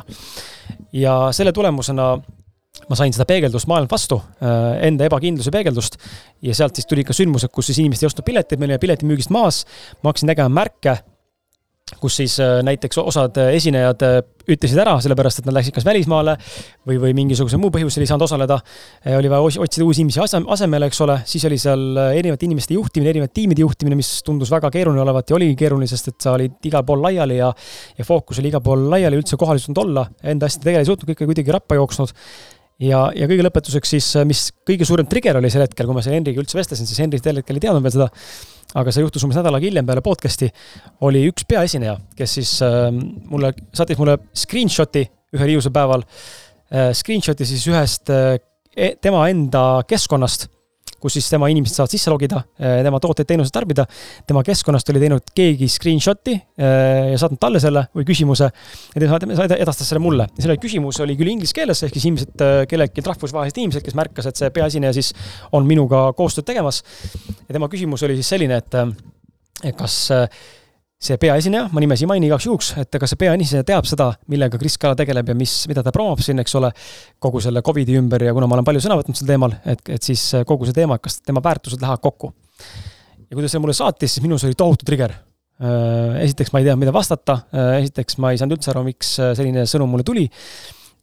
[0.92, 2.14] ja selle tulemusena
[2.86, 5.98] ma sain seda peegeldust maailmalt vastu, äh, enda ebakindluse peegeldust.
[6.44, 9.34] Ja sealt siis tuli ka sündmused, kus siis inimesed ei ostnud pileteid, me olime piletimüügist
[9.34, 9.64] maas,
[10.02, 10.98] ma hakkasin nägema märke
[12.02, 14.00] kus siis äh, näiteks osad äh, esinejad
[14.50, 16.34] ütlesid ära, sellepärast et nad läksid kas välismaale
[16.86, 18.56] või, või mingisugusel muul põhjusel ei saanud osaleda.
[19.18, 23.34] oli vaja otsida uusi inimesi asemele, eks ole, siis oli seal erinevate inimeste juhtimine, erinevate
[23.38, 26.86] tiimide juhtimine, mis tundus väga keeruline olevat ja oligi keeruline, sest et sa olid igal
[26.86, 27.52] pool laiali ja
[27.98, 30.90] ja fookus oli igal pool laiali, üldse kohal ei suutnud olla, enda asjadega tegele ei
[30.90, 32.14] suutnud, kõik oli kuidagi rappa jooksnud
[32.82, 36.20] ja, ja kõige lõpetuseks siis, mis kõige suurem trigger oli sel hetkel, kui ma selle
[36.20, 38.08] Henriga üldse vestlesin, siis Henri sel hetkel ei teadnud veel seda,
[38.76, 40.50] aga see juhtus umbes nädal aega hiljem peale podcast'i,
[41.06, 42.90] oli üks peaesineja, kes siis äh,
[43.30, 45.06] mulle, saatis mulle screenshot'i
[45.36, 48.36] ühel ilusapäeval äh,, screenshot'i siis ühest äh,
[48.76, 50.50] e-, tema enda keskkonnast
[51.00, 53.86] kus siis tema inimesed saavad sisse logida, eh, tema tooteid-teenuseid tarbida.
[54.26, 59.18] tema keskkonnast oli teinud keegi screenshot'i eh, ja saatnud talle selle või küsimuse ja tema
[59.58, 60.28] edastas selle mulle.
[60.38, 64.30] selle küsimus oli küll inglise keeles, ehk siis inimesed, eh, kelleltki rahvusvahelised inimesed, kes märkas,
[64.30, 65.12] et see peaesineja siis
[65.52, 66.82] on minuga koostööd tegemas.
[67.46, 70.10] ja tema küsimus oli siis selline, et kas
[70.96, 74.56] see peaesineja, ma nimesi ei maini igaks juhuks, et kas see peaesineja teab seda, millega
[74.60, 76.70] Kris Kala tegeleb ja mis, mida ta promob siin, eks ole,
[77.22, 80.08] kogu selle Covidi ümber ja kuna ma olen palju sõna võtnud sel teemal, et, et
[80.08, 82.32] siis kogu see teema, kas tema väärtused lähevad kokku.
[83.26, 85.12] ja kui ta selle mulle saatis, siis minus oli tohutu trigger.
[86.22, 87.42] esiteks ma ei teadnud, mida vastata,
[87.82, 90.26] esiteks ma ei saanud üldse aru, miks selline sõnum mulle tuli.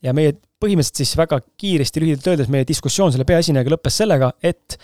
[0.02, 0.34] ja meie
[0.64, 4.80] põhimõtteliselt siis väga kiiresti, lühidalt öeldes, meie diskussioon selle peaesinejaga lõppes sellega, et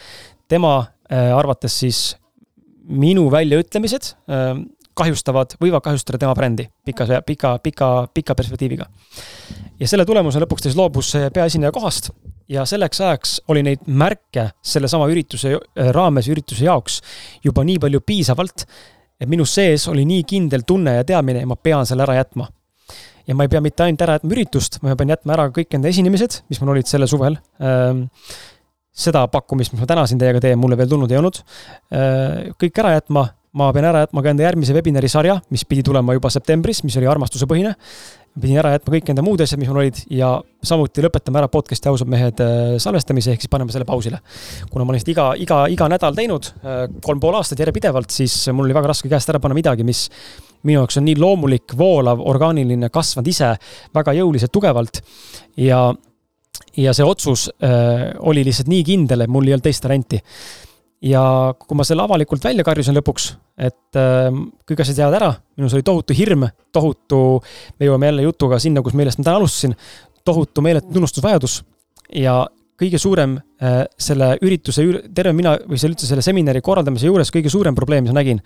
[0.50, 2.12] tema arvates siis
[2.90, 4.14] minu väljaütlemised
[5.00, 8.90] kahjustavad, võivad kahjustada tema brändi pika, pika, pika, pika perspektiiviga.
[9.80, 12.12] ja selle tulemusena lõpuks ta siis loobus peaesineja kohast
[12.50, 15.56] ja selleks ajaks oli neid märke sellesama ürituse
[15.96, 17.00] raames, ürituse jaoks
[17.46, 18.66] juba nii palju piisavalt,
[19.20, 22.50] et minu sees oli nii kindel tunne ja teadmine, et ma pean selle ära jätma.
[23.28, 25.92] ja ma ei pea mitte ainult ära jätma üritust, ma pean jätma ära kõik enda
[25.92, 28.08] esinemised, mis mul olid sellel suvel ähm,
[29.00, 31.38] seda pakkumist, mis ma täna siin teiega teen, mulle veel tulnud ei olnud.
[31.94, 33.28] Äh, kõik ära jätma,
[33.58, 36.98] ma pean ära jätma ka enda järgmise webinari sarja, mis pidi tulema juba septembris, mis
[37.00, 37.76] oli armastusepõhine.
[38.40, 40.30] pidin ära jätma kõik enda muud asjad, mis mul olid ja
[40.64, 44.20] samuti lõpetame ära podcast'i ausad mehed äh, salvestamise, ehk siis paneme selle pausile.
[44.70, 48.48] kuna ma olen seda iga, iga, iga nädal teinud, äh, kolm pool aastat järjepidevalt, siis
[48.54, 50.08] mul oli väga raske käest ära panna midagi, mis
[50.64, 53.56] minu jaoks on nii loomulik, voolav, orgaaniline, kasvanud ise
[53.96, 55.02] väga jõuliselt, tugevalt
[55.58, 55.88] ja
[56.78, 60.20] ja see otsus äh, oli lihtsalt nii kindel, et mul ei olnud teist varianti.
[61.06, 61.24] Ja
[61.60, 64.30] kui ma selle avalikult välja karjusin lõpuks, et äh,
[64.68, 67.40] kõik asjad jäävad ära, minus oli tohutu hirm, tohutu,
[67.80, 69.76] me jõuame jälle jutuga sinna, kus, millest ma täna alustasin,
[70.28, 71.62] tohutu meeletu tunnustusvajadus
[72.20, 72.42] ja
[72.80, 74.84] kõige suurem äh, selle ürituse,
[75.16, 78.40] terve mina või selle üldse selle seminari korraldamise juures kõige suurem probleem, mis ma nägin,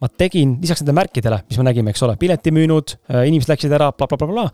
[0.00, 3.76] ma tegin lisaks nendele märkidele, mis me nägime, eks ole, pileti müünud, äh, inimesed läksid
[3.76, 4.50] ära bla, bla, blablabla.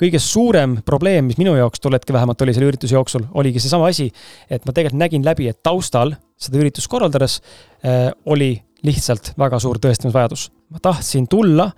[0.00, 3.90] kõige suurem probleem, mis minu jaoks tol hetkel vähemalt oli selle ürituse jooksul, oligi seesama
[3.90, 4.10] asi,
[4.50, 7.40] et ma tegelikult nägin läbi, et taustal seda üritust korraldades
[7.84, 10.50] äh, oli lihtsalt väga suur tõestamisvajadus.
[10.74, 11.68] ma tahtsin tulla,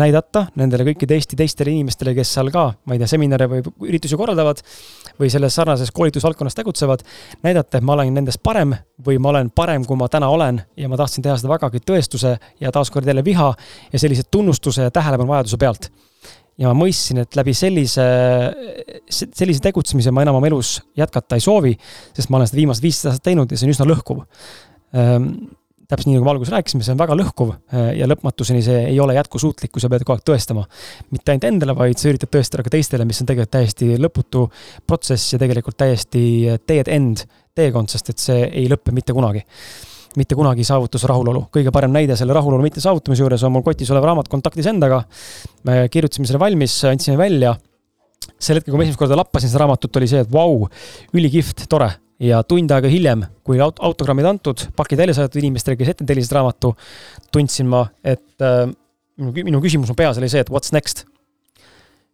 [0.00, 4.18] näidata nendele kõikide Eesti teistele inimestele, kes seal ka, ma ei tea, seminare või üritusi
[4.18, 4.62] korraldavad
[5.20, 7.04] või selles sarnases koolitusvaldkonnas tegutsevad,
[7.46, 8.74] näidata, et ma olen nendest parem
[9.06, 12.36] või ma olen parem, kui ma täna olen ja ma tahtsin teha seda vägagi tõestuse
[12.60, 13.52] ja taaskord jälle viha
[13.92, 15.92] ja sellise tunnustuse ja tähelepanu vajaduse pealt
[16.60, 18.04] ja ma mõistsin, et läbi sellise,
[19.08, 21.72] sellise tegutsemise ma enam oma elus jätkata ei soovi,
[22.16, 25.32] sest ma olen seda viimased viisteist aastat teinud ja see on üsna lõhkuv ehm,
[25.90, 28.98] täpselt nii, nagu me alguses rääkisime, see on väga lõhkuv äh, ja lõpmatuseni see ei
[29.02, 30.66] ole jätkusuutlik, kui sa pead kogu aeg tõestama.
[31.10, 34.46] mitte ainult endale, vaid sa üritad tõestada ka teistele, mis on tegelikult täiesti lõputu
[34.86, 36.22] protsess ja tegelikult täiesti
[36.68, 37.24] dead end
[37.58, 39.42] teekond, sest et see ei lõppe mitte kunagi
[40.18, 41.46] mitte kunagi ei saavuta see rahulolu.
[41.54, 45.04] kõige parem näide selle rahulolu mitte saavutamise juures on mul kotis olev raamat Kontaktis endaga.
[45.64, 47.56] me kirjutasime selle valmis, andsime välja.
[48.38, 50.68] sel hetkel, kui ma esimest korda lappasin seda raamatut, oli see, et vau
[51.16, 51.90] ülikihvt, tore
[52.20, 56.36] ja tund aega hiljem, kui aut-, autogrammid antud, pakid välja saadetud inimestele, kes ette tellisid
[56.36, 56.74] raamatu,
[57.32, 58.66] tundsin ma, et äh,
[59.20, 61.06] minu, minu küsimus mu peas oli see, et what's next?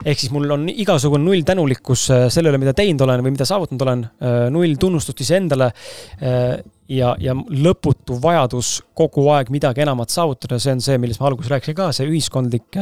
[0.04, 3.46] ehk siis mul on igasugune null tänulikkus äh, selle üle, mida teinud olen või mida
[3.48, 6.58] saavutanud olen, äh, null tunnustust iseendale äh,
[6.88, 11.52] ja, ja lõputu vajadus kogu aeg midagi enamat saavutada, see on see, millest ma alguses
[11.52, 12.80] rääkisin ka, see ühiskondlik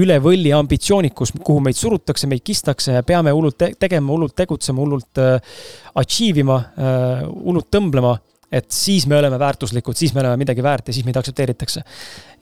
[0.00, 4.82] üle võlli ambitsioonikus, kuhu meid surutakse, meid kistakse ja peame hullult te tegema, hullult tegutsema,
[4.82, 5.58] hullult äh,
[6.00, 8.16] achieve ima äh,, hullult tõmblema,
[8.54, 11.82] et siis me oleme väärtuslikud, siis me oleme midagi väärt ja siis meid aktsepteeritakse.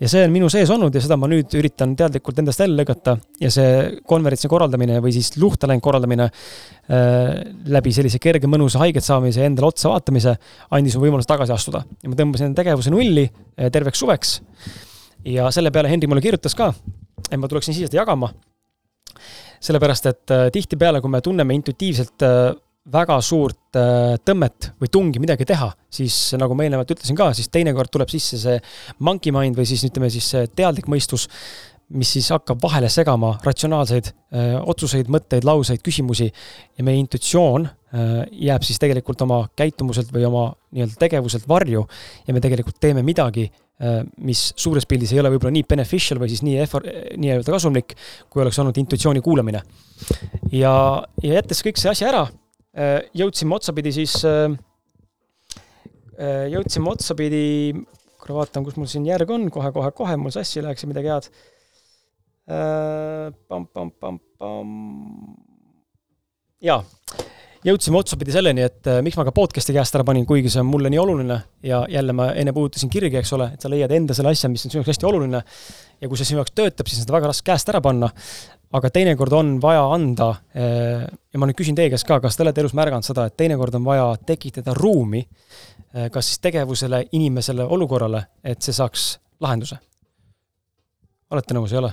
[0.01, 3.17] ja see on minu sees olnud ja seda ma nüüd üritan teadlikult endast välja lõigata
[3.41, 3.73] ja see
[4.09, 7.43] konverentsi korraldamine või siis luhtaläinud korraldamine äh,
[7.73, 10.37] läbi sellise kerge mõnusa haiget saamise ja endale otsa vaatamise
[10.71, 14.41] andis mu võimaluse tagasi astuda ja ma tõmbasin enda tegevuse nulli äh, terveks suveks
[15.25, 16.73] ja selle peale Henri mulle kirjutas ka,
[17.29, 18.33] et ma tuleksin siia seda jagama.
[19.63, 22.55] sellepärast, et äh, tihtipeale, kui me tunneme intuitiivselt äh,
[22.93, 27.51] väga suurt äh, tõmmet või tungi midagi teha, siis nagu ma eelnevalt ütlesin ka, siis
[27.53, 28.57] teinekord tuleb sisse see
[28.99, 31.29] monkey mind või siis ütleme siis teadlik mõistus,
[31.93, 38.23] mis siis hakkab vahele segama ratsionaalseid öö, otsuseid, mõtteid, lauseid, küsimusi ja meie intuitsioon öö,
[38.49, 41.85] jääb siis tegelikult oma käitumuselt või oma nii-öelda tegevuselt varju
[42.25, 43.51] ja me tegelikult teeme midagi,
[43.83, 46.87] Äh, mis suures pildis ei ole võib-olla nii beneficial või siis nii effort,
[47.19, 47.97] nii-öelda kasumlik,
[48.31, 49.63] kui oleks olnud intuitsiooni kuulamine.
[50.53, 50.75] ja,
[51.23, 52.42] ja jättes kõik see asi ära, äh,
[53.19, 54.55] jõudsime otsapidi siis, äh,
[56.53, 57.75] jõudsime otsapidi,
[58.23, 61.13] korra vaatan, kus mul siin järg on kohe, kohe, kohe mul sassi läheks ja midagi
[61.13, 61.31] head.
[66.63, 66.83] Jaa
[67.67, 70.69] jõudsime otsapidi selleni, et äh, miks ma ka podcast'i käest ära panin, kuigi see on
[70.71, 74.17] mulle nii oluline ja jälle ma enne puudutasin kirgi, eks ole, et sa leiad enda
[74.19, 75.43] selle asja, mis on sinu jaoks hästi oluline.
[76.03, 78.11] ja kui see sinu jaoks töötab, siis on seda väga raske käest ära panna.
[78.77, 82.45] Aga teinekord on vaja anda äh, ja ma nüüd küsin teie käest ka, kas te
[82.45, 87.67] olete elus märganud seda, et teinekord on vaja tekitada ruumi, äh, kas siis tegevusele, inimesele,
[87.77, 89.81] olukorrale, et see saaks lahenduse?
[91.33, 91.93] olete nõus, ei ole?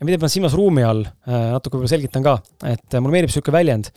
[0.00, 2.38] ja mida pean silmas ruumi all, äh, natuke võib-olla selgitan ka,
[2.68, 3.90] et mulle meeldib niisugune väljend.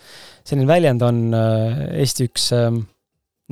[0.47, 2.51] selline väljend on Eesti üks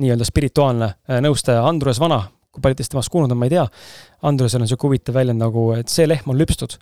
[0.00, 0.92] nii-öelda spirituaalne
[1.24, 3.66] nõustaja Andrus Vana, kui paljud teist temast kuulnud on, ma ei tea.
[4.26, 6.78] Andrusel on niisugune huvitav väljend nagu, et see lehm on lüpstud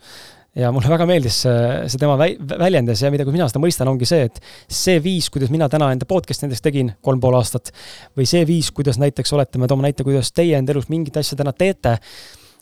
[0.59, 1.59] ja mulle väga meeldis see,
[1.93, 4.41] see tema väljendas ja mida, kui mina seda mõistan, ongi see, et
[4.81, 7.71] see viis, kuidas mina täna enda podcast'i näiteks tegin kolm pool aastat,
[8.19, 11.39] või see viis, kuidas näiteks olete, me toome näite, kuidas teie enda elus mingit asja
[11.39, 11.99] täna teete,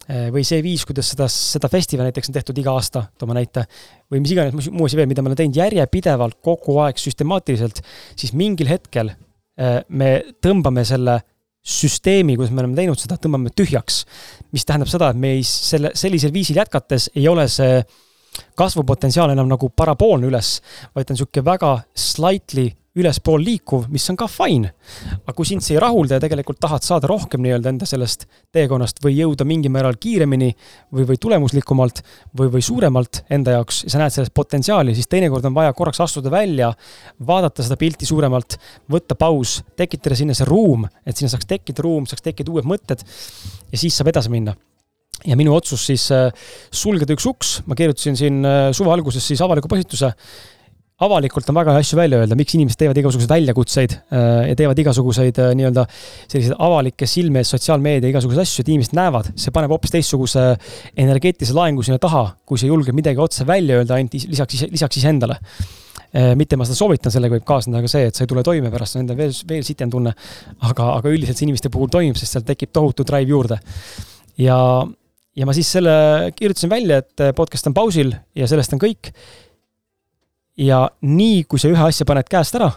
[0.08, 3.64] eh, või see viis, kuidas seda, seda festivali näiteks on tehtud iga aasta, toome näite,
[4.12, 7.80] või mis iganes muu asi veel, mida me oleme teinud järjepidevalt, kogu aeg, süstemaatiliselt,
[8.12, 11.22] siis mingil hetkel eh, me tõmbame selle
[11.66, 14.04] süsteemi, kuidas me oleme teinud seda, tõmbame tühjaks.
[14.54, 17.80] mis tähendab seda, et me ei, selle, sellisel viisil jätkates ei ole see
[18.56, 20.60] kasvupotentsiaal enam nagu paraboolne üles,
[20.94, 24.72] vaid ta on niisugune väga slightly ülespool liikuv, mis on ka fine.
[25.16, 29.02] aga kui sind see ei rahulda ja tegelikult tahad saada rohkem nii-öelda enda sellest teekonnast
[29.04, 30.52] või jõuda mingil määral kiiremini
[30.94, 32.02] või, või tulemuslikumalt
[32.38, 36.00] või, või suuremalt enda jaoks ja sa näed selles potentsiaali, siis teinekord on vaja korraks
[36.04, 36.72] astuda välja,
[37.26, 38.56] vaadata seda pilti suuremalt,
[38.92, 43.04] võtta paus, tekitada sinna see ruum, et sinna saaks tekkida ruum, saaks tekkida uued mõtted
[43.04, 44.56] ja siis saab edasi minna.
[45.26, 46.28] Ja minu otsus siis äh,
[46.74, 50.12] sulgeda üks uks, ma kirjutasin siin äh, suve alguses siis avaliku postituse
[51.04, 54.78] avalikult on väga hea asju välja öelda, miks inimesed teevad igasuguseid väljakutseid äh, ja teevad
[54.80, 59.74] igasuguseid äh, nii-öelda selliseid avalikke silme ees sotsiaalmeedia igasuguseid asju, et inimesed näevad, see paneb
[59.74, 60.46] hoopis teistsuguse
[60.96, 65.36] energeetilise laengu sinna taha, kui sa julged midagi otse välja öelda ainult lisaks, lisaks iseendale.
[66.16, 68.72] Äh, mitte ma seda soovitan, sellega võib kaasneda ka see, et sa ei tule toime
[68.72, 70.16] pärast, endal veel, veel sitem tunne.
[70.64, 73.60] aga, aga üldiselt see inimeste puhul toimib, sest sealt tekib tohutu drive juurde.
[74.40, 74.56] ja,
[75.36, 79.12] ja ma siis selle kirjutasin välja, et podcast on pausil ja sellest on kõik
[80.56, 82.70] ja nii, kui sa ühe asja paned käest ära,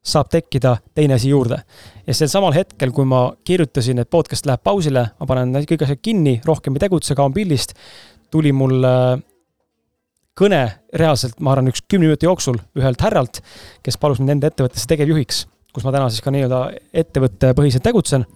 [0.00, 1.60] saab tekkida teine asi juurde.
[2.06, 6.00] ja sel samal hetkel, kui ma kirjutasin, et podcast läheb pausile, ma panen kõik asjad
[6.02, 7.74] kinni, rohkem ei tegutse, kaon pildist,
[8.30, 9.20] tuli mul äh,
[10.38, 10.62] kõne
[10.96, 13.42] reaalselt, ma arvan, üks kümne minuti jooksul ühelt härralt,
[13.84, 15.44] kes palus mind enda ettevõttesse tegevjuhiks,
[15.74, 16.62] kus ma täna siis ka nii-öelda
[17.04, 18.26] ettevõttepõhiselt tegutsen.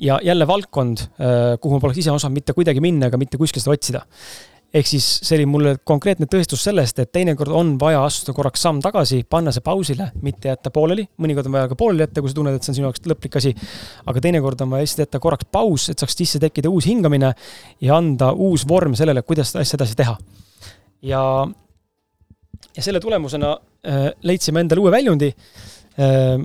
[0.00, 3.68] ja jälle valdkond, äh, kuhu ma poleks ise osanud mitte kuidagi minna ega mitte kuskilt
[3.68, 4.06] otsida
[4.72, 8.80] ehk siis see oli mulle konkreetne tõestus sellest, et teinekord on vaja astuda korraks samm
[8.84, 12.38] tagasi, panna see pausile, mitte jätta pooleli, mõnikord on vaja ka pooleli jätta, kui sa
[12.38, 13.52] tunned, et see on sinu jaoks lõplik asi.
[14.08, 17.34] aga teinekord on vaja lihtsalt jätta korraks paus, et saaks sisse tekkida uus hingamine
[17.84, 20.16] ja anda uus vorm sellele, kuidas seda asja edasi teha.
[21.12, 21.22] ja,
[22.76, 25.32] ja selle tulemusena äh, leidsime endale uue väljundi
[26.00, 26.40] äh,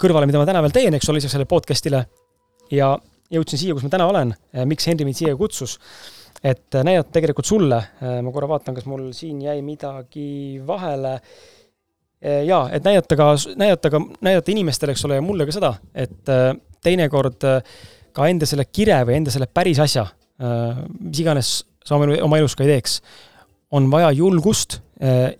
[0.00, 2.04] kõrvale, mida ma täna veel teen, eks ole, lisaks sellele podcast'ile.
[2.76, 2.92] ja
[3.32, 5.78] jõudsin siia, kus ma täna olen, äh, miks Henri mind siia kutsus
[6.44, 11.16] et äh, näidata tegelikult sulle, äh, ma korra vaatan, kas mul siin jäi midagi vahele.
[12.20, 13.30] Äh, jaa, et näidata ka,
[13.60, 16.32] näidata ka, näidata inimestele, eks ole, ja mulle ka seda, et
[16.84, 17.44] teinekord
[18.16, 20.06] ka enda selle kire või enda selle päris asja,
[20.96, 21.50] mis iganes
[21.84, 22.98] sa oma, elus ka ei teeks,
[23.76, 24.78] on vaja julgust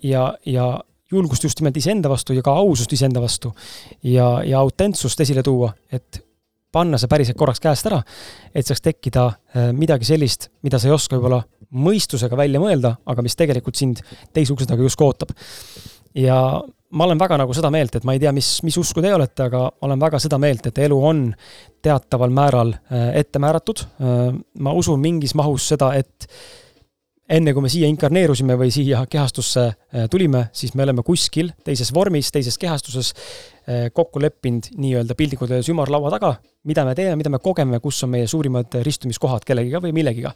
[0.04, 0.66] ja, ja
[1.10, 3.50] julgust just nimelt iseenda vastu ja ka ausust iseenda vastu
[4.04, 6.20] ja, ja autentsust esile tuua, et
[6.72, 8.00] panna see päriselt korraks käest ära,
[8.54, 13.22] et saaks tekkida äh, midagi sellist, mida sa ei oska võib-olla mõistusega välja mõelda, aga
[13.22, 14.02] mis tegelikult sind
[14.34, 15.34] teise ukse taga justkui ootab.
[16.18, 16.36] ja
[16.90, 19.46] ma olen väga nagu seda meelt, et ma ei tea, mis, mis usku te olete,
[19.46, 21.28] aga ma olen väga seda meelt, et elu on
[21.82, 23.84] teataval määral äh, ette määratud.
[24.02, 24.24] Äh,
[24.58, 26.26] ma usun mingis mahus seda, et
[27.30, 31.92] enne kui me siia inkarneerusime või siia kehastusse äh, tulime, siis me oleme kuskil teises
[31.94, 36.34] vormis, teises kehastuses äh, kokku leppinud nii-öelda piltlikult öeldes ümarlaua taga,
[36.68, 40.34] mida me teeme, mida me kogeme, kus on meie suurimad ristumiskohad kellegiga või millegiga.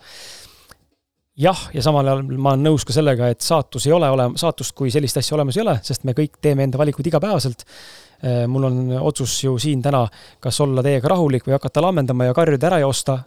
[1.34, 4.74] jah, ja samal ajal ma olen nõus ka sellega, et saatus ei ole olema, saatust
[4.78, 8.70] kui sellist asja olemas ei ole, sest me kõik teeme enda valikuid igapäevaselt äh, mul
[8.70, 10.06] on otsus ju siin täna,
[10.40, 13.24] kas olla teiega rahulik või hakata lammendama ja karjuda ära joosta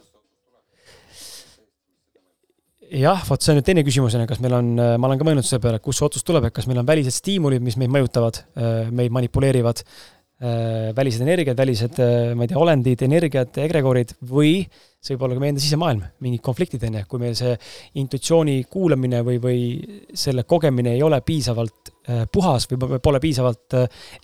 [2.94, 5.20] jah, vot see on nüüd teine küsimus, on ju, kas meil on, äh, ma olen
[5.20, 7.76] ka mõelnud selle peale, kust see otsus tuleb, et kas meil on välised stiimulid, mis
[7.80, 9.82] meid mõjutavad, äh, meid manipuleerivad,
[10.40, 11.98] äh, välised energiad, välised,
[12.34, 14.62] ma ei tea, olendid, energiad, egregorid või
[15.02, 17.54] see võib olla ka meie enda sisemaailm, mingid konfliktid, on ju, kui meil see
[18.00, 19.60] intuitsiooni kuulamine või, või
[20.14, 21.92] selle kogemine ei ole piisavalt
[22.32, 23.76] puhas või pole piisavalt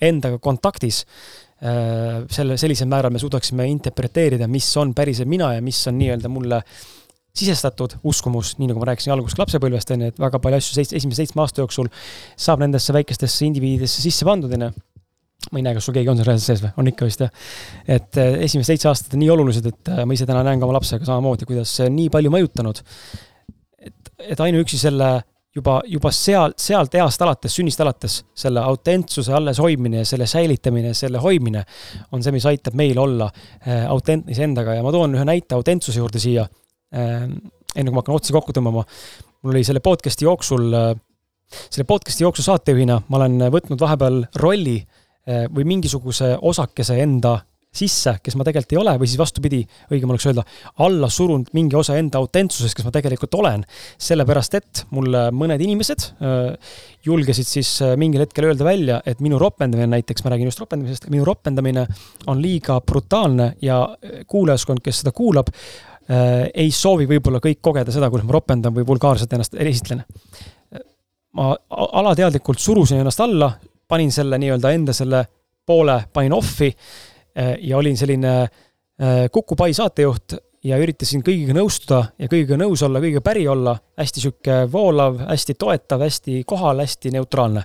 [0.03, 1.05] endaga kontaktis,
[1.61, 6.59] selle, sellisel määral me suudaksime interpreteerida, mis on päriselt mina ja mis on nii-öelda mulle
[6.59, 7.04] äh,
[7.35, 10.95] sisestatud uskumus, nii nagu ma rääkisin alguses lapsepõlvest, on ju, et väga palju asju seits-,
[10.95, 14.71] esimese seitsme aasta jooksul saab nendesse väikestesse indiviididesse sisse pandud, on ju.
[15.53, 17.51] ma ei näe, kas sul keegi on seal reaalselt sees või, on ikka vist jah.
[17.99, 20.69] et äh, esimesed seitse aastat on nii olulised, et äh, ma ise täna näen ka
[20.69, 22.83] oma lapsega samamoodi, kuidas see on nii palju mõjutanud.
[23.91, 25.11] et, et ainuüksi selle
[25.55, 30.95] juba, juba seal, sealt east alates, sünnist alates, selle autentsuse alles hoidmine ja selle säilitamine,
[30.95, 31.67] selle hoidmine
[32.13, 35.99] on see, mis aitab meil olla äh, autentne iseendaga ja ma toon ühe näite autentsuse
[35.99, 36.47] juurde siia
[36.95, 38.85] enne kui ma hakkan otsi kokku tõmbama,
[39.43, 40.93] mul oli selle podcast'i jooksul, äh,
[41.67, 44.79] selle podcast'i jooksul saatejuhina ma olen võtnud vahepeal rolli
[45.25, 47.39] või mingisuguse osakese enda
[47.75, 49.61] sisse, kes ma tegelikult ei ole, või siis vastupidi,
[49.93, 50.45] õigem oleks öelda,
[50.85, 53.65] alla surunud mingi osa enda autentsusest, kes ma tegelikult olen.
[54.05, 56.77] sellepärast, et mulle mõned inimesed äh,
[57.07, 61.09] julgesid siis äh, mingil hetkel öelda välja, et minu ropendamine näiteks, ma räägin just ropendamisest,
[61.11, 61.87] minu ropendamine
[62.31, 65.51] on liiga brutaalne ja äh, kuulajaskond, kes seda kuulab,
[66.09, 70.03] ei soovi võib-olla kõik kogeda seda, kuidas ma ropendan või vulgaarselt ennast esitlen.
[71.33, 73.49] ma alateadlikult surusin ennast alla,
[73.89, 75.25] panin selle nii-öelda enda selle
[75.65, 76.69] poole, panin off'i
[77.39, 82.83] Äh, ja olin selline äh, Kuku Pai saatejuht ja üritasin kõigiga nõustuda ja kõigiga nõus
[82.87, 87.65] olla, kõigiga päri olla, hästi sihuke voolav, hästi toetav, hästi kohal, hästi neutraalne.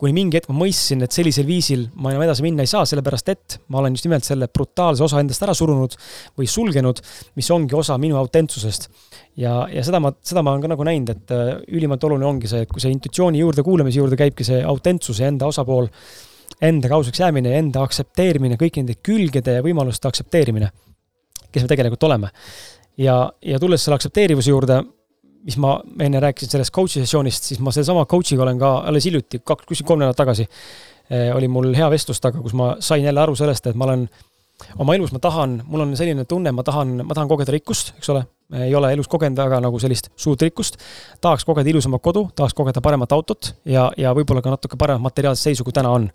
[0.00, 3.28] Kuni mingi hetk ma mõistsin, et sellisel viisil ma enam edasi minna ei saa, sellepärast
[3.32, 5.96] et ma olen just nimelt selle brutaalse osa endast ära surunud
[6.40, 7.02] või sulgenud,
[7.36, 8.88] mis ongi osa minu autentsusest.
[9.36, 12.48] ja, ja seda ma, seda ma olen ka nagu näinud, et äh, ülimalt oluline ongi
[12.50, 15.90] see, et kui see intuitsiooni juurde, kuulamise juurde käibki see autentsuse enda osapool
[16.60, 20.70] endaga ausaks jäämine, enda aktsepteerimine, kõigi nende külgede ja võimaluste aktsepteerimine,
[21.52, 22.32] kes me tegelikult oleme.
[23.00, 24.80] ja, ja tulles selle aktsepteerivuse juurde,
[25.44, 29.42] mis ma enne rääkisin sellest coach'i sessioonist, siis ma sellesama coach'iga olen ka alles hiljuti,
[29.44, 30.46] kaks, kuskil kolm nädalat tagasi,
[31.10, 34.08] eh, oli mul hea vestlus taga, kus ma sain jälle aru sellest, et ma olen
[34.80, 38.10] oma elus ma tahan, mul on selline tunne, ma tahan, ma tahan kogeda rikkust, eks
[38.12, 38.24] ole,
[38.60, 40.76] ei ole elus kogenud väga nagu sellist suurt rikkust.
[41.20, 45.50] tahaks kogeda ilusamat kodu, tahaks kogeda paremat autot ja, ja võib-olla ka natuke paremat materiaalset
[45.50, 46.10] seisu, kui täna on.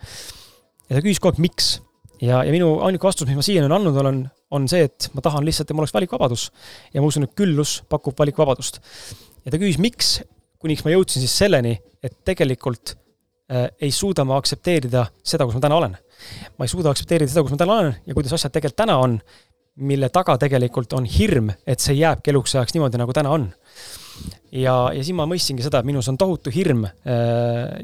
[0.90, 1.80] ja ta küsis kogu aeg, miks.
[2.22, 5.24] ja, ja minu ainuke vastus, mis ma siiani olen andnud olen, on see, et ma
[5.26, 6.50] tahan lihtsalt, et mul oleks valikuvabadus.
[6.94, 8.82] ja ma usun, et küllus pakub valikuvabadust.
[9.46, 10.20] ja ta küsis, miks,
[10.62, 12.96] kuniks ma jõudsin siis selleni, et tegelikult
[13.52, 15.98] äh, ei suuda ma aktsepteerida seda, kus ma täna olen
[16.58, 19.18] ma ei suuda aktsepteerida seda, kus ma täna olen ja kuidas asjad tegelikult täna on,
[19.76, 23.50] mille taga tegelikult on hirm, et see jääbki eluks ajaks niimoodi, nagu täna on.
[24.52, 26.94] Ja, ja siis ma mõistsingi seda, et minus on tohutu hirm äh,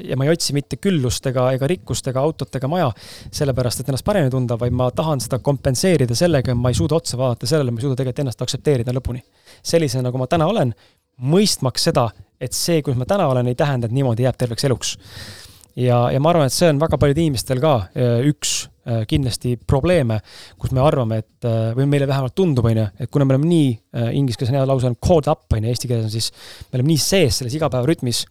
[0.08, 2.88] ja ma ei otsi mitte küllust ega, ega rikkust ega autot ega maja,
[3.34, 7.20] sellepärast et ennast paremini tunda, vaid ma tahan seda kompenseerida sellega, ma ei suuda otsa
[7.20, 9.22] vaadata sellele, ma ei suuda tegelikult ennast aktsepteerida lõpuni.
[9.62, 10.74] sellisena, nagu ma täna olen,
[11.22, 12.08] mõistmaks seda,
[12.40, 14.96] et see, kus ma täna olen, ei tähenda, et niimoodi jääb terveks eluks
[15.76, 18.52] ja, ja ma arvan, et see on väga paljudel inimestel ka äh, üks
[18.86, 20.20] äh, kindlasti probleeme,
[20.60, 23.48] kus me arvame, et äh, või meile vähemalt tundub, on ju, et kuna me oleme
[23.48, 23.72] nii,
[24.18, 26.30] inglise keeles on hea lause on caught up, on ju, eesti keeles on siis,
[26.70, 28.24] me oleme nii sees selles igapäevarütmis,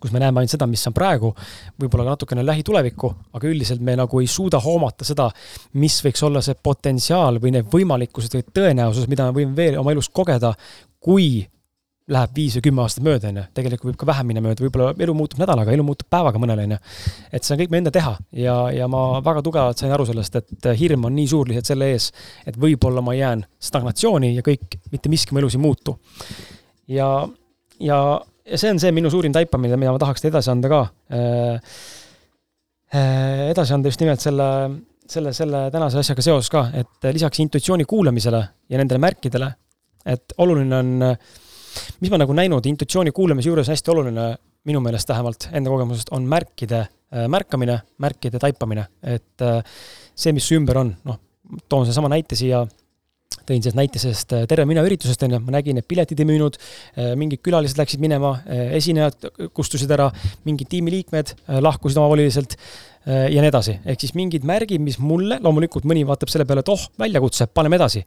[0.00, 1.32] kus me näeme ainult seda, mis on praegu,
[1.80, 5.28] võib-olla ka natukene lähitulevikku, aga üldiselt me nagu ei suuda hoomata seda,
[5.80, 9.92] mis võiks olla see potentsiaal või need võimalikkused või tõenäosus, mida me võime veel oma
[9.92, 10.54] elus kogeda,
[11.04, 11.42] kui
[12.10, 14.90] läheb viis või kümme aastat mööda, on ju, tegelikult võib ka vähem minna mööda, võib-olla
[15.06, 16.78] elu muutub nädalaga, elu muutub päevaga mõnel, on ju.
[17.30, 20.40] et see on kõik meie enda teha ja, ja ma väga tugevalt sain aru sellest,
[20.40, 22.10] et hirm on nii suur lihtsalt selle ees,
[22.50, 25.96] et võib-olla ma jään stagnatsiooni ja kõik, mitte miski mu elus ei muutu.
[26.90, 27.08] ja,
[27.78, 27.98] ja,
[28.50, 30.84] ja see on see minu suurim taipamine, mida ma tahaks edasi anda ka
[31.14, 31.74] äh,.
[32.90, 34.44] Äh, edasi anda just nimelt selle,
[35.06, 39.46] selle, selle tänase asjaga seoses ka, et lisaks intuitsiooni kuulamisele ja nendele märkidele,
[40.10, 41.28] et oluline on äh,
[42.00, 44.26] mis ma nagu näinud intuitsiooni kuulamise juures hästi oluline,
[44.68, 49.62] minu meelest vähemalt enda kogemusest, on märkide äh, märkamine, märkide taipamine, et äh,
[50.14, 51.20] see, mis su ümber on, noh,
[51.68, 52.66] toon seesama näite siia
[53.46, 56.28] tõin sellest näite sellest äh, Terve mina üritusest, on ju, ma nägin, et piletid ei
[56.28, 56.58] müünud,
[57.18, 58.34] mingid külalised läksid minema,
[58.76, 60.10] esinejad kustusid ära,
[60.46, 62.58] mingid tiimiliikmed lahkusid omavoliliselt
[63.06, 66.68] ja nii edasi, ehk siis mingid märgid, mis mulle, loomulikult mõni vaatab selle peale, et
[66.68, 68.02] oh, väljakutse, paneme edasi.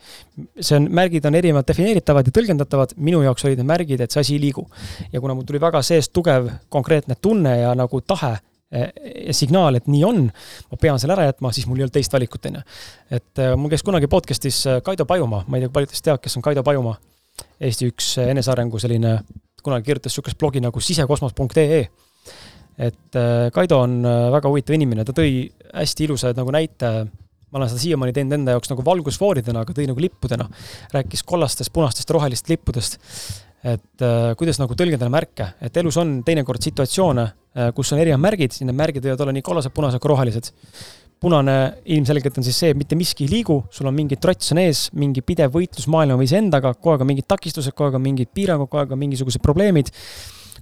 [0.59, 4.21] see on, märgid on erinevalt defineeritavad ja tõlgendatavad, minu jaoks olid need märgid, et see
[4.21, 4.67] asi ei liigu.
[5.11, 8.91] ja kuna mul tuli väga seest tugev konkreetne tunne ja nagu tahe äh,
[9.29, 10.27] ja signaal, et nii on,
[10.69, 12.63] ma pean selle ära jätma, siis mul ei olnud teist valikut, on ju.
[13.17, 16.37] et äh, mul käis kunagi podcast'is Kaido Pajumaa, ma ei tea, paljud teist teavad, kes
[16.37, 16.99] on Kaido Pajumaa,
[17.59, 19.17] Eesti üks enesearengu selline,
[19.65, 21.87] kunagi kirjutas niisugust blogi nagu sisekosmos.ee
[22.77, 26.89] et äh, Kaido on äh, väga huvitav inimene, ta tõi hästi ilusa nagu näite,
[27.53, 30.47] ma olen seda siiamaani teinud enda jaoks nagu valgusfooridena, aga tõi nagu lippudena.
[30.93, 32.97] rääkis kollastest, punastest, rohelist lippudest.
[33.63, 37.31] et äh, kuidas nagu tõlgendada märke, et elus on teinekord situatsioone,
[37.77, 40.49] kus on erinevad märgid, siis need märgid võivad olla nii kollased, punased kui rohelised.
[41.23, 41.53] punane
[41.85, 44.89] ilmselgelt on siis see, et mitte miski ei liigu, sul on mingi trots on ees,
[44.91, 48.33] mingi pidev võitlus maailma või iseendaga, kogu aeg on mingid takistused, kogu aeg on mingid
[48.33, 49.93] piirangud, kogu aeg on mingisugused probleemid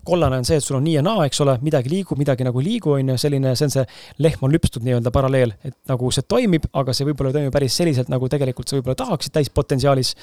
[0.07, 2.61] kollane on see, et sul on nii ja naa, eks ole, midagi liigub, midagi nagu
[2.61, 3.83] ei liigu, on ju, selline, see on see
[4.23, 7.77] lehm on lüpstud nii-öelda paralleel, et nagu see toimib, aga see võib-olla ei toimi päris
[7.77, 10.15] selliselt, nagu tegelikult sa võib-olla tahaksid täispotentsiaalis.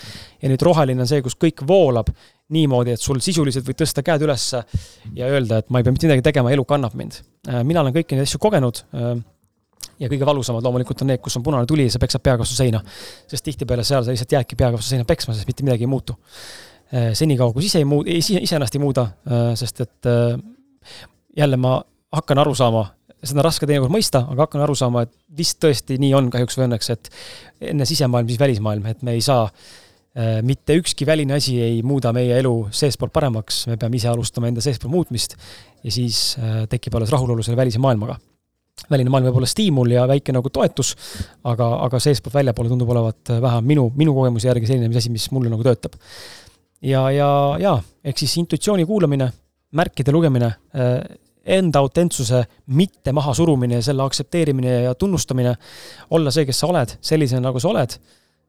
[0.43, 2.11] ja nüüd roheline on see, kus kõik voolab
[2.55, 4.63] niimoodi, et sul sisuliselt võid tõsta käed ülesse
[5.17, 7.21] ja öelda, et ma ei pea mitte midagi tegema, elu kannab mind.
[7.49, 9.11] Äh, mina olen kõiki neid asju kogenud äh,
[10.01, 12.57] ja kõige valusamad loomulikult on need, kus on punane tuli ja sa peksad peaga vastu
[12.57, 12.81] seina.
[13.29, 16.17] sest tihtipeale seal sa lihtsalt jäädki peaga vastu seina peksma, sest mitte midagi ei muutu
[17.15, 20.39] senikaua, kui ise ei muu-, ise, iseennast ei muuda, äh, sest et äh,
[21.37, 21.81] jälle ma
[22.13, 22.87] hakkan aru saama
[23.19, 26.59] seda on raske teinekord mõista, aga hakkan aru saama, et vist tõesti nii on kahjuks
[26.59, 27.11] või õnneks, et
[27.73, 32.13] enne sisemaailm, siis välismaailm, et me ei saa äh, mitte ükski väline asi ei muuda
[32.15, 35.35] meie elu seestpoolt paremaks, me peame ise alustama enda seestpoolt muutmist
[35.83, 38.19] ja siis äh, tekib alles rahulolu selle välise maailmaga.
[38.91, 40.95] väline maailm võib olla stiimul ja väike nagu toetus,
[41.43, 45.51] aga, aga seestpoolt väljapoole tundub olevat vähe minu, minu kogemuse järgi selline asi, mis mulle
[45.51, 45.99] nagu töötab.
[46.83, 49.31] Ja, ja, ja ehk siis intuitsiooni kuulamine,
[49.77, 50.53] märkide lugemine
[51.49, 52.43] enda autentsuse
[52.77, 55.55] mitte mahasurumine ja selle aktsepteerimine ja tunnustamine,
[56.15, 57.99] olla see, kes sa oled, sellisena, nagu sa oled.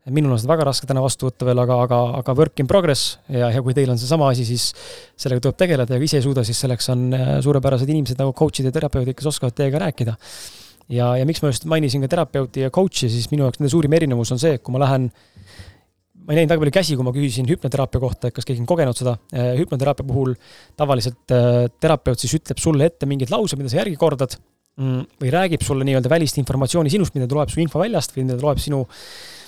[0.09, 3.19] minul on seda väga raske täna vastu võtta veel, aga, aga, aga work in progress
[3.29, 4.71] ja, ja kui teil on seesama asi, siis
[5.19, 8.33] sellega tuleb tegeleda ja kui ise ei suuda, siis selleks on äh, suurepärased inimesed nagu
[8.33, 10.15] coach'id ja terapeudid, kes oskavad teiega rääkida.
[10.95, 13.93] ja, ja miks ma just mainisin ka terapeuti ja coach'i, siis minu jaoks nende suurim
[13.99, 15.11] erinevus on see, et kui ma lähen
[16.29, 18.69] ma ei näinud väga palju käsi, kui ma küsisin hüpnoteraapia kohta, et kas keegi on
[18.69, 19.15] kogenud seda.
[19.33, 20.35] Äh, hüpnoteraapia puhul
[20.77, 24.35] tavaliselt äh, terapeut siis ütleb sulle ette mingid laused, mida sa järgi kordad
[24.77, 28.37] mm, või räägib sulle nii-öelda välist informatsiooni sinust, mida ta loeb su infoväljast või mida
[28.37, 28.83] ta loeb sinu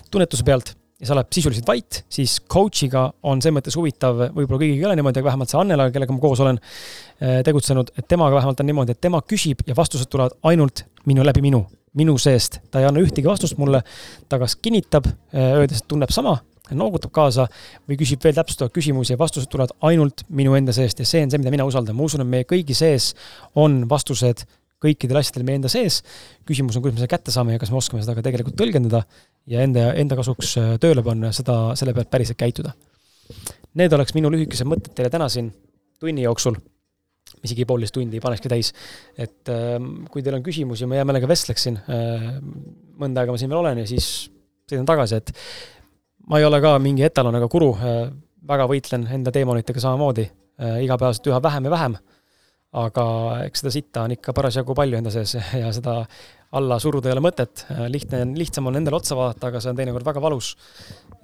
[0.10, 4.82] tunnetuse pealt ja sa oled sisuliselt vait, siis coach'iga on selles mõttes huvitav, võib-olla kõigiga
[4.82, 8.42] ei ole niimoodi, aga vähemalt see Annela, kellega ma koos olen äh, tegutsenud, et temaga
[8.42, 11.68] vähemalt on niimoodi, et tema küsib ja vastused tulevad ainult minu, läbi minu,
[11.98, 12.64] minu seest.
[12.74, 13.86] ta ei anna ühtegi vastust mulle,
[14.30, 16.40] ta kas kinnitab, öeldes, et tunneb sama
[16.78, 17.48] noogutab kaasa
[17.90, 21.34] või küsib veel täpsustavaid küsimusi ja vastused tulevad ainult minu enda seest ja see on
[21.34, 23.12] see, mida mina usaldan, ma usun, et meie kõigi sees
[23.60, 24.46] on vastused
[24.82, 26.02] kõikidele asjadele meie enda sees.
[26.48, 29.04] küsimus on, kuidas me seda kätte saame ja kas me oskame seda ka tegelikult tõlgendada
[29.50, 32.74] ja enda, enda kasuks äh, tööle panna ja seda, selle pealt päriselt käituda.
[33.78, 35.54] Need oleks minu lühikesed mõtted teile täna siin
[36.02, 36.58] tunni jooksul
[37.46, 38.72] isegi poolteist tundi ei panekski täis.
[39.18, 39.78] et äh,
[40.12, 42.32] kui teil on küsimusi, ma hea meelega vestleksin äh,,
[43.02, 44.10] mõnda aega ma siin veel olen ja siis
[44.70, 45.34] sõidan tagasi, et
[46.32, 48.06] ma ei ole ka mingi etalon ega guru, äh,
[48.48, 50.24] väga võitlen enda teemonitega samamoodi,
[50.64, 51.98] äh, igapäevaselt üha vähem ja vähem.
[52.72, 53.04] aga
[53.44, 56.06] eks seda sitta on ikka parasjagu palju enda sees ja seda
[56.56, 59.82] alla suruda ei ole mõtet, äh, lihtne, lihtsam on endale otsa vaadata, aga see on
[59.82, 60.56] teinekord väga valus.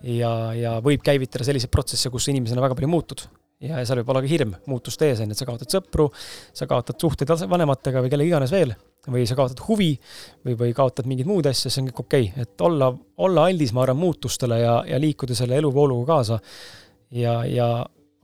[0.03, 3.23] ja, ja võib käivitada selliseid protsesse, kus inimesena väga palju muutud.
[3.63, 6.07] Ja, seal võib olla ka hirm muutuste ees, on ju, et sa kaotad sõpru,
[6.55, 8.75] sa kaotad suhteid vanematega või kellega iganes veel
[9.07, 9.93] või sa kaotad huvi
[10.45, 12.91] või, või kaotad mingeid muid asju, see on kõik okei okay., et olla,
[13.23, 16.39] olla aldis, ma arvan, muutustele ja, ja liikuda selle eluvooluga kaasa.
[17.15, 17.69] ja, ja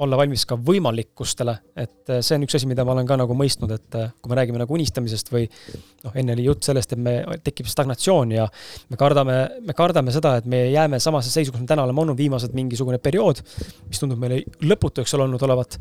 [0.02, 3.36] olla valmis ka võimalikkustele, et äh, see on üks asi, mida ma olen ka nagu
[3.38, 7.02] mõistnud, et äh, kui me räägime nagu unistamisest või noh, enne oli jutt sellest, et
[7.02, 7.14] me,
[7.46, 8.48] tekib stagnatsioon ja
[8.90, 12.18] me kardame, me kardame seda, et me jääme samasse seisu, kus me täna oleme olnud
[12.18, 13.44] viimased mingisugune periood,
[13.90, 15.78] mis tundub meile lõputu, eks ole, olnud olevat,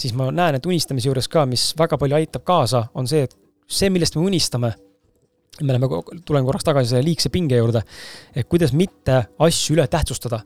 [0.00, 3.36] siis ma näen, et unistamise juures ka, mis väga palju aitab kaasa, on see, et
[3.68, 4.72] see, millest me unistame,
[5.60, 5.92] me läheme,
[6.26, 7.84] tulen korraks tagasi selle liigse pinge juurde,
[8.34, 10.40] et kuidas mitte asju üle tähtsustada.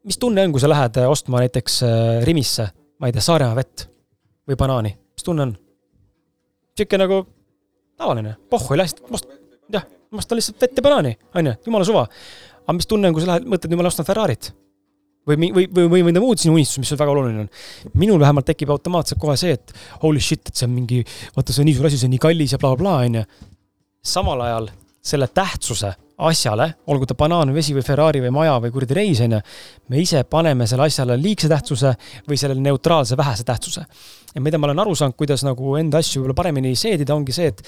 [0.00, 2.70] Äh, mis tunne on, kui sa lähed ostma näiteks äh, Rimisse,
[3.00, 3.86] ma ei tea, Saaremaa vett
[4.48, 5.56] või banaani, mis tunne on?
[6.76, 7.26] sihuke nagu
[8.00, 8.88] tavaline, pohhu ei lähe,
[9.72, 12.06] jah, ma ostan lihtsalt vett ja banaani, on ju, jumala suva.
[12.64, 14.52] aga mis tunne on, kui sa lähed, mõtled, nüüd ma ostan Ferrarit
[15.28, 17.50] või, või, või, või mõnda muud sinu unistust, mis sul väga oluline on.
[18.00, 21.02] minul vähemalt tekib automaatselt kohe see, et holy shit, et see on mingi,
[21.36, 23.24] vaata, see on nii suur asi, see on nii kallis ja blablabla, on ju.
[24.00, 24.70] samal ajal
[25.12, 25.92] selle tähtsuse
[26.28, 29.40] asjale, olgu ta banaan, vesi või Ferrari või maja või kuradi reis, on ju,
[29.92, 31.94] me ise paneme selle asjale liigse tähtsuse
[32.28, 33.86] või sellele neutraalse vähese tähtsuse.
[34.34, 37.50] ja mida ma olen aru saanud, kuidas nagu enda asju võib-olla paremini seedida, ongi see,
[37.50, 37.62] et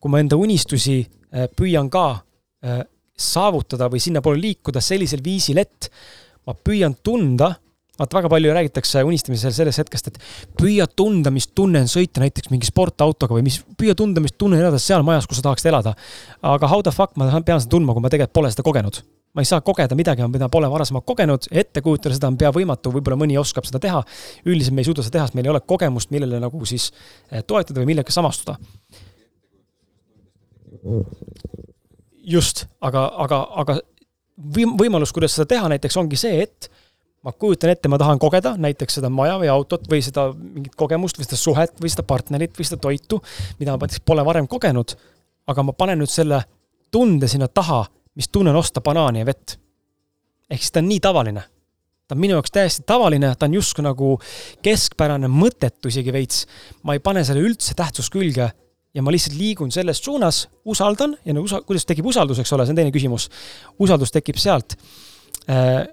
[0.00, 2.06] kui ma enda unistusi äh, püüan ka
[2.64, 2.82] äh,
[3.16, 5.90] saavutada või sinnapoole liikuda sellisel viisil, et
[6.46, 7.52] ma püüan tunda,
[8.02, 10.20] vaata väga palju räägitakse unistamisel sellest hetkest, et
[10.58, 14.58] püüa tunda, mis tunne on sõita näiteks mingi sportautoga või mis, püüa tunda, mis tunne
[14.58, 15.94] on elada seal majas, kus sa tahaksid elada.
[16.42, 19.40] aga how the fuck ma pean seda tundma, kui ma tegelikult pole seda kogenud ma
[19.40, 23.16] ei saa kogeda midagi, mida pole varasemalt kogenud, ette kujutada seda on pea võimatu, võib-olla
[23.16, 24.02] mõni oskab seda teha.
[24.44, 26.90] üldiselt me ei suuda seda teha, sest meil ei ole kogemust, millele nagu siis
[27.30, 28.58] eh, toetada või millega samastuda.
[32.22, 33.78] just, aga, aga, aga
[34.78, 36.68] võimalus, kuidas seda teha näiteks ongi see, et
[37.22, 41.20] ma kujutan ette, ma tahan kogeda näiteks seda maja või autot või seda mingit kogemust
[41.20, 43.20] või seda suhet või seda partnerit või seda toitu,
[43.60, 44.96] mida ma näiteks pole varem kogenud,
[45.46, 46.42] aga ma panen nüüd selle
[46.92, 47.84] tunde sinna taha,
[48.18, 49.58] mis tunne on osta banaani ja vett.
[50.50, 51.44] ehk siis ta on nii tavaline.
[52.08, 54.18] ta on minu jaoks täiesti tavaline, ta on justkui nagu
[54.62, 56.46] keskpärane, mõttetu isegi veits.
[56.82, 58.50] ma ei pane selle üldse tähtsust külge
[58.94, 62.66] ja ma lihtsalt liigun selles suunas, usaldan ja no usa-, kuidas tekib usaldus, eks ole,
[62.66, 63.28] see on teine küsimus.
[63.78, 64.76] usaldus tekib sealt,
[65.48, 65.86] äh,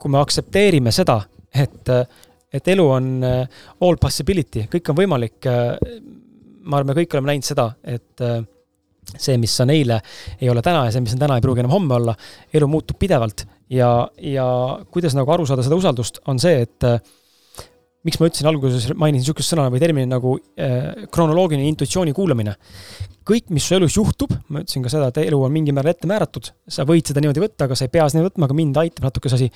[0.00, 1.18] kui me aktsepteerime seda,
[1.52, 1.92] et,
[2.52, 5.38] et elu on äh, all possibility, kõik on võimalik.
[5.50, 6.00] Äh,
[6.64, 8.20] ma arvan, me kõik oleme näinud seda, et
[9.16, 9.96] see, mis on eile,
[10.40, 12.14] ei ole täna ja see, mis on täna, ei pruugi enam homme olla.
[12.54, 13.88] elu muutub pidevalt ja,
[14.22, 14.44] ja
[14.92, 16.86] kuidas nagu aru saada seda usaldust, on see, et
[18.06, 22.56] miks ma ütlesin alguses, mainisin niisugust sõna või terminit nagu äh, kronoloogiline intuitsiooni kuulamine.
[23.30, 26.08] kõik, mis su elus juhtub, ma ütlesin ka seda, et elu on mingil määral ette
[26.10, 29.06] määratud, sa võid seda niimoodi võtta, aga sa ei pea seda võtma, aga mind aitab
[29.06, 29.50] natuke see asi.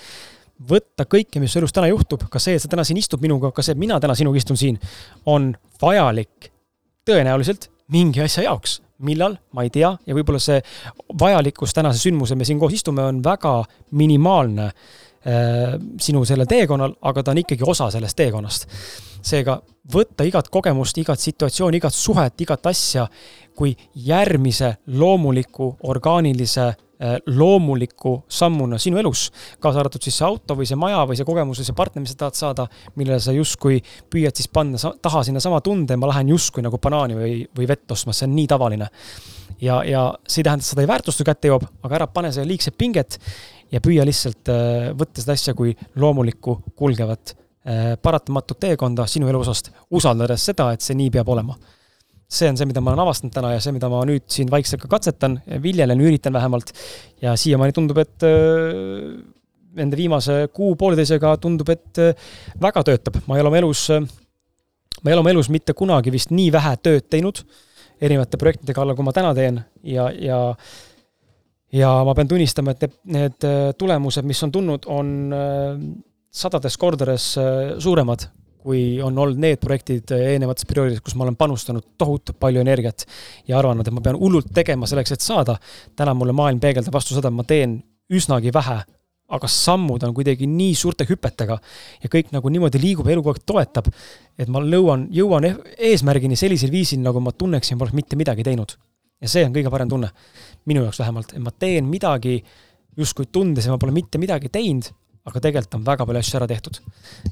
[0.71, 3.51] võtta kõike, mis su elus täna juhtub, ka see, et sa täna siin istud minuga,
[3.51, 4.79] ka see, et mina täna sinuga istun siin,
[5.27, 6.53] on vajalik
[7.09, 10.61] tõenäoliselt mingi asja jaoks millal, ma ei tea, ja võib-olla see
[11.21, 13.57] vajalikkus tänase sündmuse, me siin koos istume, on väga
[13.99, 18.67] minimaalne äh, sinu sellel teekonnal, aga ta on ikkagi osa sellest teekonnast.
[19.25, 19.55] seega
[19.95, 23.07] võtta igat kogemust, igat situatsiooni, igat suhet, igat asja
[23.57, 29.27] kui järgmise loomuliku, orgaanilise Äh, loomuliku sammuna sinu elus,
[29.61, 32.13] kaasa arvatud siis see auto või see maja või see kogemus või see partner, mis
[32.15, 33.81] sa tahad saada, millele sa justkui
[34.15, 38.15] püüad siis panna taha sinnasama tunde, ma lähen justkui nagu banaani või, või vett ostma,
[38.15, 38.89] see on nii tavaline.
[39.61, 42.47] ja, ja see ei tähenda, et seda ei väärtusta kätte jõuab, aga ära pane selle
[42.53, 43.19] liigset pinget
[43.75, 49.43] ja püüa lihtsalt äh, võtta seda asja kui loomulikku kulgevat äh, paratamatut teekonda sinu elu
[49.43, 51.57] osast, usaldades seda, et see nii peab olema.
[52.35, 54.83] See on see, mida ma olen avastanud täna ja see, mida ma nüüd siin vaikselt
[54.83, 56.73] ka katsetan, viljelen, üritan vähemalt.
[57.23, 59.13] ja siiamaani tundub, et äh,
[59.75, 61.99] nende viimase kuu-pooleteisega tundub, et
[62.63, 66.31] väga töötab, ma ei ole oma elus, ma ei ole oma elus mitte kunagi vist
[66.31, 67.43] nii vähe tööd teinud
[68.03, 69.61] erinevate projektide kallal, kui ma täna teen.
[69.87, 70.39] Ja, ja
[71.75, 75.13] ja ma pean tunnistama, et need, need tulemused, mis on tulnud, on
[76.35, 77.35] sadades kordades
[77.83, 78.29] suuremad
[78.65, 83.05] kui on olnud need projektid eelnevates perioodides, kus ma olen panustanud tohutult palju energiat
[83.49, 85.59] ja arvanud, et ma pean hullult tegema selleks, et saada.
[85.97, 87.77] täna mulle maailm peegeldab vastu seda, et ma teen
[88.13, 88.79] üsnagi vähe,
[89.37, 91.59] aga sammud on kuidagi nii suurte hüpetega
[92.03, 93.93] ja kõik nagu niimoodi liigub ja elu kogu aeg toetab,
[94.39, 95.55] et ma lõuan, jõuan e-,
[95.93, 98.77] eesmärgini sellisel viisil, nagu ma tunneksin, poleks mitte midagi teinud.
[99.25, 100.13] Ja see on kõige parem tunne,
[100.69, 102.37] minu jaoks vähemalt, et ma teen midagi
[102.99, 104.93] justkui tundes ja ma pole mitte midagi teinud
[105.25, 106.81] aga tegelikult on väga palju asju ära tehtud.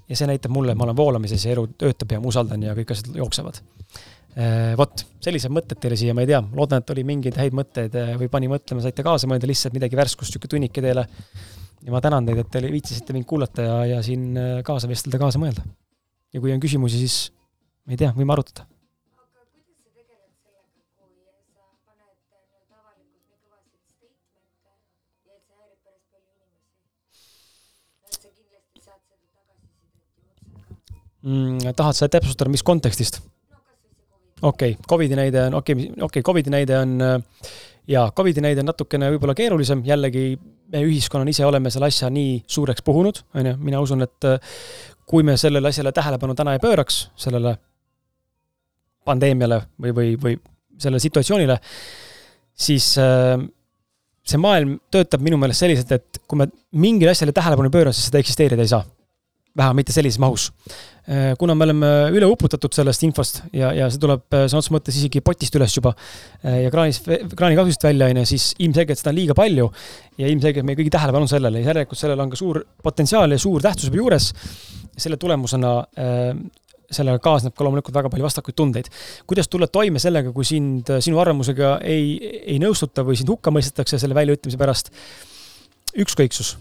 [0.08, 2.76] ja see näitab mulle, et ma olen voolamises ja elu töötab ja ma usaldan ja
[2.78, 3.60] kõik asjad jooksevad.
[4.32, 7.98] Äh, vot, sellised mõtted teile siia, ma ei tea, loodan, et oli mingeid häid mõtteid
[8.00, 11.04] äh, või pani mõtlema, saite kaasa mõelda lihtsalt midagi värskust, niisugune tunnike teile.
[11.84, 15.20] ja ma tänan teid, et te viitsisite mind kuulata ja, ja siin äh, kaasa vestelda,
[15.20, 15.66] kaasa mõelda.
[16.32, 17.18] ja kui on küsimusi, siis
[17.84, 18.64] ma ei tea, võime arutada
[31.22, 31.74] mm,.
[31.76, 33.20] tahad sa täpsustada, mis kontekstist?
[34.42, 36.96] okei okay,, Covidi näide on, okei okay,, okei okay,, Covidi näide on
[37.88, 40.36] jaa, Covidi näide on natukene võib-olla keerulisem, jällegi
[40.72, 44.28] me ühiskonnana ise oleme selle asja nii suureks puhunud, on ju, mina usun, et
[45.08, 47.56] kui me sellele asjale tähelepanu täna ei pööraks, sellele
[49.04, 50.38] pandeemiale või, või, või
[50.78, 51.58] sellele situatsioonile,
[52.54, 52.86] siis
[54.22, 56.48] see maailm töötab minu meelest selliselt, et kui me
[56.78, 58.84] mingile asjale tähelepanu ei pööra, siis seda eksisteerida ei saa
[59.56, 60.50] vähemalt mitte sellises mahus.
[61.02, 64.74] Äh, kuna me oleme üle uputatud sellest infost ja, ja see tuleb äh, sõna otseses
[64.76, 69.10] mõttes isegi potist üles juba äh, ja kraanist, kraanikasust välja, on ju, siis ilmselgelt seda
[69.10, 69.66] on liiga palju
[70.22, 73.66] ja ilmselgelt meie kõigi tähelepanu sellele ja järelikult sellel on ka suur potentsiaal ja suur
[73.66, 74.30] tähtsus juba juures.
[75.02, 75.72] selle tulemusena
[76.92, 78.90] sellega kaasneb ka loomulikult väga palju vastakuid tundeid.
[79.26, 83.98] kuidas tulla toime sellega, kui sind, sinu arvamusega ei, ei nõustuta või sind hukka mõistetakse
[83.98, 84.92] selle väljaütlemise pärast?
[85.98, 86.56] ükskõiksus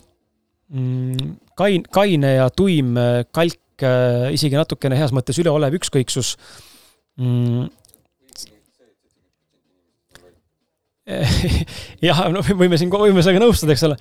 [0.72, 6.36] kain, kaine ja tuim äh, kalk, äh, isegi natukene heas mõttes üleolev ükskõiksus
[7.20, 7.70] mm..
[12.08, 13.98] jah, no võime siin, võime sellega nõustuda, eks ole.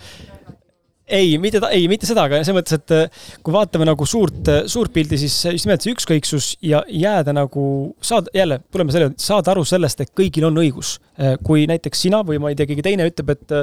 [1.11, 4.95] ei, mitte, ei, mitte seda, aga selles mõttes, et äh, kui vaatame nagu suurt, suurt
[4.95, 7.65] pildi, siis just nimelt see ükskõiksus ja jääda nagu,
[8.05, 11.01] saada, jälle, tuleme selle, saada aru sellest, et kõigil on õigus.
[11.43, 13.59] kui näiteks sina või ma ei tea, keegi teine ütleb, et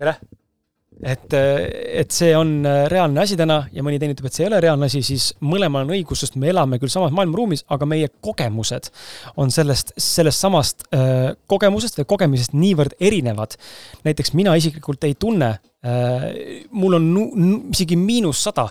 [0.00, 0.16] tere
[1.04, 4.60] et, et see on reaalne asi täna ja mõni teine ütleb, et see ei ole
[4.64, 8.90] reaalne asi, siis mõlemal on õigus, sest me elame küll samas maailmaruumis, aga meie kogemused
[9.36, 13.58] on sellest, sellest samast äh, kogemusest või kogemisest niivõrd erinevad.
[14.08, 16.28] näiteks mina isiklikult ei tunne äh,,
[16.72, 17.08] mul on
[17.74, 18.68] isegi miinus sada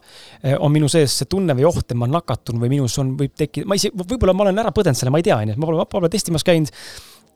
[0.60, 3.70] on minu sees see tunne või oht, et ma nakatun või minus on, võib tekkida,
[3.70, 6.12] ma isegi, võib-olla ma olen ära põdenud selle, ma ei tea, onju, ma pole, pole
[6.14, 6.74] testimas käinud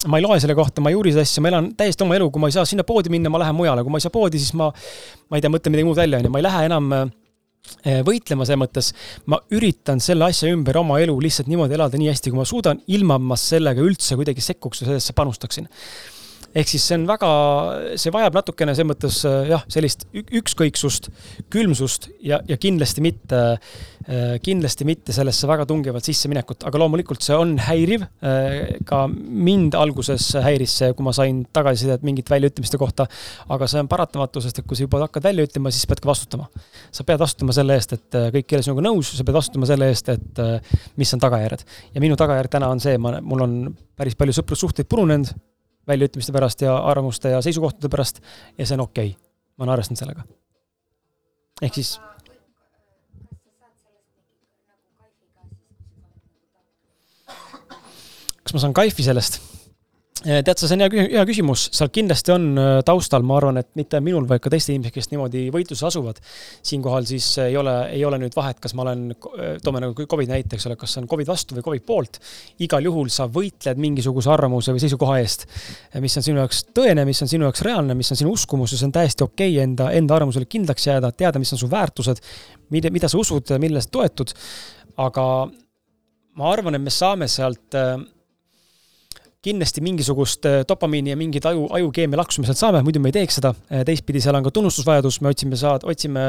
[0.08, 2.30] ma ei loe selle kohta, ma ei uuri seda asja, ma elan täiesti oma elu,
[2.32, 4.40] kui ma ei saa sinna poodi minna, ma lähen mujale, kui ma ei saa poodi,
[4.40, 8.00] siis ma, ma ei tea, mõtlen midagi muud välja, onju, ma ei lähe enam eh,
[8.08, 8.92] võitlema selles mõttes,
[9.28, 12.80] ma üritan selle asja ümber oma elu lihtsalt niimoodi elada nii hästi, kui ma suudan,
[12.96, 15.68] ilma ma sellega üldse kuidagi sekkuks või sellesse panustaksin.
[16.58, 17.30] Ehk siis see on väga,
[18.00, 21.10] see vajab natukene selles mõttes äh, jah, sellist ükskõiksust,
[21.54, 23.42] külmsust ja, ja kindlasti mitte,
[24.08, 28.06] äh, kindlasti mitte sellesse väga tungivalt sisseminekut, aga loomulikult see on häiriv.
[28.26, 33.06] Äh, ka mind alguses häiris see, kui ma sain tagasisidet mingite väljaütlemiste kohta,
[33.54, 36.10] aga see on paratamatu, sest et kui sa juba hakkad välja ütlema, siis pead ka
[36.10, 36.50] vastutama.
[36.92, 39.92] sa pead vastutama selle eest, et kõik ei ole sinuga nõus, sa pead vastutama selle
[39.92, 40.42] eest, et
[40.98, 41.64] mis on tagajärjed.
[41.94, 43.56] ja minu tagajärg täna on see, ma, mul on
[44.00, 45.30] päris palju sõprussuhteid purunenud
[45.90, 48.22] väljaütlemiste pärast ja arvamuste ja seisukohtade pärast
[48.58, 49.30] ja see on okei okay..
[49.58, 50.24] ma olen arvestanud sellega.
[51.62, 51.98] ehk siis
[58.44, 59.49] kas ma saan kaifi sellest?
[60.28, 63.62] Eh, tead sa, see on hea, hea küsimus, seal kindlasti on eh, taustal, ma arvan,
[63.62, 66.20] et mitte minul, vaid ka teiste inimestel, kes niimoodi võitluses asuvad.
[66.68, 69.14] siinkohal siis ei ole, ei ole nüüd vahet, kas ma olen,
[69.64, 72.20] toome nagu Covid näite, eks ole, kas on Covid vastu või Covid poolt.
[72.60, 75.48] igal juhul sa võitled mingisuguse arvamuse või seisukoha eest,
[76.04, 78.82] mis on sinu jaoks tõene, mis on sinu jaoks reaalne, mis on sinu uskumus ja
[78.82, 82.20] see on täiesti okei okay enda, enda arvamusele kindlaks jääda, teada, mis on su väärtused,
[82.76, 84.36] mida, mida sa usud, millele sa toetud.
[85.00, 85.26] aga
[86.36, 87.80] ma arvan, et me saame sealt
[89.40, 93.16] kindlasti mingisugust äh, dopamiini ja mingit aju, ajukeemia laksu me sealt saame, muidu me ei
[93.16, 93.54] teeks seda.
[93.72, 96.26] Äh, teistpidi seal on ka tunnustusvajadus, me otsime saad, otsime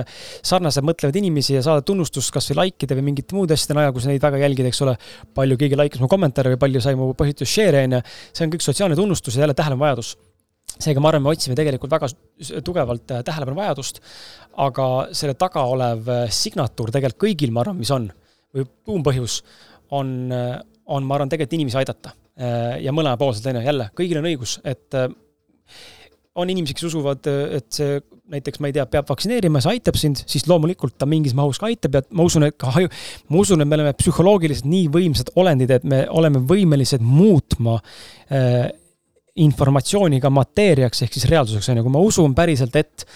[0.46, 4.22] sarnaselt mõtlevaid inimesi ja saada tunnustust kasvõi likeide või mingite muude asjade najal, kus neid
[4.22, 4.94] väga jälgida, eks ole.
[5.34, 8.00] palju keegi like'is mu kommentaare või palju sai mu postitus share'e, on ju.
[8.30, 10.14] see on kõik sotsiaalne tunnustus ja jälle tähelepanuvajadus
[10.70, 12.12] seega ma arvan, me otsime tegelikult väga
[12.62, 14.00] tugevalt äh, tähelepanuvajadust,
[14.62, 14.86] aga
[15.18, 18.06] selle taga olev signatuur tegelikult kõigil, ma arvan, mis on,
[18.54, 19.42] või tuumpõhjus
[19.98, 24.56] on, on, ma arvan, tegelikult inimesi aidata ja mõlemapoolselt, on ju, jälle, kõigil on õigus,
[24.64, 25.10] et äh,
[26.40, 27.26] on inimesi, kes usuvad,
[27.56, 27.98] et see
[28.30, 31.66] näiteks, ma ei tea, peab vaktsineerima, see aitab sind, siis loomulikult ta mingis mahus ka
[31.68, 32.90] aitab ja ma usun, et ka haju,
[33.32, 38.70] ma usun, et me oleme psühholoogiliselt nii võimsad olendid, et me oleme võimelised muutma äh,
[39.40, 43.06] informatsiooni ka mateeriaks ehk siis reaalsuseks, on ju, kui ma usun päriselt, et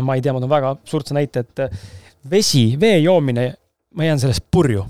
[0.00, 1.86] ma ei tea, ma toon väga absurdse näite, et äh,
[2.30, 3.50] vesi, vee joomine,
[3.96, 4.86] ma jään sellest purju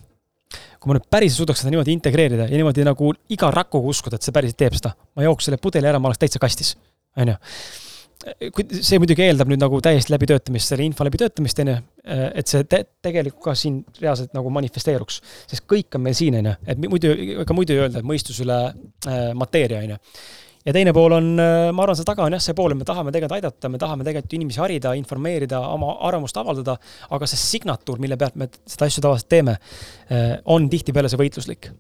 [0.87, 4.27] kui ma nüüd päriselt suudaks seda niimoodi integreerida ja niimoodi nagu iga rakuga uskuda, et
[4.27, 6.77] see päriselt teeb seda, ma jooks selle pudeli ära, ma oleks täitsa kastis,
[7.19, 7.37] on ju
[8.27, 11.77] see muidugi eeldab nüüd nagu täiesti läbitöötamist, selle info läbitöötamist, on ju,
[12.39, 15.21] et see te tegelikult ka siin reaalselt nagu manifesteeruks.
[15.51, 17.13] sest kõik on meil siin, on ju, et muidu,
[17.45, 20.01] ega muidu ei öelda, et mõistus üle äh, mateeria, on ju
[20.67, 22.87] ja teine pool on, äh, ma arvan, seal taga on jah see pool, et me
[22.89, 26.77] tahame tegelikult aidata, me tahame tegelikult inimesi harida, informeerida, oma arvamust avaldada,
[27.17, 29.59] aga see signatuur, mille pealt me seda asju tavaliselt teeme,
[30.11, 31.71] äh, on tihtipeale see võitluslik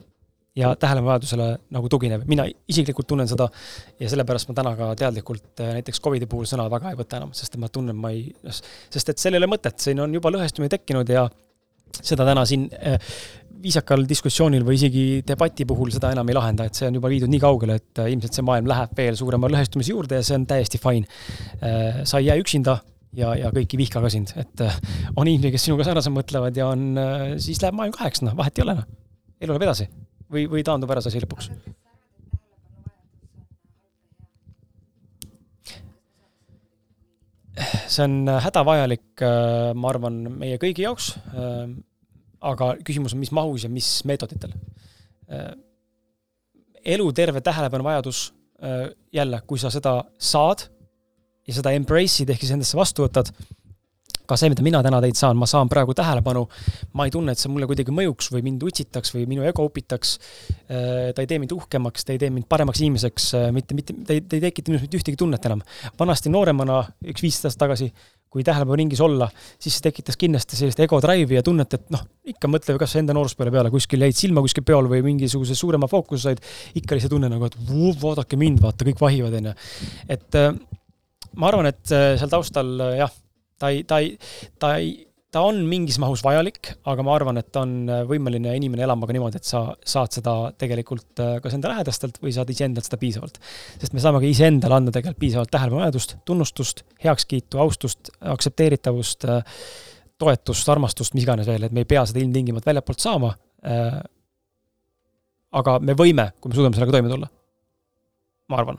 [0.57, 2.23] ja tähelepanuvajadusele nagu tuginev.
[2.27, 3.49] mina isiklikult tunnen seda
[4.01, 7.35] ja sellepärast ma täna ka teadlikult äh, näiteks Covidi puhul sõna väga ei võta enam,
[7.37, 10.73] sest ma tunnen, ma ei, sest et seal ei ole mõtet, siin on juba lõhestumine
[10.73, 11.27] tekkinud ja
[11.97, 12.71] seda täna siin
[13.63, 17.31] viisakal diskussioonil või isegi debati puhul seda enam ei lahenda, et see on juba viidud
[17.33, 20.47] nii kaugele, et äh, ilmselt see maailm läheb veel suurema lõhestumise juurde ja see on
[20.49, 21.09] täiesti fine.
[21.61, 22.79] Äh, sa ei jää üksinda
[23.17, 24.77] ja, ja kõik ei vihka ka sind, et äh,
[25.15, 27.01] on inimesi, kes sinuga sarnaselt mõtlevad ja on,
[27.43, 28.87] siis läheb maailm kaheks, noh, vahet ei ole, noh.
[29.41, 29.89] elu läheb edasi
[30.33, 31.51] või, või taandub ära see asi lõpuks.
[37.87, 39.23] see on hädavajalik,
[39.79, 41.15] ma arvan, meie kõigi jaoks
[42.41, 44.55] aga küsimus on, mis mahus ja mis meetoditel.
[45.33, 45.53] Äh,
[46.97, 48.33] eluterve tähelepanuvajadus,
[48.63, 50.69] äh, jälle, kui sa seda saad
[51.47, 53.33] ja seda embrace'id ehk siis endasse vastu võtad,
[54.27, 56.45] ka see, mida mina täna teilt saan, ma saan praegu tähelepanu,
[56.99, 60.17] ma ei tunne, et see mulle kuidagi mõjuks või mind utsitaks või minu ego upitaks,
[60.67, 64.17] äh, ta ei tee mind uhkemaks, ta ei tee mind paremaks inimeseks, mitte, mitte, ta
[64.17, 65.63] ei, ta ei tekita minus mitte ühtegi tunnet enam.
[65.99, 67.93] vanasti nooremana, üks viisteist aastat tagasi,
[68.37, 72.51] kui tähelepanuringis olla, siis see tekitas kindlasti sellist ego drive'i ja tunnet, et noh, ikka
[72.53, 76.43] mõtle kas enda nooruspõlve peale, kuskil jäid silma kuskil peol või mingisuguse suurema fookuse said,
[76.77, 79.55] ikka oli see tunne nagu, et vuu, vaadake mind, vaata, kõik vahivad, onju.
[80.13, 80.51] et äh,
[81.41, 83.17] ma arvan, et äh, seal taustal äh, jah,
[83.57, 84.13] ta ei, ta ei,
[84.61, 84.93] ta ei,
[85.35, 87.73] ta on mingis mahus vajalik, aga ma arvan, et on
[88.09, 92.33] võimeline inimene elama ka niimoodi, et sa saad seda tegelikult äh, kas enda lähedastelt või
[92.35, 93.41] saad iseendalt seda piisavalt.
[93.81, 99.63] sest me saame ka iseendale anda tegelikult piisavalt tähelepanuvajadust, tunnustust, heakskiitu, austust, aktsepteeritavust, äh,
[100.19, 103.35] toetust, armastust, mis iganes veel, et me ei pea seda ilmtingimata väljapoolt saama.
[103.67, 103.99] Äh,
[105.57, 107.33] aga me võime, kui me suudame sellega toime tulla.
[108.47, 108.79] ma arvan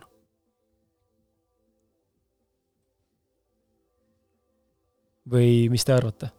[5.27, 6.36] või mis te arvate?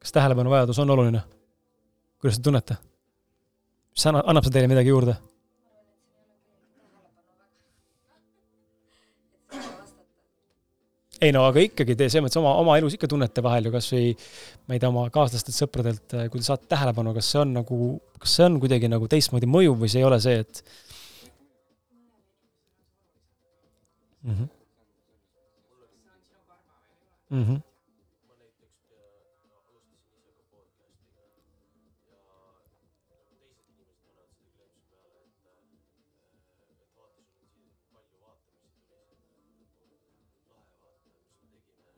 [0.00, 1.22] Kas tähelepanuvajadus on oluline?
[2.20, 2.76] kuidas te tunnete?
[3.94, 5.16] mis annab, annab see teile midagi juurde?
[11.20, 13.90] ei no aga ikkagi te selles mõttes oma, oma elus ikka tunnete vahel ju kas
[13.92, 14.12] või
[14.66, 17.90] ma ei tea, oma kaaslastelt, sõpradelt, kui te saate tähelepanu, kas see on nagu,
[18.22, 20.62] kas see on kuidagi nagu teistmoodi mõjuv või see ei ole see, et
[24.22, 24.32] mm.
[24.32, 24.48] -hmm.
[27.30, 27.69] Mm -hmm.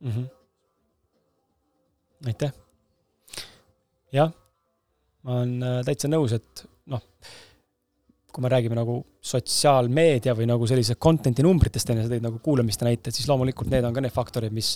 [0.00, 0.10] Mm.
[0.10, 0.26] -hmm.
[2.26, 2.52] aitäh.
[4.12, 4.32] jah,
[5.22, 6.68] ma olen äh, täitsa nõus, et
[8.28, 12.40] kui me räägime nagu sotsiaalmeedia või nagu sellise content'i numbritest, on ju, sa tõid nagu
[12.44, 14.74] kuulamiste näited, siis loomulikult need on ka need faktorid, mis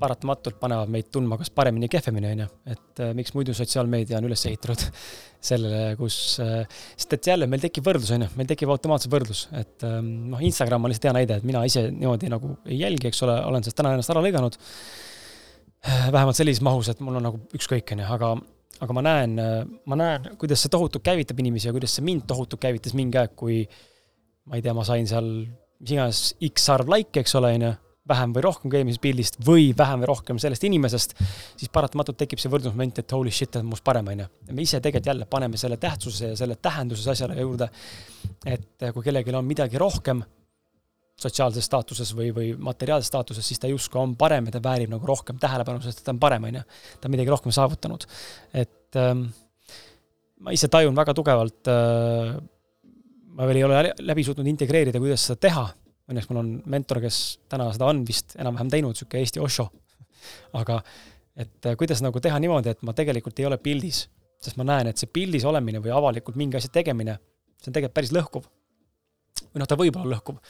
[0.00, 2.48] paratamatult panevad meid tundma kas paremini, kehvemini, on ju.
[2.72, 4.86] et äh, miks muidu sotsiaalmeedia on üles ehitatud
[5.50, 6.64] sellele, kus äh,,
[6.96, 10.42] sest et jälle meil tekib võrdlus, on ju, meil tekib automaatselt võrdlus, et ähm, noh,
[10.48, 13.66] Instagram on lihtsalt hea näide, et mina ise niimoodi nagu ei jälgi, eks ole, olen
[13.66, 16.08] sellest täna ennast ära lõiganud äh,.
[16.16, 18.36] vähemalt sellises mahus, et mul on nagu ükskõik, on ju, aga
[18.84, 19.36] aga ma näen,
[19.86, 23.32] ma näen, kuidas see tohutult käivitab inimesi ja kuidas see mind tohutult käivitas mingi aeg,
[23.38, 23.62] kui
[24.46, 25.30] ma ei tea, ma sain seal
[25.80, 26.20] mis iganes
[26.52, 27.72] X arv likee, eks ole, on ju,
[28.06, 31.16] vähem või rohkem kui eelmisest pildist või vähem või rohkem sellest inimesest,
[31.58, 34.28] siis paratamatult tekib see võrdlusmoment, et holy shit, ta on must parem, on ju.
[34.46, 37.68] ja me ise tegelikult jälle paneme selle tähtsuse ja selle tähenduse asjale juurde,
[38.46, 40.22] et kui kellelgi on midagi rohkem
[41.20, 45.08] sotsiaalses staatuses või, või materiaalses staatuses, siis ta justkui on parem ja ta väärib nagu
[45.08, 46.64] rohkem tähelepanu, sest ta on parem, on ju.
[47.00, 48.04] ta on midagi rohkem saavutanud.
[48.52, 49.24] et ähm,
[50.44, 52.36] ma ise tajun väga tugevalt äh,,
[53.32, 55.64] ma veel ei ole läbi suutnud integreerida, kuidas seda teha,
[56.12, 59.70] õnneks mul on mentor, kes täna seda on vist enam-vähem teinud, niisugune Eesti Osho.
[60.52, 60.82] aga
[61.36, 64.04] et äh, kuidas nagu teha niimoodi, et ma tegelikult ei ole pildis,
[64.42, 67.16] sest ma näen, et see pildis olemine või avalikult mingi asja tegemine,
[67.56, 68.50] see on tegelikult päris lõhkuv.
[69.48, 70.44] või noh, ta võib olla lõhkuv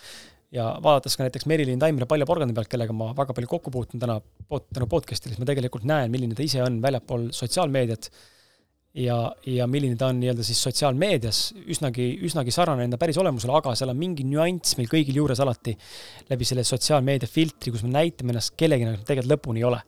[0.55, 4.03] ja vaadates ka näiteks Merilin Taimre Palja porgandi pealt, kellega ma väga palju kokku puutun
[4.03, 8.11] täna tänu podcast'ile, siis ma tegelikult näen, milline ta ise on väljapool sotsiaalmeediat
[9.03, 9.19] ja,
[9.51, 11.41] ja milline ta on nii-öelda siis sotsiaalmeedias,
[11.75, 15.77] üsnagi, üsnagi sarnane enda päris olemusele, aga seal on mingi nüanss meil kõigil juures alati
[16.31, 19.83] läbi selle sotsiaalmeedia filtri, kus me näitame ennast kellegina, tegelikult lõpuni ei ole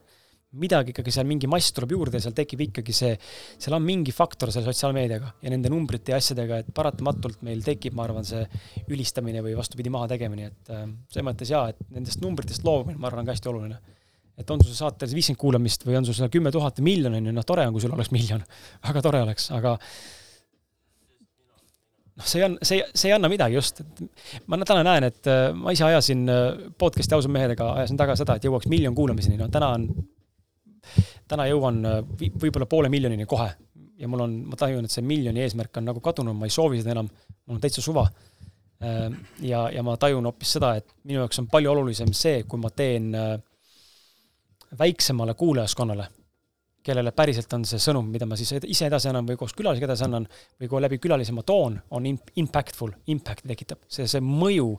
[0.57, 3.13] midagi ikkagi seal mingi mass tuleb juurde ja seal tekib ikkagi see,
[3.61, 7.97] seal on mingi faktor selle sotsiaalmeediaga ja nende numbrite ja asjadega, et paratamatult meil tekib,
[7.99, 8.47] ma arvan, see
[8.89, 13.27] ülistamine või vastupidi, mahategemine, et äh, selles mõttes jaa, et nendest numbritest loobumine, ma arvan,
[13.27, 13.81] on ka hästi oluline.
[14.39, 17.27] et on sul saatel viiskümmend kuulamist või on sul seal kümme tuhat või miljon, on
[17.27, 18.45] ju, noh, tore on, kui sul oleks miljon,
[18.89, 19.77] väga tore oleks, aga
[22.17, 25.51] noh, see anna, see, see ei anna midagi just, et ma täna näen, et äh,
[25.53, 29.51] ma ise ajasin äh, podcast'i ausad mehedega, ajasin taga seda, et jõuaks miljon kuulamiseni, no
[29.53, 29.91] täna on
[31.29, 32.01] täna jõuan äh,
[32.41, 33.51] võib-olla poole miljonini kohe.
[33.99, 36.79] Ja mul on, ma tajun, et see miljoni eesmärk on nagu kadunud, ma ei soovi
[36.79, 37.09] seda enam,
[37.47, 38.07] mul on täitsa suva.
[38.85, 39.09] Äh,
[39.47, 42.71] ja, ja ma tajun hoopis seda, et minu jaoks on palju olulisem see, kui ma
[42.71, 43.35] teen äh,
[44.79, 46.07] väiksemale kuulajaskonnale
[46.89, 50.07] kellele päriselt on see sõnum, mida ma siis ise edasi annan või koos külalisega edasi
[50.07, 50.27] annan
[50.61, 53.83] või kui läbi külalise ma toon, on impactful, impact'i tekitab.
[53.93, 54.71] see, see mõju,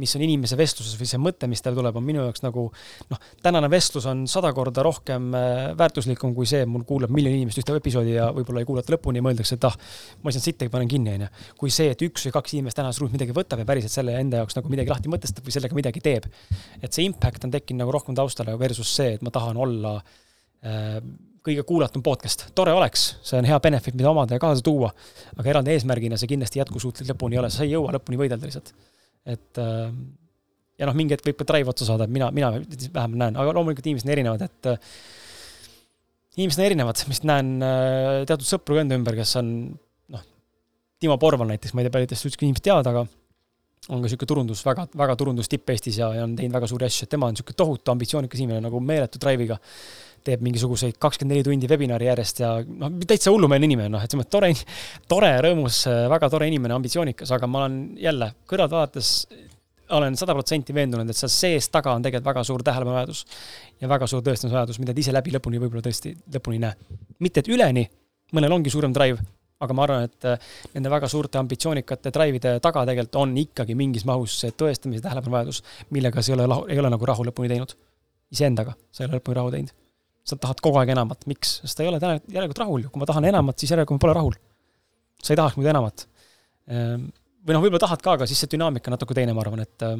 [0.00, 2.66] mis on inimese vestluses või see mõte, mis tal tuleb, on minu jaoks nagu
[3.12, 7.62] noh, tänane vestlus on sada korda rohkem äh, väärtuslikum kui see, mul kuulab miljon inimest
[7.62, 9.76] ühte episoodi ja võib-olla ei kuulata lõpuni ja mõeldakse, et ah,
[10.22, 11.30] ma ei saanud sittagi, panen kinni, on ju.
[11.60, 14.42] kui see, et üks või kaks inimest tänases ruumis midagi võtab ja päriselt selle enda
[14.42, 16.28] jaoks nagu midagi lahti mõtestab või sellega midagi teeb.
[16.80, 19.96] et see impact on tekkinud nagu rohkem taustale versus see, et ma tahan olla
[20.64, 21.00] äh,
[21.46, 24.90] kõige kuulatum podcast, tore oleks, see on hea benefit, mida omada ja kaasa tuua,
[25.36, 28.74] aga eraldi eesmärgina see kindlasti jätkusuutlik lõpuni ei ole, sa ei jõua lõpuni võidelda lihtsalt.
[29.24, 29.86] et äh,
[30.80, 33.88] ja noh, mingi hetk võib ka drive otsa saada, mina, mina vähemalt näen, aga loomulikult
[33.88, 34.92] inimesed on erinevad, et äh,
[36.40, 39.54] inimesed on erinevad, ma lihtsalt näen äh, teatud sõpru ka enda ümber, kes on
[40.12, 40.26] noh,
[41.00, 43.06] Timo Porval näiteks, ma ei tea, paljudest ükski inimest teavad, aga
[43.88, 46.86] on ka niisugune turundus, väga, väga turundus tipp Eestis ja, ja on teinud väga suuri
[46.86, 49.56] asju, et tema on niisugune tohutu ambitsioonikas inimene nagu meeletu drive'iga
[50.26, 54.26] teeb mingisuguseid kakskümmend neli tundi webinari järjest ja noh, täitsa hullumeelne inimene, noh, et selles
[54.26, 54.50] mõttes tore,
[55.08, 55.78] tore, rõõmus,
[56.12, 59.14] väga tore inimene, ambitsioonikas, aga ma olen jälle kõrvalt vaadates
[59.96, 63.24] olen sada protsenti veendunud, et seal sees taga on tegelikult väga suur tähelepanuvajadus
[63.80, 66.98] ja väga suur tõestamisvajadus, mida ta ise läbi lõpuni võib-olla tõesti lõpuni ei näe.
[67.18, 67.88] mitte et üleni,
[68.36, 69.24] mõnel ongi suurem drive,
[69.60, 74.06] aga ma arvan, et äh, nende väga suurte ambitsioonikate drive'ide taga tegelikult on ikkagi mingis
[74.08, 77.76] mahus see tõestamise tähelepanuvajadus, millega sa ei ole, ei ole nagu rahu lõpuni teinud.
[78.30, 79.76] iseendaga sa ei ole lõpuni rahu teinud
[80.30, 81.58] sa tahad kogu aeg enamat, miks?
[81.64, 84.04] sest ta ei ole täna järelikult rahul ju, kui ma tahan enamat, siis järelikult ma
[84.04, 84.36] pole rahul.
[85.22, 86.06] sa ei tahaks muidu enamat.
[86.70, 87.08] Ehm,
[87.46, 89.96] või noh, võib-olla tahad ka, aga siis see dünaamika natuke teine, ma arvan, et äh,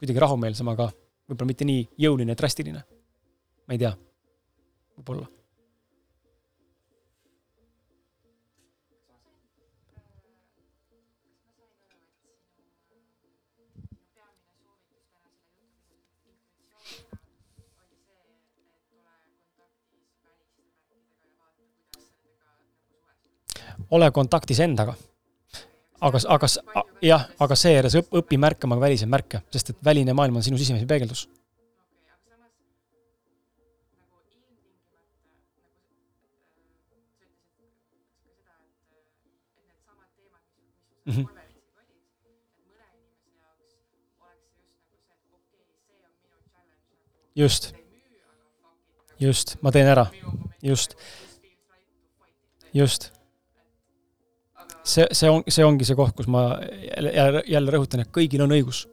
[0.00, 0.90] kuidagi rahumeelsem, aga
[1.30, 2.82] võib-olla mitte nii jõuline ja drastiline.
[3.68, 3.92] ma ei tea,
[4.98, 5.28] võib-olla
[23.92, 24.94] ole kontaktis endaga.
[26.00, 26.48] aga, aga
[27.02, 30.86] jah, aga seejärel sa õpi märkama väliseid märke, sest et väline maailm on sinu sisemise
[30.86, 31.28] peegeldus
[41.06, 41.12] mm.
[41.14, 41.28] -hmm.
[47.34, 47.74] just,
[49.18, 50.06] just, ma teen ära,
[50.62, 50.94] just,
[52.74, 53.21] just
[54.84, 58.54] see, see on, see ongi see koht, kus ma jälle, jälle rõhutan, et kõigil on
[58.56, 58.86] õigus.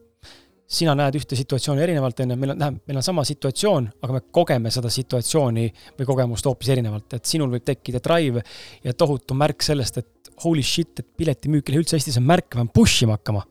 [0.70, 4.14] sina näed ühte situatsiooni erinevalt, on ju, meil on, tähendab, meil on sama situatsioon, aga
[4.14, 5.64] me kogeme seda situatsiooni
[5.98, 8.44] või kogemust hoopis erinevalt, et sinul võib tekkida drive
[8.84, 13.02] ja tohutu märk sellest, et holy shit, et piletimüük üleüldse Eestis on märk, pean push
[13.02, 13.42] ima hakkama.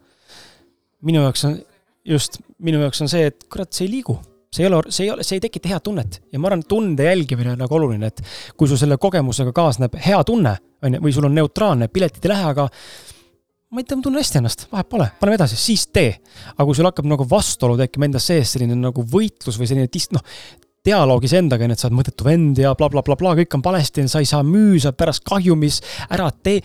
[1.04, 1.60] minu jaoks on,
[2.08, 4.16] just, minu jaoks on see, et kurat, see ei liigu
[4.50, 7.06] see ei ole, see ei ole, see ei tekita head tunnet ja ma arvan, tunde
[7.06, 8.24] jälgimine on nagu oluline, et
[8.58, 12.34] kui sul selle kogemusega kaasneb hea tunne, on ju, või sul on neutraalne, piletid ei
[12.34, 12.66] lähe, aga
[13.70, 16.16] ma ei tea, ma tunnen hästi ennast, vahet pole, paneme edasi, siis tee.
[16.56, 20.10] aga kui sul hakkab nagu vastuolu tekkima enda sees, selline nagu võitlus või selline dis-,
[20.16, 20.26] noh,
[20.86, 23.58] dialoogis endaga, on ju, et sa oled mõttetu vend ja blablabla bla, bla, bla, kõik
[23.60, 26.64] on valesti, sa ei saa müüa, sa oled pärast kahjumis, ära tee,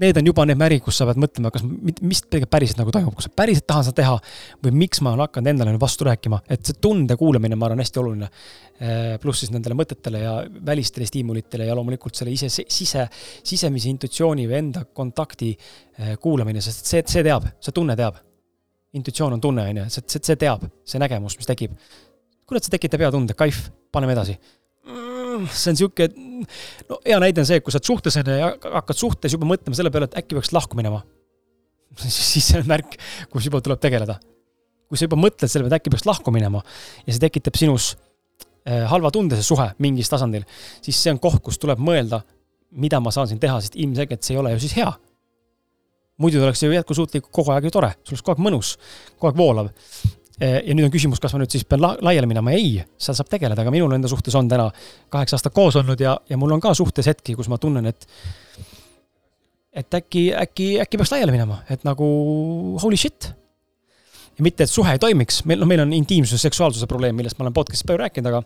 [0.00, 3.14] need on juba need märgid, kus sa pead mõtlema, kas, mis tegelikult päriselt nagu toimub,
[3.16, 4.16] kas ma päriselt tahan seda teha
[4.64, 8.02] või miks ma olen hakanud endale vastu rääkima, et see tunde kuulamine, ma arvan, hästi
[8.02, 8.30] oluline.
[8.76, 10.34] Äh, pluss siis nendele mõtetele ja
[10.68, 13.06] välistele stiimulitele ja loomulikult selle ise, sise,
[13.40, 18.20] sisemise intuitsiooni või enda kontakti äh, kuulamine, sest see, see teab, see tunne teab.
[18.96, 21.72] intuitsioon on tunne, on ju, see, see, see teab, see nägemus, mis tekib.
[22.46, 24.36] kurat, see tekitab hea tunde, kaif, paneme edasi
[25.50, 26.08] see on sihuke,
[26.90, 29.48] no hea näide on see, kui sa oled suhtes on ju ja hakkad suhtes juba
[29.48, 31.02] mõtlema selle peale, et äkki peaks lahku minema.
[32.02, 32.98] siis see on märk,
[33.32, 34.18] kus juba tuleb tegeleda.
[34.86, 36.62] kui sa juba mõtled selle peale, et äkki peaks lahku minema
[37.06, 37.94] ja see tekitab sinus
[38.68, 40.46] äh, halva tunde, see suhe mingis tasandil,
[40.84, 42.22] siis see on koht, kus tuleb mõelda,
[42.70, 44.92] mida ma saan siin teha, sest ilmselgelt see ei ole ju siis hea
[46.22, 48.76] muidu oleks ju jätkusuutlik kogu aeg ju tore, sul oleks kogu aeg mõnus,
[49.16, 49.70] kogu aeg voolav.
[50.36, 53.16] Eh, ja nüüd on küsimus, kas ma nüüd siis pean la laiali minema, ei, seal
[53.16, 54.66] saab tegeleda, aga minul enda suhtes on täna
[55.12, 58.04] kaheksa aastat koos olnud ja, ja mul on ka suhtes hetki, kus ma tunnen, et
[59.76, 62.06] et äkki, äkki, äkki peaks laiali minema, et nagu
[62.82, 63.30] holy shit.
[64.36, 67.46] ja mitte, et suhe ei toimiks, meil, noh, meil on intiimsuse, seksuaalsuse probleem, millest ma
[67.46, 68.44] olen podcast'is palju rääkinud, aga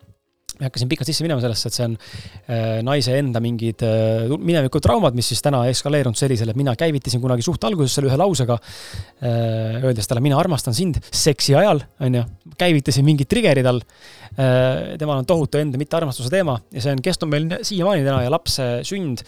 [0.60, 4.30] ei hakka siin pikalt sisse minema sellesse, et see on äh, naise enda mingid äh,
[4.36, 8.58] minevikutraumad, mis siis täna eskaleerunud sellisele, et mina käivitasin kunagi suht alguses selle ühe lausega
[8.60, 12.26] äh,, öeldes talle, mina armastan sind seksi ajal, on ju,
[12.60, 14.96] käivitasin mingid trigger'id all äh,.
[15.00, 18.70] temal on tohutu enda mittearmastuse teema ja see on kestnud meil siiamaani täna ja lapse
[18.86, 19.24] sünd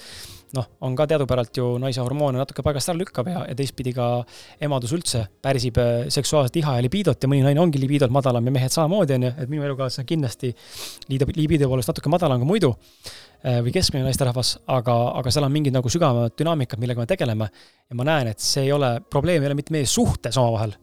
[0.56, 4.08] noh, on ka teadupärast ju naise hormoone natuke paigast ära lükkab ja, ja teistpidi ka
[4.62, 8.54] emadus üldse pärsib äh, seksuaalset iha ja libiidot ja mõni naine ongi libiidolt madalam ja
[8.54, 10.52] mehed samamoodi, on ju, et minu elukaaslane kindlasti
[11.08, 15.56] liidab libiido poolest natuke madalam kui muidu äh, või keskmine naisterahvas, aga, aga seal on
[15.56, 17.50] mingid nagu sügavamad dünaamikad, millega me tegeleme.
[17.88, 20.76] ja ma näen, et see ei ole, probleem ei ole mitte meie suhtes omavahel,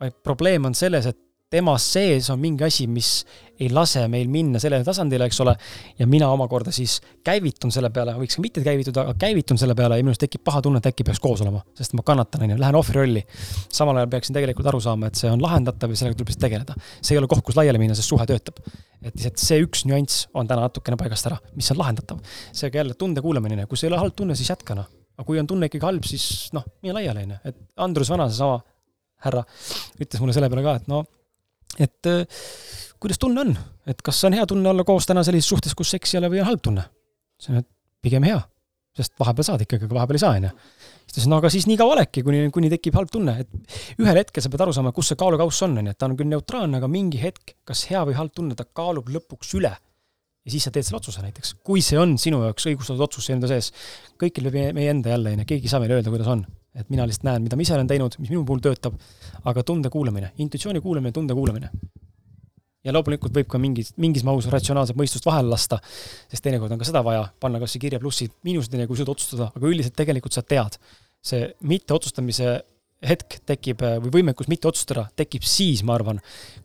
[0.00, 3.22] vaid probleem on selles, et temas sees on mingi asi, mis
[3.58, 5.54] ei lase meil minna sellele tasandile, eks ole,
[5.98, 9.98] ja mina omakorda siis käivitun selle peale, võiks ka mitte käivituda, aga käivitun selle peale
[9.98, 12.60] ja minust tekib paha tunne, et äkki peaks koos olema, sest ma kannatan, on ju,
[12.60, 13.24] lähen ohvri rolli.
[13.80, 16.78] samal ajal peaksin tegelikult aru saama, et see on lahendatav ja sellega tuleb lihtsalt tegeleda.
[17.00, 18.62] see ei ole koht, kus laiali minna, sest suhe töötab.
[19.02, 22.22] et lihtsalt see üks nüanss on täna natukene paigast ära, mis on lahendatav.
[22.52, 24.86] seega jälle tunde kuulamine, kui see ei ole halb tunne, siis jätka noh.
[25.16, 28.28] aga kui on tunne ikkagi halb, siis noh, mine laiali, on ju, et Andrus Vana,
[28.30, 28.60] seesama
[29.24, 29.42] härra,
[29.98, 31.02] ütles mulle selle peale ka, et no
[31.78, 32.44] et äh,
[33.00, 36.14] kuidas tunne on, et kas on hea tunne olla koos täna sellises suhtes, kus seks
[36.14, 36.86] ei ole või on halb tunne?
[37.38, 37.68] siis on, et
[38.02, 38.38] pigem hea,
[38.98, 40.52] sest vahepeal saad ikkagi, aga vahepeal ei saa, on ju.
[40.52, 44.00] siis ta ütles, no aga siis nii kaua olekski, kuni, kuni tekib halb tunne, et
[44.02, 46.16] ühel hetkel sa pead aru saama, kus see kaalukauss on, on ju, et ta on
[46.18, 49.74] küll neutraalne, aga mingi hetk, kas hea või halb tunne, ta kaalub lõpuks üle.
[50.48, 53.50] Ja siis sa teed selle otsuse näiteks, kui see on sinu jaoks õigustatud otsus enda
[53.50, 53.68] sees.
[54.18, 56.46] kõikil meie, meie enda jälle, on ju, keegi ei saa meile öelda, kuidas on
[56.78, 58.98] et mina lihtsalt näen, mida ma ise olen teinud, mis minu puhul töötab,
[59.48, 61.70] aga tunde kuulamine, intuitsiooni kuulamine, tunde kuulamine.
[62.86, 65.80] ja loomulikult võib ka mingis, mingis mahus ratsionaalset mõistust vahele lasta,
[66.30, 69.68] sest teinekord on ka seda vaja, panna kas kirja plussid, miinused, kui suudad otsustada, aga
[69.68, 70.78] üldiselt tegelikult sa tead.
[71.18, 72.60] see mitteotsustamise
[73.08, 76.20] hetk tekib või võimekus mitte otsustada tekib siis, ma arvan,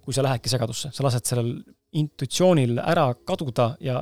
[0.05, 1.55] kui sa lähedki segadusse, sa lased sellel
[1.99, 3.99] intuitsioonil ära kaduda ja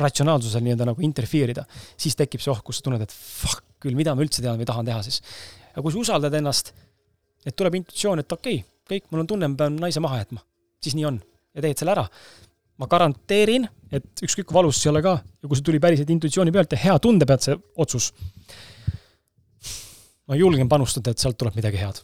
[0.00, 1.66] ratsionaalsusel nii-öelda nagu interfeerida,
[1.98, 4.68] siis tekib see oht, kus sa tunned, et fuck küll, mida ma üldse tean või
[4.68, 5.20] tahan teha siis.
[5.72, 6.72] aga kui sa usaldad ennast,
[7.46, 10.42] et tuleb intuitsioon, et okei okay,, kõik, mul on tunne, ma pean naise maha jätma.
[10.82, 11.20] siis nii on.
[11.54, 12.06] ja teed selle ära.
[12.76, 16.10] ma garanteerin, et ükskõik kui valus see ei ole ka ja kui see tuli päriselt
[16.10, 18.12] intuitsiooni pealt ja hea tunde pealt, see otsus,
[20.26, 22.02] ma julgen panustada, et sealt tuleb midagi head.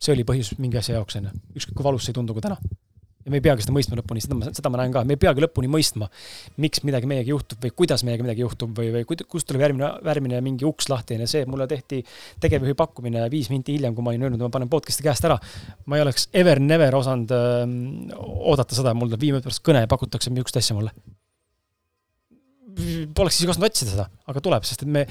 [0.00, 1.42] see oli põhjus mingi asja jaoks, on ju.
[1.60, 2.62] ükskõik kui valus see ei tundu ka täna
[3.24, 5.20] ja me ei peagi seda mõistma lõpuni, seda ma, seda ma näen ka, me ei
[5.20, 6.08] peagi lõpuni mõistma,
[6.62, 10.40] miks midagi meiega juhtub või kuidas meiega midagi juhtub või, või kust tuleb järgmine, järgmine
[10.44, 12.00] mingi uks lahti, on ju, see, mulle tehti
[12.40, 15.36] tegevjuhi pakkumine viis minti hiljem, kui ma olin öelnud, ma panen podcast'i käest ära.
[15.86, 17.74] ma ei oleks ever never osanud öö, ähm,
[18.16, 20.94] oodata seda, mul tuleb viie minuti pärast kõne ja pakutakse niisugust asja mulle.
[23.16, 25.02] Poleks isegi osanud otsida seda, aga tuleb, sest et me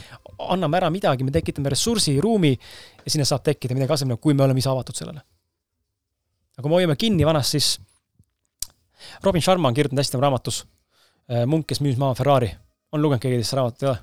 [0.49, 4.47] anname ära midagi, me tekitame ressursi, ruumi ja sinna saab tekkida midagi asemele, kui me
[4.47, 5.21] oleme ise avatud sellele.
[6.55, 7.77] aga kui me hoiame kinni vanast, siis
[9.25, 12.49] Robin Sharma on kirjutanud hästi oma raamatus äh, Munk, kes müüs maha Ferrari.
[12.91, 13.99] on lugenud keegi teist raamatut, ei ole?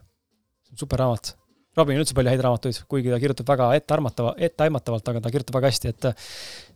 [0.66, 1.32] see on super raamat.
[1.76, 5.72] Robinil üldse palju häid raamatuid, kuigi ta kirjutab väga ettearmatava, etteaimatavalt, aga ta kirjutab väga
[5.72, 6.28] hästi, et äh,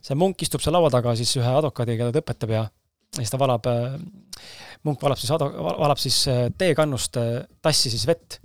[0.03, 2.63] see munk istub seal laua taga siis ühe advokaadiga, keda ta õpetab ja
[3.11, 3.95] ja siis ta valab, äh,
[4.87, 6.19] munk valab siis valab siis
[6.59, 7.17] teekannust
[7.61, 8.37] tassi siis vett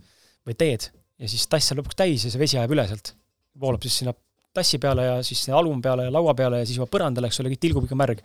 [0.47, 0.89] või teed
[1.21, 3.15] ja siis tass saab lõpuks täis ja see vesi ajab üle sealt.
[3.57, 4.13] voolab siis sinna
[4.57, 7.53] tassi peale ja siis alum peale ja laua peale ja siis juba põrandale, eks ole,
[7.53, 8.23] kõik tilgub ikka märg.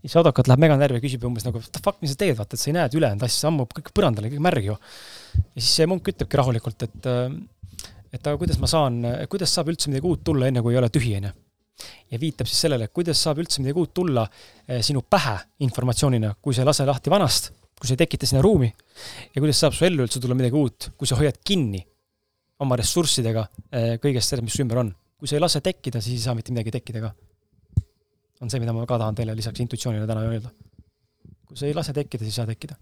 [0.00, 2.36] siis advokaat läheb mega närvi ja küsib umbes nagu, what the fuck, mis sa teed,
[2.38, 4.78] vaata, et sa ei näe, et ülejäänud tass ammub kõik põrandale, kõik märg ju.
[5.42, 7.10] ja siis see munk ütlebki rahulikult, et
[8.14, 9.00] et aga kuidas ma saan,
[9.30, 11.32] kuidas saab üldse midagi uut tulla, enne kui ei ole tühi, on ju.
[12.14, 14.24] ja viitab siis sellele, kuidas saab üldse midagi uut tulla
[14.68, 15.34] eh, sinu pähe
[15.66, 19.64] informatsioonina, kui sa ei lase lahti vanast, kui sa ei tekita sinna ruumi ja kuidas
[19.64, 21.82] saab su ellu üldse tulla midagi uut, kui sa hoiad kinni
[22.62, 24.94] oma ressurssidega eh, kõigest sellest, mis su ümber on
[25.24, 27.10] kui sa ei lase tekkida, siis ei saa mitte midagi tekkida ka.
[28.44, 30.50] on see, mida ma ka tahan teile lisaks intuitsioonile täna öelda.
[31.48, 32.76] kui sa ei lase tekkida, siis ei saa tekkida.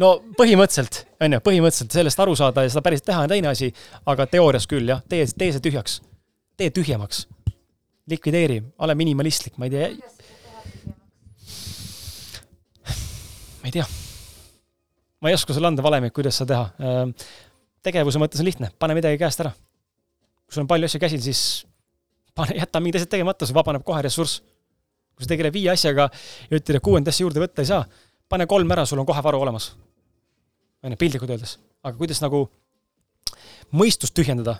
[0.00, 0.08] no
[0.38, 3.68] põhimõtteliselt, on ju, põhimõtteliselt sellest aru saada ja seda päriselt teha on teine asi,
[4.08, 6.00] aga teoorias küll jah, tee, tee see tühjaks.
[6.56, 7.26] tee tühjemaks.
[8.08, 9.90] likvideeri, ole minimalistlik, ma ei tea.
[13.60, 13.84] ma ei tea.
[15.20, 17.12] ma ei oska sulle anda valemit, kuidas seda teha
[17.88, 19.54] tegevuse mõttes on lihtne, pane midagi käest ära.
[20.46, 21.42] kui sul on palju asju käsil, siis
[22.38, 24.42] pane, jäta mingid asjad tegemata, sul vabaneb kohe ressurss.
[25.16, 26.08] kui sa tegeled viie asjaga
[26.50, 27.82] ja ütled, et kuuendat asja juurde võtta ei saa,
[28.30, 29.72] pane kolm ära, sul on kohe varu olemas.
[30.82, 31.58] on ju, piltlikult öeldes.
[31.82, 32.46] aga kuidas nagu
[33.74, 34.58] mõistust tühjendada?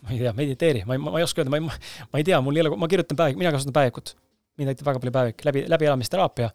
[0.00, 1.80] ma ei tea, mediteeri, ma ei, ma ei oska öelda, ma ei,
[2.12, 4.16] ma ei tea, mul ei ole, ma kirjutan päevik, mina kasutan päevikut.
[4.60, 6.48] mind aitab väga palju päevik, läbi, läbielamisteraapia.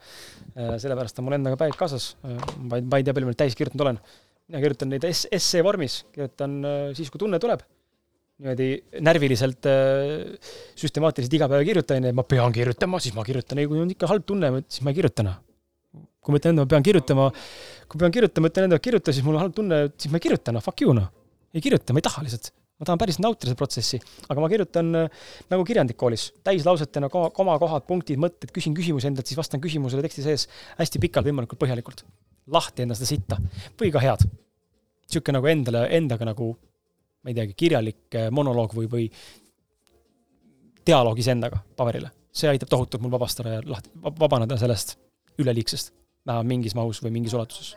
[0.53, 2.11] Äh, sellepärast on mul endaga päevik kaasas.
[2.25, 3.99] Äh, ma ei, ma ei tea, palju ma täis kirjutanud olen
[4.49, 7.63] mina kirjutan neid essee vormis, kirjutan äh, siis, kui tunne tuleb.
[8.35, 8.65] niimoodi
[9.05, 13.61] närviliselt, äh, süstemaatiliselt iga päev ei kirjuta, onju, et ma pean kirjutama, siis ma kirjutan,
[13.61, 15.39] ei kui on ikka halb tunne, siis ma ei kirjuta noh.
[16.25, 17.29] kui ma ütlen endale, ma pean kirjutama,
[17.87, 20.53] kui pean kirjutama, ütlen endale kirjuta, siis mul on halb tunne, siis ma ei kirjuta
[20.57, 21.07] noh, fuck you noh.
[21.55, 24.89] ei kirjuta, ma ei taha lihtsalt ma tahan päriselt nautida seda protsessi, aga ma kirjutan
[24.99, 30.03] äh, nagu kirjandik koolis, täislausetena koma, komakohad, punktid, mõtted, küsin küsimusi endalt, siis vastan küsimusele
[30.03, 30.49] teksti sees
[30.81, 32.03] hästi pikalt, võimalikult põhjalikult
[32.51, 33.37] lahti enda seda sitta
[33.79, 34.25] või ka head.
[35.05, 36.51] niisugune nagu endale, endaga nagu,
[37.23, 39.05] ma ei teagi, kirjalik äh, monoloog või, või
[40.85, 42.11] dialoog iseendaga paberile.
[42.35, 44.97] see aitab tohutult mul vabastada ja lahti, vabaneda sellest
[45.39, 45.93] üleliigsest,
[46.27, 47.75] vähemalt mingis mahus või mingis ulatuses.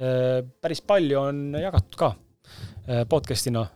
[0.00, 3.66] Äh, päris palju on jagatud ka äh, podcast'ina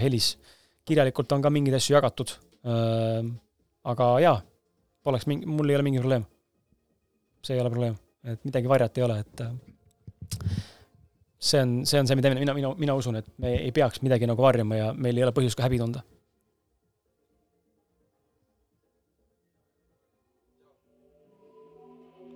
[0.00, 0.36] helis.
[0.84, 2.30] kirjalikult on ka mingeid asju jagatud.
[3.86, 4.38] aga jaa,
[5.02, 6.24] poleks mingi, mul ei ole mingi probleem
[7.46, 7.94] see ei ole probleem,
[8.26, 9.54] et midagi varjata ei ole, et äh,
[11.38, 14.28] see on, see on see, mida mina, mina, mina usun, et me ei peaks midagi
[14.28, 16.04] nagu varjama ja meil ei ole põhjust ka häbi tunda.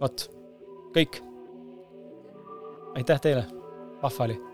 [0.00, 0.22] vot,
[0.94, 1.20] kõik.
[2.96, 3.42] aitäh teile,
[4.02, 4.49] vahva oli